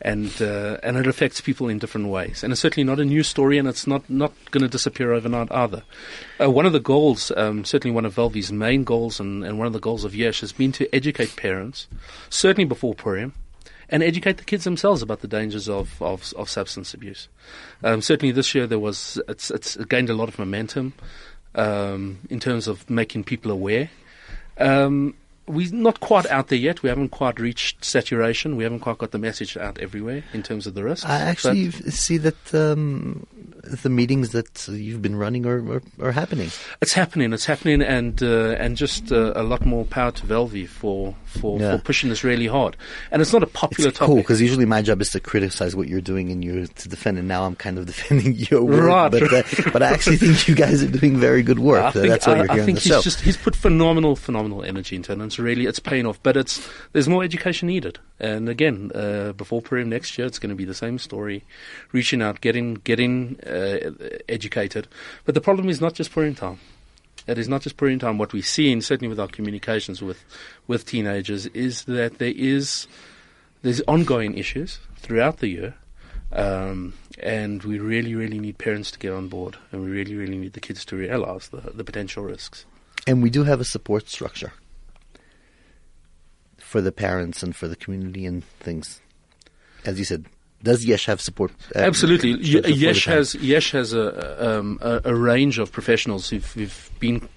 and 0.00 0.30
uh, 0.40 0.78
and 0.82 0.96
it 0.96 1.06
affects 1.06 1.40
people 1.40 1.68
in 1.68 1.78
different 1.78 2.08
ways. 2.08 2.42
And 2.42 2.52
it's 2.52 2.60
certainly 2.60 2.84
not 2.84 3.00
a 3.00 3.04
new 3.04 3.22
story, 3.22 3.58
and 3.58 3.66
it's 3.68 3.86
not 3.86 4.08
not 4.10 4.32
going 4.50 4.62
to 4.62 4.68
disappear 4.68 5.12
overnight 5.12 5.50
either. 5.50 5.82
Uh, 6.40 6.50
one 6.50 6.66
of 6.66 6.72
the 6.72 6.80
goals, 6.80 7.32
um, 7.36 7.64
certainly 7.64 7.94
one 7.94 8.04
of 8.04 8.14
Velvi's 8.14 8.52
main 8.52 8.84
goals, 8.84 9.20
and, 9.20 9.44
and 9.44 9.58
one 9.58 9.66
of 9.66 9.72
the 9.72 9.80
goals 9.80 10.04
of 10.04 10.14
Yesh 10.14 10.40
has 10.40 10.52
been 10.52 10.72
to 10.72 10.94
educate 10.94 11.36
parents, 11.36 11.86
certainly 12.28 12.64
before 12.64 12.94
Purim. 12.94 13.32
And 13.88 14.02
educate 14.02 14.38
the 14.38 14.44
kids 14.44 14.64
themselves 14.64 15.00
about 15.00 15.20
the 15.20 15.28
dangers 15.28 15.68
of, 15.68 16.02
of, 16.02 16.34
of 16.36 16.50
substance 16.50 16.92
abuse. 16.92 17.28
Um, 17.84 18.02
certainly, 18.02 18.32
this 18.32 18.52
year 18.52 18.66
there 18.66 18.80
was 18.80 19.20
it's, 19.28 19.48
it's 19.48 19.76
gained 19.76 20.10
a 20.10 20.14
lot 20.14 20.28
of 20.28 20.40
momentum 20.40 20.92
um, 21.54 22.18
in 22.28 22.40
terms 22.40 22.66
of 22.66 22.90
making 22.90 23.22
people 23.22 23.52
aware. 23.52 23.90
Um, 24.58 25.14
we're 25.46 25.72
not 25.72 26.00
quite 26.00 26.26
out 26.26 26.48
there 26.48 26.58
yet. 26.58 26.82
We 26.82 26.88
haven't 26.88 27.10
quite 27.10 27.38
reached 27.40 27.84
saturation. 27.84 28.56
We 28.56 28.64
haven't 28.64 28.80
quite 28.80 28.98
got 28.98 29.10
the 29.12 29.18
message 29.18 29.56
out 29.56 29.78
everywhere 29.78 30.24
in 30.32 30.42
terms 30.42 30.66
of 30.66 30.74
the 30.74 30.82
risks. 30.84 31.04
I 31.06 31.20
actually 31.20 31.68
But 31.70 31.92
see 31.92 32.16
that 32.18 32.54
um, 32.54 33.26
the 33.62 33.88
meetings 33.88 34.30
that 34.30 34.66
you've 34.68 35.02
been 35.02 35.16
running 35.16 35.46
are, 35.46 35.58
are, 35.76 35.82
are 36.00 36.12
happening. 36.12 36.50
it's 36.80 36.92
happening. 36.92 37.32
It's 37.32 37.46
happening, 37.46 37.82
and 37.82 38.22
uh, 38.22 38.50
and 38.58 38.76
just 38.76 39.12
uh, 39.12 39.32
a 39.36 39.42
lot 39.42 39.64
more 39.64 39.84
power 39.84 40.10
to 40.12 40.26
Velvi 40.26 40.68
for 40.68 41.14
for, 41.24 41.60
Yeah. 41.60 41.76
for 41.76 41.82
pushing 41.82 42.08
this 42.08 42.24
really 42.24 42.46
hard. 42.46 42.76
And 43.10 43.20
it's 43.20 43.32
not 43.32 43.42
a 43.42 43.46
It's 43.46 43.52
popular 43.52 43.90
cool 43.92 44.08
topic. 44.08 44.24
because 44.24 44.40
usually 44.40 44.64
my 44.64 44.80
job 44.82 45.00
is 45.02 45.10
to 45.10 45.20
criticize 45.20 45.76
what 45.76 45.86
you're 45.88 46.00
doing 46.00 46.30
and 46.30 46.42
you're 46.44 46.66
to 46.66 46.88
defend, 46.88 47.18
and 47.18 47.28
now 47.28 47.44
I'm 47.44 47.54
kind 47.56 47.78
of 47.78 47.86
defending 47.92 48.34
your 48.34 48.62
work. 48.64 48.82
Right. 48.84 49.10
But, 49.10 49.22
uh, 49.32 49.70
but 49.72 49.82
I 49.82 49.88
actually 49.90 50.16
think 50.16 50.48
you 50.48 50.54
guys 50.54 50.82
are 50.82 50.88
doing 50.88 51.18
very 51.18 51.42
good 51.42 51.58
work. 51.58 51.84
I 51.84 51.90
think, 51.90 52.08
That's 52.08 52.26
why 52.26 52.32
I, 52.34 52.36
you're 52.36 52.50
I 52.50 52.54
here 52.54 52.62
on 52.62 52.66
think 52.66 52.78
he's 52.80 53.02
just 53.02 53.20
he's 53.20 53.36
put 53.36 53.54
phenomenal, 53.54 54.16
phenomenal 54.16 54.62
energy 54.64 54.96
into 54.96 55.12
it, 55.12 55.16
it's 55.36 55.42
really 55.42 55.66
it's 55.66 55.78
paying 55.78 56.06
off. 56.06 56.22
But 56.22 56.36
it's 56.36 56.66
there's 56.92 57.08
more 57.08 57.22
education 57.22 57.68
needed. 57.68 57.98
And 58.18 58.48
again, 58.48 58.90
uh, 58.94 59.32
before 59.32 59.60
Purim 59.60 59.88
next 59.90 60.16
year, 60.16 60.26
it's 60.26 60.38
going 60.38 60.50
to 60.50 60.56
be 60.56 60.64
the 60.64 60.74
same 60.74 60.98
story: 60.98 61.44
reaching 61.92 62.22
out, 62.22 62.40
getting 62.40 62.74
getting 62.84 63.38
uh, 63.46 63.90
educated. 64.28 64.88
But 65.24 65.34
the 65.34 65.40
problem 65.40 65.68
is 65.68 65.80
not 65.80 65.94
just 65.94 66.10
Purim 66.10 66.34
time. 66.34 66.58
It 67.26 67.38
is 67.38 67.48
not 67.48 67.62
just 67.62 67.76
Purim 67.76 67.98
time. 67.98 68.18
What 68.18 68.32
we 68.32 68.40
see, 68.40 68.72
and 68.72 68.82
certainly 68.82 69.08
with 69.08 69.20
our 69.20 69.28
communications 69.28 70.00
with 70.00 70.24
with 70.66 70.86
teenagers, 70.86 71.46
is 71.46 71.84
that 71.84 72.18
there 72.18 72.34
is 72.34 72.86
there's 73.62 73.82
ongoing 73.82 74.38
issues 74.38 74.78
throughout 74.96 75.38
the 75.38 75.48
year. 75.48 75.74
Um, 76.32 76.94
and 77.22 77.62
we 77.62 77.78
really, 77.78 78.14
really 78.16 78.40
need 78.40 78.58
parents 78.58 78.90
to 78.90 78.98
get 78.98 79.12
on 79.12 79.28
board, 79.28 79.56
and 79.70 79.80
we 79.80 79.90
really, 79.90 80.16
really 80.16 80.36
need 80.36 80.54
the 80.54 80.60
kids 80.60 80.84
to 80.86 80.96
realize 80.96 81.48
the, 81.48 81.60
the 81.72 81.84
potential 81.84 82.24
risks. 82.24 82.66
and 83.06 83.22
we 83.22 83.30
do 83.30 83.44
have 83.44 83.60
a 83.60 83.64
support 83.64 84.08
structure 84.08 84.52
for 86.66 86.80
the 86.80 86.90
parents 86.90 87.44
and 87.44 87.54
for 87.54 87.68
the 87.68 87.76
community 87.76 88.26
and 88.26 88.44
things. 88.58 89.00
As 89.84 90.00
you 90.00 90.04
said, 90.04 90.26
does 90.64 90.84
Yesh 90.84 91.06
have 91.06 91.20
support? 91.20 91.52
uh, 91.76 91.78
Absolutely, 91.78 92.32
Yesh 92.32 93.04
has 93.04 93.36
Yesh 93.36 93.70
has 93.70 93.92
a, 93.92 94.58
um, 94.58 94.78
a 94.82 95.00
a 95.04 95.14
range 95.14 95.60
of 95.60 95.70
professionals 95.70 96.28
who've, 96.28 96.52
who've 96.54 96.90
been 96.98 97.28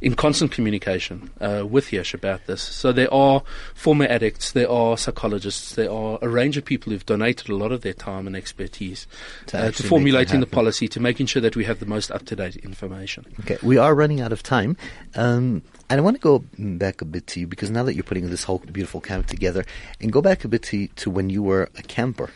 in 0.00 0.14
constant 0.14 0.52
communication 0.52 1.30
uh, 1.40 1.66
with 1.68 1.92
Yesh 1.92 2.14
about 2.14 2.46
this. 2.46 2.62
So 2.62 2.92
there 2.92 3.12
are 3.12 3.42
former 3.74 4.04
addicts, 4.06 4.52
there 4.52 4.70
are 4.70 4.96
psychologists, 4.96 5.74
there 5.74 5.90
are 5.90 6.18
a 6.22 6.28
range 6.28 6.56
of 6.56 6.64
people 6.64 6.92
who've 6.92 7.04
donated 7.04 7.48
a 7.48 7.56
lot 7.56 7.72
of 7.72 7.80
their 7.82 7.94
time 7.94 8.26
and 8.26 8.36
expertise 8.36 9.06
To 9.46 9.58
uh, 9.58 9.70
to, 9.72 9.82
formulating 9.82 10.40
the 10.40 10.46
policy, 10.46 10.88
to 10.88 11.00
making 11.00 11.26
sure 11.26 11.42
that 11.42 11.56
we 11.56 11.64
have 11.64 11.80
the 11.80 11.86
most 11.86 12.10
up 12.10 12.24
to 12.26 12.36
date 12.36 12.56
information. 12.56 13.26
Okay, 13.40 13.58
we 13.62 13.76
are 13.76 13.94
running 13.94 14.20
out 14.20 14.32
of 14.32 14.42
time. 14.42 14.76
Um, 15.14 15.62
and 15.90 15.98
I 15.98 16.02
want 16.02 16.16
to 16.16 16.20
go 16.20 16.44
back 16.58 17.00
a 17.00 17.04
bit 17.04 17.26
to 17.28 17.40
you 17.40 17.46
because 17.46 17.70
now 17.70 17.82
that 17.82 17.94
you're 17.94 18.04
putting 18.04 18.28
this 18.30 18.44
whole 18.44 18.58
beautiful 18.58 19.00
camp 19.00 19.26
together, 19.26 19.64
and 20.00 20.12
go 20.12 20.20
back 20.20 20.44
a 20.44 20.48
bit 20.48 20.62
to, 20.64 20.86
to 20.86 21.10
when 21.10 21.30
you 21.30 21.42
were 21.42 21.70
a 21.76 21.82
camper 21.82 22.30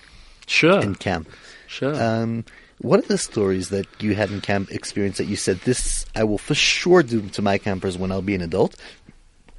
Sure, 0.46 0.80
in 0.80 0.94
camp. 0.96 1.28
sure. 1.68 1.94
Um, 1.94 2.44
What 2.78 2.98
are 2.98 3.08
the 3.08 3.18
stories 3.18 3.68
that 3.68 3.87
you 4.00 4.14
had 4.14 4.30
in 4.30 4.40
camp 4.40 4.70
experience 4.70 5.18
that 5.18 5.26
you 5.26 5.37
said 5.37 5.61
this 5.61 6.04
I 6.16 6.24
will 6.24 6.38
for 6.38 6.54
sure 6.54 7.02
do 7.02 7.28
to 7.28 7.42
my 7.42 7.58
campers 7.58 7.96
when 7.96 8.11
I'll 8.11 8.22
be 8.22 8.35
an 8.35 8.42
adult, 8.42 8.76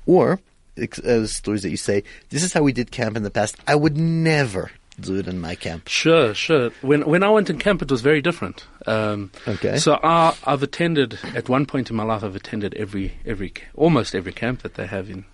or 0.05 0.39
uh, 0.77 1.25
stories 1.27 1.61
that 1.63 1.69
you 1.69 1.77
say 1.77 2.03
this 2.29 2.43
is 2.43 2.53
how 2.53 2.63
we 2.63 2.73
did 2.73 2.91
camp 2.91 3.15
in 3.15 3.23
the 3.23 3.31
past. 3.31 3.55
I 3.67 3.75
would 3.75 3.97
never 3.97 4.71
do 4.99 5.15
it 5.17 5.27
in 5.27 5.39
my 5.39 5.55
camp. 5.55 5.87
Sure, 5.87 6.33
sure. 6.33 6.69
When 6.81 7.01
when 7.07 7.23
I 7.23 7.29
went 7.29 7.49
in 7.49 7.57
camp, 7.57 7.81
it 7.81 7.89
was 7.89 8.01
very 8.01 8.21
different. 8.21 8.65
Um, 8.85 9.31
Okay. 9.47 9.77
So 9.77 9.99
I, 10.03 10.35
I've 10.45 10.61
attended 10.63 11.17
at 11.35 11.49
one 11.49 11.65
point 11.65 11.89
in 11.89 11.95
my 11.95 12.03
life. 12.03 12.23
I've 12.23 12.35
attended 12.35 12.73
every 12.75 13.13
every 13.25 13.53
almost 13.75 14.13
every 14.15 14.33
camp 14.33 14.61
that 14.61 14.75
they 14.75 14.87
have 14.87 15.09
in. 15.09 15.25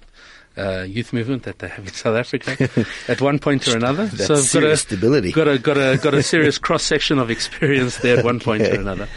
Uh, 0.60 0.84
youth 0.84 1.14
movement 1.14 1.44
that 1.44 1.60
they 1.60 1.68
have 1.70 1.88
in 1.88 1.94
South 1.94 2.16
Africa 2.18 2.70
at 3.08 3.22
one 3.22 3.40
point 3.40 3.66
or 3.68 3.78
another. 3.78 4.08
That's 4.08 4.28
so 4.28 4.60
I've 4.60 4.64
got 4.64 4.72
a, 4.72 4.78
stability. 4.78 5.32
got 5.32 5.48
a 5.48 5.58
got 5.58 5.78
a 5.78 5.98
got 5.98 6.14
a 6.14 6.22
serious 6.22 6.58
cross 6.66 6.84
section 6.84 7.18
of 7.20 7.30
experience 7.32 7.98
there 7.98 8.18
at 8.20 8.26
one 8.26 8.40
point 8.48 8.64
Okay. 8.64 8.76
or 8.76 8.82
another. 8.82 9.08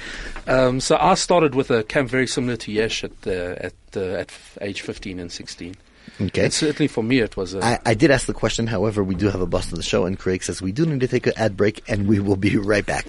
Um, 0.46 0.80
so 0.80 0.96
I 1.00 1.14
started 1.14 1.54
with 1.54 1.70
a 1.70 1.82
camp 1.84 2.08
very 2.10 2.26
similar 2.26 2.56
to 2.58 2.70
Yesh 2.72 3.02
at 3.04 3.12
uh, 3.26 3.30
at 3.30 3.74
uh, 3.96 4.00
at 4.22 4.28
f- 4.30 4.58
age 4.60 4.82
fifteen 4.82 5.18
and 5.18 5.30
sixteen. 5.32 5.74
Okay. 6.20 6.44
And 6.44 6.52
certainly 6.52 6.88
for 6.88 7.02
me, 7.02 7.20
it 7.20 7.36
was 7.36 7.54
a, 7.54 7.64
I, 7.64 7.78
I 7.86 7.94
did 7.94 8.10
ask 8.10 8.26
the 8.26 8.34
question, 8.34 8.66
however, 8.66 9.02
we 9.02 9.14
do 9.14 9.28
have 9.30 9.40
a 9.40 9.46
boss 9.46 9.70
of 9.72 9.76
the 9.78 9.82
show, 9.82 10.04
and 10.04 10.18
Craig 10.18 10.42
says 10.42 10.60
we 10.60 10.70
do 10.72 10.84
need 10.86 11.00
to 11.00 11.08
take 11.08 11.26
an 11.26 11.32
ad 11.36 11.56
break, 11.56 11.82
and 11.88 12.06
we 12.06 12.20
will 12.20 12.36
be 12.36 12.56
right 12.58 12.84
back. 12.84 13.06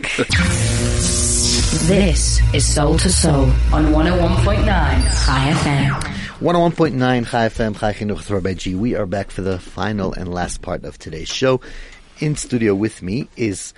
This 1.88 2.40
is 2.54 2.66
Soul 2.66 2.98
to 3.00 3.10
Soul 3.12 3.46
on 3.74 3.88
101.9 3.92 4.64
Chai 4.66 5.52
FM. 5.52 6.23
101.9 6.48 7.26
Chai 7.28 7.48
FM, 7.48 7.80
Chai 7.80 7.94
Chinuch 7.94 8.30
Rabbi 8.30 8.54
G. 8.54 8.76
We 8.76 8.96
are 8.96 9.06
back 9.06 9.32
for 9.32 9.42
the 9.42 9.58
final 9.60 10.12
and 10.12 10.28
last 10.34 10.62
part 10.62 10.84
of 10.84 11.00
today's 11.00 11.30
show. 11.30 11.62
In 12.20 12.36
studio 12.36 12.76
with 12.76 13.02
me 13.02 13.30
is 13.38 13.74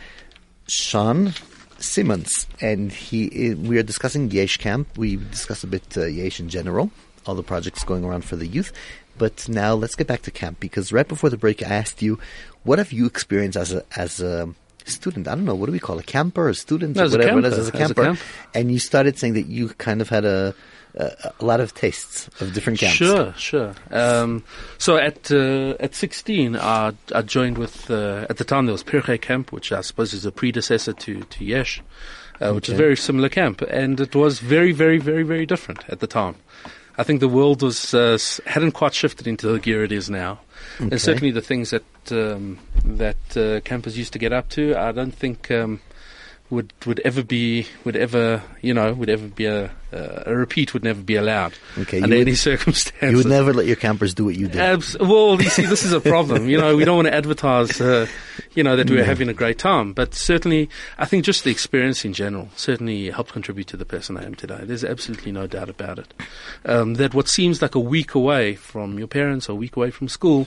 Sean 0.68 1.34
Simmons, 1.78 2.48
and 2.60 2.92
he 2.92 3.52
i- 3.52 3.54
we 3.54 3.78
are 3.78 3.84
discussing 3.84 4.32
Yesh 4.32 4.58
Camp. 4.58 4.98
We 4.98 5.18
discussed 5.18 5.64
a 5.64 5.68
bit 5.68 5.96
uh, 5.96 6.06
Yesh 6.06 6.40
in 6.40 6.50
general, 6.50 6.90
all 7.28 7.36
the 7.36 7.44
projects 7.44 7.84
going 7.84 8.04
around 8.04 8.26
for 8.26 8.36
the 8.36 8.48
youth. 8.48 8.74
But 9.16 9.48
now 9.48 9.76
let's 9.76 9.94
get 9.94 10.08
back 10.08 10.24
to 10.24 10.32
camp 10.32 10.60
because 10.60 10.92
right 10.92 11.08
before 11.08 11.30
the 11.30 11.38
break, 11.38 11.62
I 11.62 11.68
asked 11.70 12.02
you, 12.02 12.18
what 12.64 12.80
have 12.80 12.92
you 12.92 13.06
experienced 13.06 13.58
as 13.60 13.74
a 13.74 13.84
as 13.96 14.20
a 14.22 14.50
student? 14.86 15.28
I 15.28 15.36
don't 15.36 15.46
know, 15.46 15.54
what 15.54 15.68
do 15.68 15.72
we 15.72 15.78
call 15.80 16.00
a 16.00 16.04
camper, 16.04 16.50
a 16.50 16.56
student, 16.56 16.96
No, 16.96 17.04
or 17.04 17.06
as 17.06 17.14
a 17.14 17.18
whatever 17.20 17.40
it 17.42 17.46
is, 17.46 17.54
camper, 17.54 17.60
as 17.60 17.60
a 17.60 17.62
as 17.62 17.70
a 17.92 17.94
camper. 17.94 18.04
camp. 18.06 18.20
And 18.56 18.72
you 18.72 18.80
started 18.80 19.20
saying 19.20 19.36
that 19.36 19.46
you 19.46 19.70
kind 19.70 20.02
of 20.02 20.10
had 20.10 20.26
a 20.26 20.56
a, 20.96 21.34
a 21.40 21.46
lot 21.46 21.60
of 21.60 21.74
tastes 21.74 22.28
of 22.42 22.54
different 22.54 22.80
camps. 22.80 22.96
Sure, 22.96 23.34
sure. 23.38 23.74
Um, 23.92 24.44
so 24.78 24.98
at 24.98 25.32
uh, 25.32 25.76
at 25.80 25.96
16, 25.96 26.56
I, 26.56 26.94
I 27.14 27.22
joined 27.22 27.58
with 27.58 27.90
uh, 27.92 28.26
at 28.30 28.38
the 28.38 28.44
time 28.44 28.66
there 28.66 28.74
was 28.74 28.84
Pirche 28.84 29.20
Camp, 29.22 29.52
which 29.52 29.72
I 29.72 29.82
suppose 29.82 30.14
is 30.14 30.26
a 30.26 30.32
predecessor 30.32 30.94
to 30.94 31.22
to 31.22 31.46
Yesh, 31.46 31.82
uh, 32.42 32.54
which 32.54 32.70
is 32.70 32.74
a 32.74 32.78
very 32.78 32.96
similar 32.98 33.30
camp, 33.30 33.62
and 33.62 34.00
it 34.00 34.16
was 34.16 34.40
very, 34.40 34.72
very, 34.72 34.98
very, 34.98 35.24
very 35.24 35.46
different 35.46 35.84
at 35.90 36.00
the 36.00 36.08
time. 36.08 36.36
I 36.98 37.04
think 37.04 37.20
the 37.20 37.28
world 37.28 37.62
was 37.62 37.94
uh, 37.94 38.18
hadn't 38.46 38.72
quite 38.72 38.94
shifted 38.94 39.28
into 39.28 39.48
the 39.48 39.60
gear 39.60 39.84
it 39.84 39.92
is 39.92 40.10
now, 40.10 40.40
Okay. 40.78 40.92
and 40.92 41.02
certainly 41.02 41.32
the 41.32 41.42
things 41.42 41.72
that 41.72 41.84
um, 42.12 42.58
that 42.86 43.38
uh, 43.38 43.60
campers 43.62 43.98
used 43.98 44.14
to 44.14 44.20
get 44.20 44.32
up 44.32 44.50
to, 44.50 44.76
I 44.76 44.92
don't 44.94 45.14
think. 45.14 45.52
Um, 45.52 45.82
would 46.52 46.72
would 46.86 47.00
ever 47.00 47.24
be 47.24 47.66
would 47.86 47.96
ever 47.96 48.42
you 48.62 48.72
know 48.72 48.94
would 48.94 49.10
ever 49.10 49.28
be 49.28 49.46
a 49.46 49.66
uh, 49.92 50.24
a 50.28 50.36
repeat 50.36 50.74
would 50.74 50.84
never 50.84 51.02
be 51.02 51.16
allowed 51.16 51.54
Okay, 51.78 52.02
under 52.02 52.16
would- 52.18 52.28
any 52.28 52.36
circumstances. 52.50 53.12
You 53.12 53.18
would 53.18 53.26
never 53.26 53.54
let 53.54 53.66
your 53.66 53.78
campers 53.78 54.14
do 54.14 54.26
what 54.26 54.36
you 54.36 54.48
did. 54.48 54.58
Abs- 54.62 54.98
well, 55.00 55.42
you 55.42 55.50
see, 55.50 55.66
this 55.66 55.84
is 55.86 55.94
a 55.94 56.02
problem. 56.02 56.50
You 56.50 56.58
know, 56.60 56.76
we 56.76 56.84
don't 56.84 56.98
want 56.98 57.08
to 57.08 57.14
advertise, 57.14 57.80
uh, 57.80 58.06
you 58.56 58.62
know, 58.64 58.76
that 58.76 58.90
we 58.90 58.98
were 58.98 59.04
having 59.06 59.30
a 59.30 59.34
great 59.34 59.58
time. 59.58 59.94
But 59.94 60.14
certainly, 60.14 60.70
I 60.98 61.06
think 61.06 61.24
just 61.24 61.46
the 61.46 61.50
experience 61.50 62.04
in 62.04 62.12
general 62.12 62.50
certainly 62.58 63.10
helped 63.10 63.32
contribute 63.32 63.68
to 63.68 63.78
the 63.78 63.86
person 63.86 64.18
I 64.18 64.26
am 64.26 64.36
today. 64.36 64.60
There's 64.64 64.84
absolutely 64.84 65.32
no 65.32 65.48
doubt 65.48 65.70
about 65.70 65.98
it. 66.00 66.14
Um, 66.66 66.96
that 66.96 67.14
what 67.14 67.30
seems 67.30 67.62
like 67.62 67.74
a 67.76 67.80
week 67.80 68.16
away 68.16 68.56
from 68.56 69.00
your 69.00 69.08
parents 69.08 69.48
or 69.48 69.54
a 69.54 69.56
week 69.56 69.78
away 69.78 69.92
from 69.92 70.10
school 70.10 70.46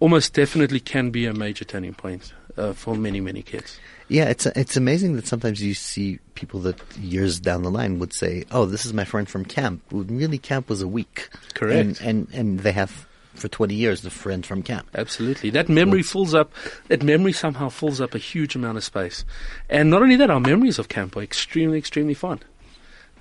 almost 0.00 0.34
definitely 0.34 0.80
can 0.80 1.10
be 1.10 1.24
a 1.24 1.32
major 1.32 1.64
turning 1.64 1.94
point 1.94 2.34
uh, 2.58 2.74
for 2.74 2.94
many, 2.94 3.20
many 3.22 3.40
kids. 3.42 3.78
Yeah, 4.12 4.28
it's 4.28 4.44
it's 4.44 4.76
amazing 4.76 5.16
that 5.16 5.26
sometimes 5.26 5.62
you 5.62 5.72
see 5.72 6.18
people 6.34 6.60
that 6.60 6.78
years 6.98 7.40
down 7.40 7.62
the 7.62 7.70
line 7.70 7.98
would 7.98 8.12
say, 8.12 8.44
"Oh, 8.50 8.66
this 8.66 8.84
is 8.84 8.92
my 8.92 9.04
friend 9.04 9.26
from 9.26 9.46
camp." 9.46 9.82
Really, 9.90 10.36
camp 10.36 10.68
was 10.68 10.82
a 10.82 10.88
week. 10.88 11.30
Correct. 11.54 12.00
And 12.00 12.00
and, 12.02 12.34
and 12.34 12.60
they 12.60 12.72
have 12.72 13.06
for 13.34 13.48
twenty 13.48 13.74
years 13.74 14.02
the 14.02 14.10
friend 14.10 14.44
from 14.44 14.62
camp. 14.62 14.86
Absolutely. 14.94 15.48
That 15.48 15.70
memory 15.70 16.02
fills 16.02 16.34
up, 16.34 16.52
that 16.88 17.02
memory 17.02 17.32
somehow 17.32 17.70
fills 17.70 18.02
up 18.02 18.14
a 18.14 18.18
huge 18.18 18.54
amount 18.54 18.76
of 18.76 18.84
space. 18.84 19.24
And 19.70 19.88
not 19.88 20.02
only 20.02 20.16
that, 20.16 20.30
our 20.30 20.40
memories 20.40 20.78
of 20.78 20.88
camp 20.88 21.16
are 21.16 21.22
extremely, 21.22 21.78
extremely 21.78 22.14
fun. 22.14 22.40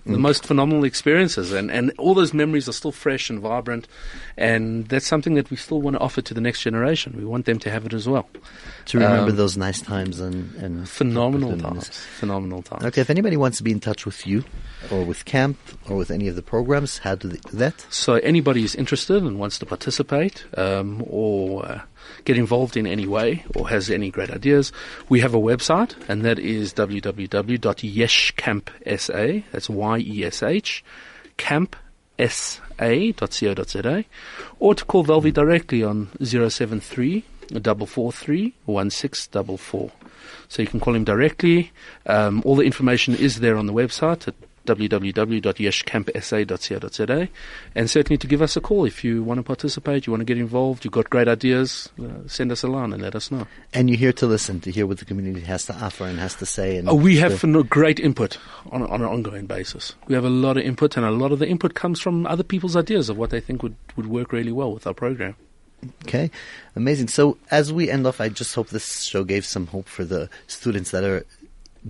The 0.03 0.17
most 0.17 0.47
phenomenal 0.47 0.83
experiences, 0.83 1.51
and, 1.53 1.69
and 1.69 1.93
all 1.99 2.15
those 2.15 2.33
memories 2.33 2.67
are 2.67 2.73
still 2.73 2.91
fresh 2.91 3.29
and 3.29 3.39
vibrant, 3.39 3.87
and 4.35 4.87
that's 4.87 5.05
something 5.05 5.35
that 5.35 5.51
we 5.51 5.57
still 5.57 5.79
want 5.79 5.95
to 5.95 5.99
offer 5.99 6.21
to 6.23 6.33
the 6.33 6.41
next 6.41 6.63
generation. 6.63 7.13
We 7.15 7.23
want 7.23 7.45
them 7.45 7.59
to 7.59 7.69
have 7.69 7.85
it 7.85 7.93
as 7.93 8.07
well. 8.07 8.27
To 8.87 8.97
remember 8.97 9.29
Um, 9.29 9.37
those 9.37 9.57
nice 9.57 9.79
times 9.79 10.19
and 10.19 10.55
and 10.55 10.89
Phenomenal 10.89 11.55
times. 11.55 11.89
Phenomenal 12.19 12.63
times. 12.63 12.83
Okay, 12.85 13.01
if 13.01 13.09
anybody 13.11 13.37
wants 13.37 13.57
to 13.59 13.63
be 13.63 13.71
in 13.71 13.79
touch 13.79 14.05
with 14.05 14.25
you, 14.25 14.43
or 14.89 15.03
with 15.05 15.23
camp, 15.25 15.57
or 15.87 15.97
with 15.97 16.09
any 16.09 16.27
of 16.27 16.35
the 16.35 16.41
programs, 16.41 16.97
how 16.97 17.13
do 17.13 17.27
they 17.27 17.37
do 17.51 17.57
that? 17.57 17.85
So 17.91 18.15
anybody 18.15 18.61
who's 18.61 18.73
interested 18.75 19.21
and 19.21 19.37
wants 19.37 19.59
to 19.59 19.65
participate 19.67 20.45
um, 20.57 21.03
or 21.07 21.63
uh, 21.65 21.81
get 22.25 22.37
involved 22.37 22.77
in 22.77 22.85
any 22.85 23.07
way 23.07 23.43
or 23.55 23.69
has 23.69 23.89
any 23.89 24.11
great 24.11 24.29
ideas, 24.29 24.71
we 25.09 25.21
have 25.21 25.33
a 25.33 25.39
website 25.39 25.95
and 26.07 26.23
that 26.23 26.37
is 26.39 26.73
www.yeshcampsa. 26.73 29.43
That's 29.51 29.69
Y-E-S-H 29.69 30.83
campsa.co.za 31.37 34.05
or 34.59 34.75
to 34.75 34.85
call 34.85 35.03
Velvi 35.03 35.33
directly 35.33 35.83
on 35.83 36.09
073 36.23 37.23
443 37.51 38.53
1644. 38.65 39.91
So 40.47 40.61
you 40.61 40.67
can 40.67 40.79
call 40.79 40.95
him 40.95 41.03
directly. 41.03 41.71
Um, 42.05 42.41
all 42.45 42.55
the 42.55 42.63
information 42.63 43.15
is 43.15 43.39
there 43.39 43.57
on 43.57 43.65
the 43.65 43.73
website 43.73 44.27
at 44.27 44.35
www.yeshcampsa.co.za 44.65 47.27
and 47.75 47.89
certainly 47.89 48.17
to 48.17 48.27
give 48.27 48.41
us 48.41 48.55
a 48.55 48.61
call 48.61 48.85
if 48.85 49.03
you 49.03 49.23
want 49.23 49.39
to 49.39 49.43
participate, 49.43 50.05
you 50.05 50.11
want 50.11 50.21
to 50.21 50.25
get 50.25 50.37
involved, 50.37 50.85
you've 50.85 50.93
got 50.93 51.09
great 51.09 51.27
ideas, 51.27 51.89
uh, 52.01 52.27
send 52.27 52.51
us 52.51 52.63
a 52.63 52.67
line 52.67 52.93
and 52.93 53.01
let 53.01 53.15
us 53.15 53.31
know. 53.31 53.47
And 53.73 53.89
you're 53.89 53.97
here 53.97 54.13
to 54.13 54.27
listen, 54.27 54.59
to 54.61 54.71
hear 54.71 54.85
what 54.85 54.99
the 54.99 55.05
community 55.05 55.41
has 55.41 55.65
to 55.65 55.73
offer 55.73 56.05
and 56.05 56.19
has 56.19 56.35
to 56.35 56.45
say. 56.45 56.77
And 56.77 56.89
Uh, 56.89 56.95
we 56.95 57.17
have 57.17 57.43
great 57.69 57.99
input 57.99 58.37
on, 58.71 58.83
on 58.83 59.01
an 59.01 59.07
ongoing 59.07 59.45
basis. 59.45 59.95
We 60.07 60.15
have 60.15 60.25
a 60.25 60.29
lot 60.29 60.57
of 60.57 60.63
input 60.63 60.97
and 60.97 61.05
a 61.05 61.11
lot 61.11 61.31
of 61.31 61.39
the 61.39 61.47
input 61.47 61.73
comes 61.73 61.99
from 61.99 62.27
other 62.27 62.43
people's 62.43 62.75
ideas 62.75 63.09
of 63.09 63.17
what 63.17 63.29
they 63.29 63.39
think 63.39 63.63
would, 63.63 63.75
would 63.95 64.07
work 64.07 64.31
really 64.31 64.51
well 64.51 64.73
with 64.73 64.85
our 64.85 64.93
program. 64.93 65.35
Okay, 66.03 66.29
amazing. 66.75 67.07
So 67.07 67.37
as 67.49 67.73
we 67.73 67.89
end 67.89 68.05
off, 68.05 68.21
I 68.21 68.29
just 68.29 68.53
hope 68.53 68.69
this 68.69 69.01
show 69.01 69.23
gave 69.23 69.45
some 69.45 69.67
hope 69.67 69.87
for 69.87 70.05
the 70.05 70.29
students 70.47 70.91
that 70.91 71.03
are 71.03 71.25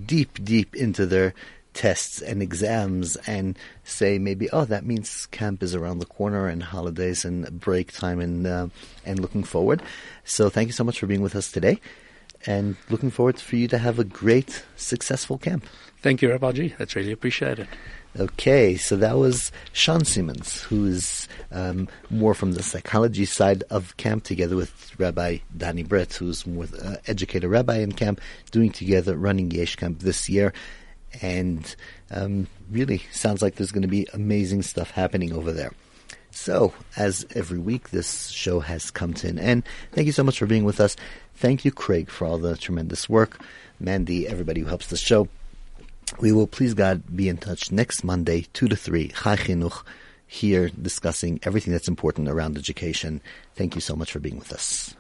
deep, 0.06 0.44
deep 0.44 0.76
into 0.76 1.06
their 1.06 1.34
tests 1.74 2.22
and 2.22 2.42
exams 2.42 3.16
and 3.28 3.58
say 3.84 4.20
maybe, 4.20 4.50
oh, 4.52 4.66
that 4.66 4.86
means 4.86 5.26
camp 5.28 5.64
is 5.64 5.76
around 5.76 6.00
the 6.00 6.06
corner 6.06 6.48
and 6.48 6.64
holidays 6.64 7.26
and 7.26 7.60
break 7.60 7.92
time 7.92 8.20
and 8.20 8.46
uh, 8.48 8.68
and 9.06 9.20
looking 9.20 9.44
forward. 9.44 9.82
So 10.24 10.50
thank 10.50 10.68
you 10.68 10.74
so 10.74 10.84
much 10.84 11.00
for 11.00 11.08
being 11.08 11.22
with 11.22 11.36
us 11.36 11.52
today, 11.52 11.80
and 12.46 12.76
looking 12.90 13.12
forward 13.12 13.40
for 13.40 13.56
you 13.56 13.68
to 13.70 13.78
have 13.78 14.00
a 14.00 14.04
great, 14.04 14.64
successful 14.76 15.38
camp. 15.38 15.66
Thank 16.02 16.22
you, 16.22 16.30
Rabbi 16.30 16.52
G. 16.54 16.74
That's 16.78 16.96
really 16.96 17.12
appreciated. 17.12 17.68
Okay, 18.20 18.76
so 18.76 18.98
that 18.98 19.18
was 19.18 19.54
Sean 19.72 20.04
Simmons, 20.04 20.62
who's 20.64 21.30
um, 21.50 21.88
more 22.10 22.34
from 22.34 22.52
the 22.52 22.62
psychology 22.62 23.24
side 23.24 23.64
of 23.70 23.96
camp, 23.96 24.26
together 24.26 24.58
with 24.58 25.00
Rabbi 25.00 25.38
Danny 25.56 25.84
Brett, 25.84 26.12
who's 26.14 26.46
more 26.46 26.66
uh, 26.84 26.96
educator 27.08 27.48
rabbi 27.48 27.78
in 27.78 27.94
camp, 27.94 28.20
doing 28.52 28.70
together 28.70 29.16
running 29.16 29.50
Yesh 29.52 29.78
Camp 29.78 30.00
this 30.00 30.28
year, 30.28 30.52
and 31.22 31.76
um, 32.12 32.48
really 32.70 33.00
sounds 33.12 33.42
like 33.42 33.56
there's 33.56 33.72
going 33.72 33.82
to 33.82 33.88
be 33.88 34.08
amazing 34.14 34.62
stuff 34.62 34.92
happening 34.92 35.34
over 35.34 35.52
there. 35.52 35.72
So, 36.32 36.74
as 36.96 37.26
every 37.36 37.60
week, 37.60 37.90
this 37.90 38.30
show 38.30 38.62
has 38.62 38.90
come 38.90 39.14
to 39.16 39.28
an 39.28 39.38
end. 39.38 39.64
Thank 39.92 40.06
you 40.06 40.14
so 40.14 40.24
much 40.24 40.40
for 40.40 40.46
being 40.46 40.64
with 40.64 40.80
us. 40.80 40.96
Thank 41.36 41.66
you, 41.66 41.72
Craig, 41.72 42.10
for 42.10 42.26
all 42.26 42.38
the 42.38 42.56
tremendous 42.56 43.10
work. 43.10 43.42
Mandy, 43.80 44.28
everybody 44.28 44.62
who 44.62 44.68
helps 44.68 44.88
the 44.88 44.98
show. 44.98 45.28
We 46.20 46.32
will, 46.32 46.48
please 46.48 46.74
God, 46.74 47.04
be 47.16 47.30
in 47.30 47.38
touch 47.38 47.72
next 47.72 48.04
Monday, 48.04 48.48
2 48.54 48.68
to 48.68 48.76
3, 48.76 49.10
Chai 49.10 49.36
Chinuch, 49.36 49.84
here 50.28 50.70
discussing 50.70 51.40
everything 51.44 51.74
that's 51.74 51.88
important 51.88 52.30
around 52.30 52.58
education. 52.58 53.22
Thank 53.56 53.76
you 53.76 53.82
so 53.82 53.96
much 53.96 54.12
for 54.12 54.20
being 54.20 54.40
with 54.40 54.52
us. 54.54 54.96